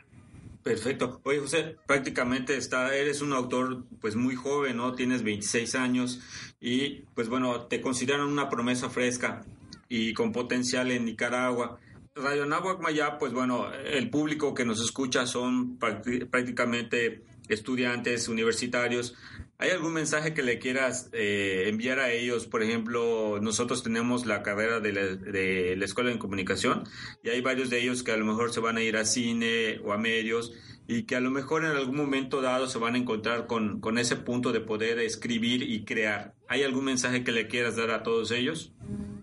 Perfecto. 0.69 1.21
Oye, 1.25 1.39
José, 1.39 1.77
prácticamente 1.87 2.55
está, 2.55 2.95
eres 2.95 3.23
un 3.23 3.33
autor 3.33 3.85
pues 4.03 4.16
muy 4.16 4.35
joven, 4.35 4.77
¿no? 4.77 4.95
Tienes 4.95 5.23
26 5.23 5.75
años 5.77 6.21
y 6.61 7.05
pues 7.14 7.31
bueno, 7.31 7.62
te 7.62 7.81
consideran 7.81 8.27
una 8.27 8.51
promesa 8.51 8.91
fresca 8.91 9.41
y 9.89 10.12
con 10.12 10.31
potencial 10.31 10.91
en 10.91 11.07
Nicaragua. 11.07 11.79
Radio 12.14 12.45
Nahuac 12.45 12.83
Maya, 12.83 13.16
pues 13.16 13.33
bueno, 13.33 13.73
el 13.73 14.11
público 14.11 14.53
que 14.53 14.66
nos 14.66 14.83
escucha 14.83 15.27
son 15.27 15.79
prácti- 15.79 16.29
prácticamente 16.29 17.23
estudiantes 17.49 18.29
universitarios. 18.29 19.14
¿Hay 19.61 19.71
algún 19.71 19.93
mensaje 19.93 20.35
que 20.35 20.45
le 20.45 20.61
quieras 20.61 21.11
eh, 21.13 21.65
enviar 21.67 21.99
a 21.99 22.13
ellos? 22.13 22.47
Por 22.47 22.63
ejemplo, 22.63 23.41
nosotros 23.43 23.83
tenemos 23.83 24.25
la 24.25 24.45
carrera 24.45 24.79
de 24.79 24.93
la, 24.93 25.85
Escuela 25.85 26.11
de 26.11 26.19
Comunicación 26.19 26.85
y 27.25 27.31
hay 27.31 27.41
varios 27.41 27.69
de 27.69 27.81
ellos 27.81 28.05
que 28.05 28.13
a 28.13 28.17
lo 28.17 28.25
mejor 28.25 28.53
se 28.53 28.61
van 28.61 28.77
a 28.77 28.83
ir 28.83 28.97
a 28.97 29.05
cine 29.05 29.81
o 29.83 29.93
a 29.93 29.99
medios 29.99 30.53
y 30.87 31.07
que 31.07 31.17
a 31.17 31.21
lo 31.21 31.31
mejor 31.31 31.65
en 31.65 31.73
algún 31.73 31.97
momento 31.97 32.41
dado 32.41 32.69
se 32.69 32.79
van 32.79 32.95
a 32.95 32.99
encontrar 32.99 33.49
con, 33.49 33.81
con 33.81 33.99
ese 33.99 34.15
punto 34.15 34.53
de 34.53 34.61
poder 34.61 35.01
escribir 35.01 35.65
y 35.65 35.85
crear. 35.85 36.35
¿Hay 36.47 36.63
algún 36.63 36.85
mensaje 36.85 37.25
que 37.25 37.33
le 37.33 37.49
quieras 37.49 37.75
dar 37.75 37.91
a 37.91 38.05
todos 38.05 38.31
ellos? 38.31 38.73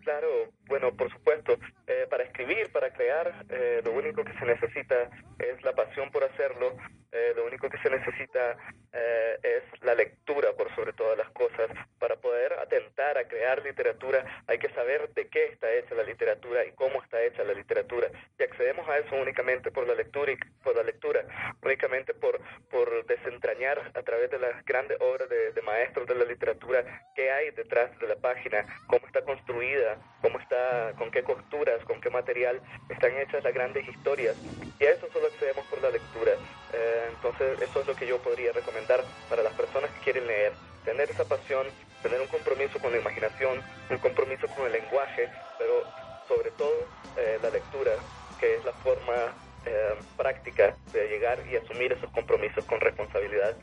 Claro, 0.04 0.28
bueno, 0.68 0.94
por 0.98 1.10
supuesto. 1.14 1.54
Eh, 1.88 2.08
para 2.10 2.24
escribir, 2.24 2.70
para 2.74 2.92
crear, 2.92 3.46
eh, 3.50 3.82
lo 3.86 3.94
único 3.94 4.24
que 4.24 4.34
se 4.34 4.46
necesita 4.46 5.10
es 5.40 5.64
la 5.64 5.74
pasión 5.74 6.12
por 6.12 6.24
hacerlo. 6.24 6.76
Eh, 7.16 7.32
lo 7.34 7.46
único 7.46 7.70
que 7.70 7.78
se 7.78 7.90
necesita 7.90 8.58
eh, 8.92 9.38
es 9.42 9.84
la 9.84 9.96
lectura 9.96 10.52
por 10.52 10.74
sobre 10.76 10.92
todas 10.92 11.18
las 11.18 11.30
cosas. 11.30 11.70
Para 11.98 12.18
poder 12.18 12.52
atentar 12.60 13.18
a 13.18 13.26
crear 13.26 13.64
literatura 13.64 14.44
hay 14.48 14.58
que 14.58 14.68
saber 14.72 15.14
de 15.14 15.30
qué 15.30 15.46
está 15.46 15.72
hecha 15.72 15.96
la 15.96 16.04
literatura 16.04 16.66
y 16.66 16.74
cómo 16.74 17.02
está 17.02 17.24
hecha 17.24 17.46
la 17.46 17.54
literatura. 17.54 18.10
Y 18.38 18.44
accedemos 18.44 18.86
a 18.90 18.98
eso 18.98 19.16
únicamente 19.16 19.72
por 19.72 19.88
la 19.88 19.96
lectura 19.96 20.34
y 20.34 20.38
por 20.62 20.76
la 20.76 20.84
lectura, 20.84 21.24
únicamente 21.62 22.14
por, 22.14 22.38
por 22.70 23.06
desentrañar 23.06 23.80
a 23.94 24.04
través 24.04 24.30
de 24.30 24.40
las 24.40 24.66
grandes 24.66 25.00
obras 25.00 25.30
de, 25.30 25.54
de 25.54 25.62
maestros 25.62 26.08
de 26.08 26.16
la 26.16 26.26
literatura 26.26 26.84
qué 27.16 27.32
hay 27.32 27.52
detrás 27.52 27.98
de 28.00 28.08
la 28.08 28.18
página, 28.18 28.66
cómo 28.88 29.08
está 29.08 29.22
construida, 29.24 29.98
cómo 30.22 30.38
está, 30.40 30.94
con 30.98 31.10
qué 31.12 31.24
costuras, 31.24 31.84
con 31.86 32.02
qué 32.02 32.10
material 32.10 32.62
están 32.90 33.18
hechas 33.18 33.44
las 33.44 33.54
grandes 33.54 33.88
historias. 33.88 34.36
Y 34.80 34.86
a 34.86 34.92
eso 34.92 35.08
solo 35.14 35.28
accedemos 35.28 35.66
por 35.68 35.82
la 35.82 35.90
lectura. 35.90 36.34
Eh, 36.74 37.05
entonces, 37.10 37.62
eso 37.62 37.82
es 37.82 37.88
lo 37.88 37.96
que 37.96 38.08
yo 38.08 38.18
podría 38.20 38.52
recomendar 38.52 39.04
para 39.30 39.44
las 39.44 39.54
personas 39.54 39.92
que 39.92 40.00
quieren 40.02 40.28
leer. 40.28 40.54
Tener 40.84 41.10
esa 41.10 41.26
pasión, 41.26 41.68
tener 42.02 42.22
un 42.22 42.28
compromiso 42.28 42.80
con 42.80 42.92
la 42.92 43.00
imaginación, 43.00 43.62
un 43.90 43.98
compromiso 43.98 44.48
con 44.50 44.66
el 44.68 44.74
lenguaje, 44.74 45.30
pero 45.58 45.84
sobre 46.28 46.52
todo 46.52 46.74
eh, 47.18 47.40
la 47.42 47.50
lectura, 47.50 47.92
que 48.40 48.56
es 48.56 48.66
la 48.66 48.74
forma 48.74 49.34
eh, 49.66 49.96
práctica 50.18 50.76
de 50.94 51.08
llegar 51.10 51.40
y 51.52 51.56
asumir 51.56 51.94
esos 51.94 52.10
compromisos 52.12 52.64
con 52.66 52.80
responsabilidad. 52.80 53.56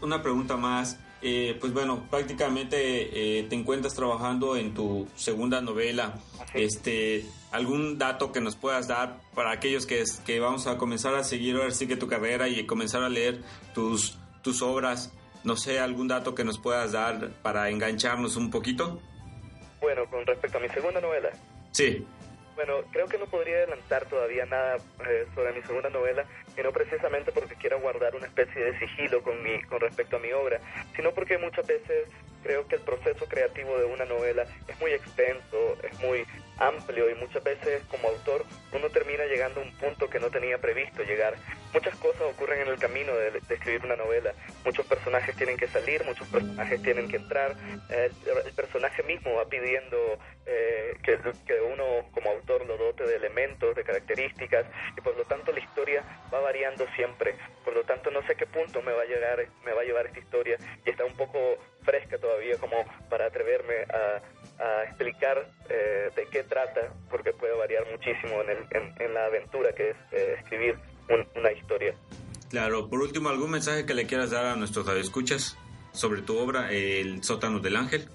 Una 0.00 0.22
pregunta 0.22 0.56
más. 0.56 0.98
Eh, 1.22 1.56
pues 1.60 1.72
bueno, 1.72 2.06
prácticamente 2.10 3.38
eh, 3.40 3.42
te 3.44 3.54
encuentras 3.56 3.94
trabajando 3.94 4.56
en 4.56 4.74
tu 4.74 5.08
segunda 5.16 5.60
novela. 5.60 6.14
Este, 6.54 7.24
¿Algún 7.52 7.96
dato 7.98 8.32
que 8.32 8.40
nos 8.40 8.54
puedas 8.54 8.86
dar 8.86 9.18
para 9.34 9.50
aquellos 9.50 9.86
que, 9.86 10.02
es- 10.02 10.18
que 10.20 10.40
vamos 10.40 10.66
a 10.66 10.76
comenzar 10.76 11.14
a 11.14 11.24
seguir 11.24 11.56
ahora 11.56 11.70
sí 11.70 11.86
que 11.86 11.96
tu 11.96 12.06
carrera 12.06 12.48
y 12.48 12.64
comenzar 12.66 13.02
a 13.02 13.08
leer 13.08 13.40
tus, 13.74 14.18
tus 14.42 14.60
obras? 14.62 15.12
No 15.42 15.56
sé, 15.56 15.78
algún 15.80 16.06
dato 16.08 16.34
que 16.34 16.44
nos 16.44 16.58
puedas 16.58 16.92
dar 16.92 17.30
para 17.42 17.70
engancharnos 17.70 18.36
un 18.36 18.50
poquito. 18.50 19.00
Bueno, 19.80 20.02
con 20.10 20.24
respecto 20.26 20.58
a 20.58 20.60
mi 20.60 20.68
segunda 20.68 21.00
novela, 21.00 21.30
Sí. 21.72 22.04
Bueno, 22.56 22.82
creo 22.90 23.06
que 23.06 23.18
no 23.18 23.26
podría 23.26 23.56
adelantar 23.56 24.06
todavía 24.06 24.46
nada 24.46 24.78
eh, 25.06 25.26
sobre 25.34 25.52
mi 25.52 25.60
segunda 25.62 25.90
novela, 25.90 26.24
y 26.56 26.62
no 26.62 26.72
precisamente 26.72 27.30
porque 27.30 27.54
quiera 27.54 27.76
guardar 27.76 28.16
una 28.16 28.26
especie 28.26 28.64
de 28.64 28.78
sigilo 28.78 29.22
con, 29.22 29.42
mi, 29.42 29.62
con 29.64 29.78
respecto 29.78 30.16
a 30.16 30.20
mi 30.20 30.32
obra, 30.32 30.58
sino 30.96 31.12
porque 31.12 31.36
muchas 31.36 31.66
veces 31.66 32.08
creo 32.42 32.66
que 32.66 32.76
el 32.76 32.80
proceso 32.82 33.26
creativo 33.26 33.76
de 33.76 33.84
una 33.84 34.04
novela 34.04 34.46
es 34.68 34.80
muy 34.80 34.92
extenso, 34.92 35.76
es 35.82 35.98
muy 36.00 36.24
amplio 36.58 37.10
y 37.10 37.14
muchas 37.16 37.42
veces 37.42 37.82
como 37.90 38.08
autor 38.08 38.44
uno 38.72 38.88
termina 38.88 39.24
llegando 39.26 39.60
a 39.60 39.64
un 39.64 39.72
punto 39.72 40.08
que 40.08 40.20
no 40.20 40.30
tenía 40.30 40.58
previsto 40.58 41.02
llegar. 41.02 41.34
Muchas 41.74 41.94
cosas 41.96 42.22
ocurren 42.22 42.62
en 42.62 42.68
el 42.68 42.78
camino 42.78 43.14
de, 43.14 43.38
escribir 43.50 43.84
una 43.84 43.96
novela. 43.96 44.32
Muchos 44.64 44.86
personajes 44.86 45.36
tienen 45.36 45.56
que 45.56 45.68
salir, 45.68 46.04
muchos 46.04 46.26
personajes 46.28 46.80
tienen 46.82 47.08
que 47.08 47.16
entrar. 47.16 47.54
Eh, 47.90 48.10
el, 48.46 48.52
personaje 48.52 49.02
mismo 49.02 49.34
va 49.34 49.46
pidiendo 49.48 50.18
que, 51.06 51.18
que 51.46 51.60
uno 51.60 51.84
como 52.12 52.30
autor 52.30 52.66
lo 52.66 52.76
dote 52.76 53.04
de 53.04 53.16
elementos, 53.16 53.74
de 53.76 53.84
características 53.84 54.66
y 54.98 55.00
por 55.00 55.16
lo 55.16 55.24
tanto 55.24 55.52
la 55.52 55.60
historia 55.60 56.02
va 56.34 56.40
variando 56.40 56.84
siempre. 56.96 57.36
Por 57.64 57.74
lo 57.74 57.84
tanto 57.84 58.10
no 58.10 58.20
sé 58.26 58.34
qué 58.34 58.46
punto 58.46 58.82
me 58.82 58.92
va 58.92 59.02
a 59.02 59.06
llegar, 59.06 59.38
me 59.64 59.72
va 59.72 59.82
a 59.82 59.84
llevar 59.84 60.06
esta 60.06 60.18
historia 60.18 60.58
y 60.84 60.90
está 60.90 61.04
un 61.04 61.16
poco 61.16 61.38
fresca 61.82 62.18
todavía 62.18 62.58
como 62.58 62.84
para 63.08 63.26
atreverme 63.26 63.74
a, 63.94 64.20
a 64.64 64.84
explicar 64.84 65.46
eh, 65.70 66.10
de 66.16 66.26
qué 66.26 66.42
trata, 66.42 66.92
porque 67.08 67.32
puede 67.32 67.54
variar 67.56 67.84
muchísimo 67.90 68.42
en, 68.42 68.50
el, 68.50 68.58
en, 68.72 68.94
en 69.00 69.14
la 69.14 69.26
aventura 69.26 69.72
que 69.72 69.90
es 69.90 69.96
eh, 70.12 70.36
escribir 70.40 70.76
un- 71.08 71.26
una 71.36 71.52
historia. 71.52 71.94
Claro, 72.50 72.88
por 72.88 73.00
último, 73.00 73.28
¿algún 73.28 73.50
mensaje 73.52 73.86
que 73.86 73.94
le 73.94 74.06
quieras 74.06 74.30
dar 74.32 74.46
a 74.46 74.56
nuestros 74.56 74.86
radioescuchas 74.86 75.56
sobre 75.92 76.22
tu 76.22 76.38
obra, 76.38 76.72
El 76.72 77.22
sótano 77.24 77.58
del 77.60 77.76
ángel? 77.76 78.08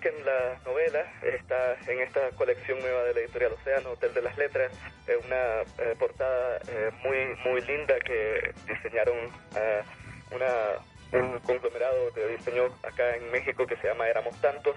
Busquen 0.00 0.24
la 0.24 0.58
novela. 0.64 1.04
Está 1.22 1.76
en 1.86 2.00
esta 2.00 2.30
colección 2.30 2.78
nueva 2.80 3.04
de 3.04 3.14
la 3.14 3.20
editorial 3.20 3.52
Océano, 3.52 3.90
Hotel 3.90 4.14
de 4.14 4.22
las 4.22 4.36
Letras. 4.38 4.72
Es 5.06 5.24
una 5.24 5.60
eh, 5.78 5.94
portada 5.98 6.58
eh, 6.68 6.90
muy 7.04 7.36
muy 7.44 7.60
linda 7.62 7.98
que 8.00 8.52
diseñaron 8.66 9.16
eh, 9.56 9.82
una, 10.32 11.20
un 11.20 11.38
conglomerado 11.40 12.10
de 12.12 12.28
diseño 12.28 12.68
acá 12.82 13.14
en 13.16 13.30
México 13.30 13.66
que 13.66 13.76
se 13.76 13.88
llama 13.88 14.08
Éramos 14.08 14.40
Tantos. 14.40 14.76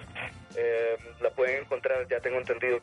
Eh, 0.57 0.97
la 1.21 1.29
pueden 1.29 1.61
encontrar, 1.61 2.05
ya 2.09 2.19
tengo 2.19 2.37
entendido 2.37 2.81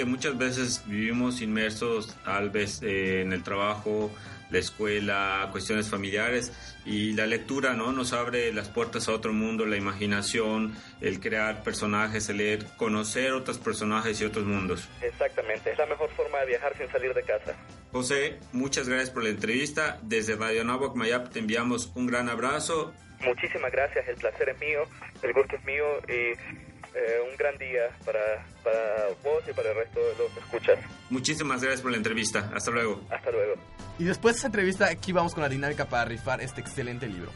Que 0.00 0.06
muchas 0.06 0.38
veces 0.38 0.82
vivimos 0.86 1.42
inmersos 1.42 2.16
tal 2.24 2.48
vez 2.48 2.82
eh, 2.82 3.20
en 3.20 3.34
el 3.34 3.42
trabajo, 3.42 4.10
la 4.50 4.58
escuela, 4.58 5.46
cuestiones 5.52 5.90
familiares 5.90 6.54
y 6.86 7.12
la 7.12 7.26
lectura, 7.26 7.74
¿no? 7.74 7.92
Nos 7.92 8.14
abre 8.14 8.50
las 8.54 8.70
puertas 8.70 9.10
a 9.10 9.12
otro 9.12 9.34
mundo, 9.34 9.66
la 9.66 9.76
imaginación, 9.76 10.74
el 11.02 11.20
crear 11.20 11.62
personajes, 11.62 12.30
el 12.30 12.38
leer, 12.38 12.64
conocer 12.78 13.32
otros 13.32 13.58
personajes 13.58 14.18
y 14.22 14.24
otros 14.24 14.46
mundos. 14.46 14.88
Exactamente, 15.02 15.70
es 15.70 15.76
la 15.76 15.84
mejor 15.84 16.08
forma 16.12 16.38
de 16.38 16.46
viajar 16.46 16.74
sin 16.78 16.90
salir 16.90 17.12
de 17.12 17.22
casa. 17.22 17.54
José, 17.92 18.38
muchas 18.52 18.88
gracias 18.88 19.10
por 19.10 19.22
la 19.22 19.28
entrevista. 19.28 19.98
Desde 20.00 20.34
Radio 20.34 20.64
Nahuac 20.64 20.94
Mayap 20.94 21.28
te 21.28 21.40
enviamos 21.40 21.92
un 21.94 22.06
gran 22.06 22.30
abrazo. 22.30 22.94
Muchísimas 23.22 23.70
gracias, 23.70 24.08
el 24.08 24.16
placer 24.16 24.48
es 24.48 24.58
mío, 24.60 24.80
el 25.22 25.34
gusto 25.34 25.56
es 25.56 25.64
mío 25.66 25.84
y 26.08 26.69
eh, 26.94 27.18
un 27.30 27.36
gran 27.36 27.56
día 27.58 27.88
para, 28.04 28.44
para 28.64 29.08
vos 29.22 29.42
y 29.48 29.52
para 29.52 29.70
el 29.70 29.76
resto 29.76 30.00
de 30.00 30.14
los 30.18 30.32
que 30.32 30.40
escuchas. 30.40 30.78
Muchísimas 31.10 31.60
gracias 31.62 31.80
por 31.82 31.90
la 31.90 31.96
entrevista. 31.96 32.50
Hasta 32.54 32.70
luego. 32.70 33.00
Hasta 33.10 33.30
luego. 33.30 33.54
Y 33.98 34.04
después 34.04 34.34
de 34.34 34.38
esa 34.38 34.46
entrevista, 34.48 34.86
aquí 34.86 35.12
vamos 35.12 35.34
con 35.34 35.42
la 35.42 35.48
dinámica 35.48 35.84
para 35.86 36.04
rifar 36.06 36.40
este 36.40 36.60
excelente 36.60 37.06
libro. 37.06 37.30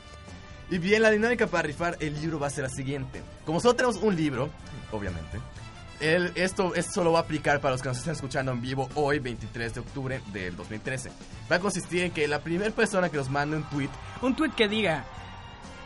Y 0.71 0.79
bien, 0.79 1.03
la 1.03 1.11
dinámica 1.11 1.47
para 1.47 1.63
rifar 1.65 1.97
el 2.01 2.15
libro 2.21 2.39
va 2.41 2.47
a 2.47 2.51
ser 2.51 2.65
la 2.65 2.71
siguiente. 2.71 3.21
Como 3.45 3.61
solo 3.61 3.77
tenemos 3.77 3.97
un 3.97 4.17
libro, 4.17 4.49
obviamente, 4.93 5.39
el- 6.01 6.33
esto, 6.37 6.75
esto 6.75 6.93
solo 6.93 7.13
va 7.13 7.19
a 7.21 7.23
aplicar 7.23 7.61
para 7.61 7.73
los 7.73 7.83
que 7.83 7.89
nos 7.89 7.99
estén 7.99 8.15
escuchando 8.15 8.51
en 8.53 8.61
vivo 8.63 8.89
hoy, 8.95 9.19
23 9.19 9.75
de 9.75 9.81
octubre 9.81 10.21
del 10.33 10.57
2013. 10.57 11.11
Va 11.53 11.57
a 11.57 11.61
consistir 11.61 12.05
en 12.05 12.13
que 12.13 12.27
la 12.27 12.41
primera 12.41 12.71
persona 12.71 13.11
que 13.11 13.17
nos 13.19 13.29
mande 13.29 13.57
un 13.59 13.65
tweet, 13.71 13.91
Un 14.23 14.35
tweet 14.35 14.51
que 14.57 14.67
diga... 14.69 15.05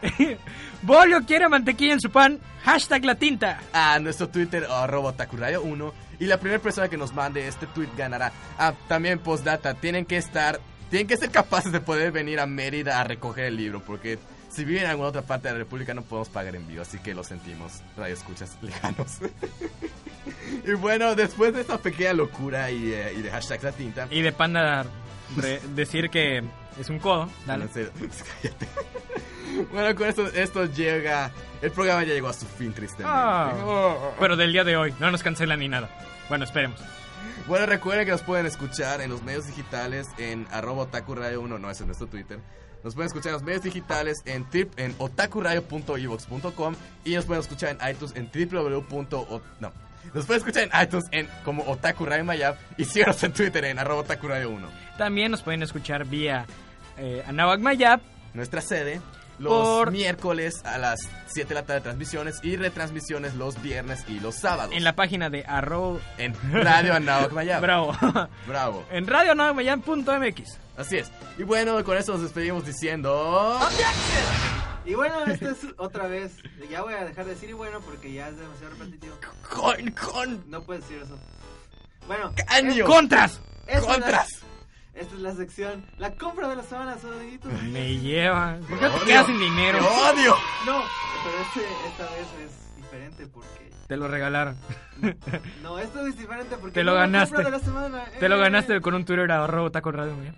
Bolio 0.83 1.25
quiere 1.27 1.49
mantequilla 1.49 1.95
en 1.95 2.01
su 2.01 2.11
pan, 2.11 2.39
hashtag 2.65 3.05
la 3.05 3.15
tinta. 3.17 3.61
a 3.73 3.99
nuestro 3.99 4.29
Twitter, 4.29 4.65
arroba 4.71 5.15
otakuradio1, 5.17 5.93
y 6.21 6.27
la 6.27 6.39
primera 6.39 6.61
persona 6.63 6.89
que 6.89 6.97
nos 6.97 7.13
mande 7.13 7.47
este 7.47 7.67
tweet 7.67 7.89
ganará. 7.97 8.33
Ah, 8.59 8.75
también 8.89 9.19
postdata, 9.19 9.75
tienen 9.75 10.05
que 10.05 10.17
estar, 10.17 10.61
tienen 10.91 11.07
que 11.09 11.17
ser 11.17 11.31
capaces 11.31 11.73
de 11.73 11.81
poder 11.81 12.13
venir 12.13 12.41
a 12.41 12.47
Mérida 12.47 13.01
a 13.01 13.05
recoger 13.05 13.47
el 13.47 13.57
libro, 13.57 13.83
porque 13.85 14.19
si 14.49 14.65
viven 14.65 14.85
en 14.85 14.91
alguna 14.91 15.09
otra 15.09 15.23
parte 15.23 15.49
de 15.49 15.55
la 15.55 15.59
República 15.59 15.95
no 15.95 16.03
podemos 16.03 16.29
pagar 16.29 16.57
envío, 16.57 16.83
así 16.83 16.99
que 16.99 17.15
lo 17.15 17.23
sentimos, 17.25 17.83
radio 17.97 18.15
escuchas 18.15 18.57
lejanos. 18.63 19.19
y 20.67 20.73
bueno, 20.73 21.15
después 21.15 21.53
de 21.55 21.61
esta 21.63 21.79
pequeña 21.79 22.13
locura 22.13 22.71
y, 22.71 22.93
eh, 22.93 23.15
y 23.17 23.23
de 23.23 23.31
hashtag 23.31 23.63
la 23.65 23.73
tinta, 23.73 24.09
Y 24.11 24.23
de 24.23 24.33
panda 24.33 24.87
decir 25.75 26.09
que 26.11 26.43
es 26.81 26.89
un 26.89 26.99
codo. 27.01 27.29
Dale. 27.47 27.65
No, 27.67 27.71
cállate. 28.43 28.67
bueno, 29.73 29.95
con 29.95 30.09
esto, 30.09 30.27
esto 30.27 30.65
llega, 30.67 31.31
el 31.63 31.71
programa 31.71 32.05
ya 32.05 32.15
llegó 32.15 32.29
a 32.29 32.33
su 32.33 32.47
fin 32.47 32.73
tristemente. 32.73 33.11
Ah, 33.13 33.53
pero 34.19 34.37
del 34.37 34.53
día 34.53 34.65
de 34.65 34.77
hoy, 34.77 34.95
no 35.01 35.11
nos 35.11 35.23
cancelan 35.23 35.61
ni 35.61 35.69
nada. 35.69 35.89
Bueno, 36.29 36.45
esperemos. 36.45 36.81
Bueno, 37.47 37.67
recuerden 37.67 38.05
que 38.05 38.13
nos 38.13 38.23
pueden 38.23 38.47
escuchar 38.47 39.01
en 39.01 39.11
los 39.11 39.23
medios 39.23 39.47
digitales 39.47 40.07
en 40.19 40.47
arroba 40.51 40.83
otaku 40.83 41.15
radio 41.15 41.41
1, 41.41 41.59
no, 41.59 41.71
ese 41.71 41.83
es 41.83 41.87
nuestro 41.87 42.07
Twitter. 42.07 42.41
Nos 42.85 42.95
pueden 42.95 43.09
escuchar 43.09 43.31
en 43.31 43.35
los 43.35 43.43
medios 43.43 43.63
digitales 43.63 44.19
en, 44.25 44.49
trip, 44.49 44.79
en 44.79 44.95
otakuradio.evox.com 44.99 46.75
y 47.05 47.15
nos 47.15 47.25
pueden 47.25 47.41
escuchar 47.41 47.77
en 47.81 47.91
iTunes 47.91 48.15
en 48.15 48.31
www. 48.33 49.41
No. 49.61 49.73
Nos 50.15 50.27
pueden 50.27 50.41
escuchar 50.41 50.63
en 50.63 50.71
iTunes 50.83 51.07
en 51.11 51.29
como 51.45 51.65
Otaku 51.65 52.07
Radio 52.07 52.25
Mayab 52.25 52.57
y 52.77 52.85
síganos 52.85 53.23
en 53.25 53.33
Twitter 53.33 53.65
en 53.65 53.79
arroba 53.79 54.03
Otaku 54.03 54.29
Radio 54.29 54.51
1. 54.51 54.69
También 54.97 55.31
nos 55.31 55.43
pueden 55.43 55.63
escuchar 55.63 56.07
vía 56.07 56.47
eh, 56.97 57.25
Anahuac 57.27 57.61
Mayap. 57.61 58.01
Nuestra 58.35 58.61
sede 58.61 59.01
los 59.39 59.53
Por- 59.53 59.91
miércoles 59.93 60.65
a 60.65 60.79
las 60.79 61.01
7 61.29 61.49
de 61.49 61.55
la 61.55 61.65
tarde 61.65 61.81
transmisiones 61.83 62.41
y 62.43 62.57
retransmisiones 62.57 63.35
los 63.35 63.61
viernes 63.63 64.05
y 64.09 64.19
los 64.21 64.35
sábados. 64.35 64.75
En 64.75 64.85
la 64.85 64.95
página 64.97 65.31
de 65.31 65.45
arroba... 65.47 66.01
En 66.19 66.35
Radio 66.53 66.95
Anahuac 66.95 67.33
Mayab. 67.33 67.61
Bravo. 67.63 67.97
Bravo. 68.47 68.85
en 68.91 69.07
radioanahuacmayap.mx. 69.07 70.59
Así 70.77 70.97
es. 70.99 71.11
Y 71.39 71.43
bueno, 71.45 71.83
con 71.85 71.97
eso 71.97 72.13
nos 72.13 72.23
despedimos 72.23 72.65
diciendo... 72.67 73.59
Y 74.85 74.95
bueno, 74.95 75.23
esto 75.27 75.51
es 75.51 75.59
otra 75.77 76.07
vez. 76.07 76.33
Ya 76.71 76.81
voy 76.81 76.95
a 76.95 77.05
dejar 77.05 77.27
de 77.27 77.33
decir 77.35 77.51
y 77.51 77.53
bueno 77.53 77.81
porque 77.83 78.11
ya 78.11 78.29
es 78.29 78.39
demasiado 78.39 78.73
repetitivo. 78.75 79.17
Con, 79.51 79.91
con. 79.91 80.51
No 80.51 80.63
puedes 80.63 80.83
decir 80.89 81.03
eso. 81.03 81.19
Bueno. 82.07 82.33
Caño. 82.47 82.87
¡Contras! 82.87 83.39
esta 83.67 83.79
es 83.81 83.85
¡Contras! 83.85 84.29
Esta 84.99 85.15
es 85.15 85.21
la 85.21 85.35
sección. 85.35 85.85
La 85.99 86.13
compra 86.15 86.49
de 86.49 86.57
la 86.57 86.63
semana, 86.63 86.97
amiguitos. 87.03 87.53
Me 87.65 87.97
lleva. 87.99 88.57
¿Por 88.69 88.79
qué 88.79 88.87
Te 88.87 88.95
odio. 88.97 89.05
quedas 89.05 89.27
sin 89.27 89.39
dinero? 89.39 89.79
¡Te 89.79 89.85
odio! 89.85 90.35
No, 90.67 90.83
pero 91.25 91.39
este, 91.43 91.89
esta 91.89 92.03
vez 92.15 92.27
es 92.45 92.77
diferente 92.77 93.27
porque. 93.29 93.71
Te 93.87 93.97
lo 93.97 94.09
regalaron. 94.09 94.57
No, 95.63 95.79
esto 95.79 96.05
es 96.07 96.19
diferente 96.19 96.57
porque. 96.57 96.75
Te 96.75 96.83
lo 96.85 96.93
no, 96.93 96.97
la 96.97 97.03
ganaste. 97.03 97.35
compra 97.37 97.51
de 97.53 97.59
la 97.59 97.65
semana, 97.65 98.05
Te 98.19 98.29
lo 98.29 98.37
eh. 98.37 98.41
ganaste 98.41 98.81
con 98.81 98.95
un 98.95 99.05
Twitter 99.05 99.31
arroba 99.31 99.71
taco 99.71 99.93
radio. 99.93 100.15
Mayap. 100.17 100.35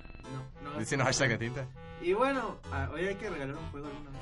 No, 0.63 0.71
no. 0.73 0.79
Diciendo 0.79 1.05
hashtag 1.07 1.39
tinta. 1.39 1.65
Y 2.03 2.13
bueno, 2.15 2.57
hoy 2.93 3.07
hay 3.07 3.15
que 3.17 3.29
regalar 3.31 3.57
un 3.57 3.71
juego 3.71 3.87
alguna 3.89 4.11
vez. 4.11 4.21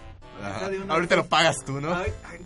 Ahorita 0.89 1.17
lo 1.17 1.27
pagas 1.27 1.65
tú, 1.65 1.81
¿no? 1.81 1.93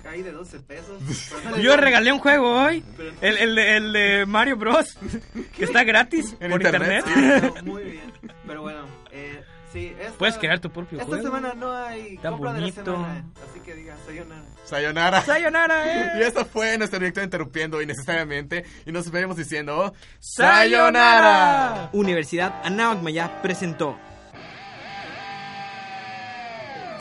Hay, 0.09 0.23
de 0.23 0.33
12 0.33 0.61
pesos. 0.61 1.03
Yo 1.61 1.77
regalé 1.77 2.11
un 2.13 2.19
juego 2.21 2.65
hoy. 2.65 2.83
El, 3.21 3.37
el, 3.39 3.55
de- 3.55 3.77
el 3.77 3.93
de 3.93 4.27
Mario 4.27 4.57
Bros. 4.57 4.99
Que 5.57 5.65
está 5.65 5.85
gratis 5.85 6.35
En 6.41 6.51
por 6.51 6.63
internet, 6.63 7.05
internet. 7.07 7.55
No, 7.57 7.63
muy 7.73 7.83
bien. 7.85 8.13
Pero 8.47 8.63
bueno, 8.63 8.81
eh, 9.11 9.43
sí. 9.73 9.95
Esta, 10.01 10.17
Puedes 10.19 10.39
crear 10.39 10.59
tu 10.61 10.71
propio 10.71 10.99
Esta 10.99 11.07
juego. 11.09 11.23
semana 11.25 11.53
no 11.55 11.71
hay 11.73 12.15
Está 12.17 12.31
compra 12.31 12.53
bonito. 12.53 12.83
de 12.83 12.91
la 12.91 12.97
semana. 12.97 13.25
Así 13.51 13.61
que 13.61 13.75
diga, 13.75 13.97
sayonara. 14.07 14.43
Sayonara. 14.65 15.23
Sayonara, 15.23 16.17
eh. 16.17 16.19
Y 16.19 16.23
esto 16.23 16.45
fue 16.47 16.79
nuestro 16.79 16.99
director 16.99 17.25
interrumpiendo 17.25 17.83
innecesariamente. 17.83 18.65
Y 18.87 18.93
nos 18.93 19.05
despedimos 19.05 19.37
diciendo. 19.37 19.93
¡Sayonara! 20.21 21.91
Universidad 21.93 22.63
Anáhuac 22.65 23.03
Mayap 23.03 23.43
presentó 23.43 23.99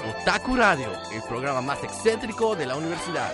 Otaku 0.10 0.56
Radio, 0.56 0.90
el 1.14 1.22
programa 1.22 1.62
más 1.62 1.84
excéntrico 1.84 2.56
de 2.56 2.66
la 2.66 2.76
universidad. 2.76 3.32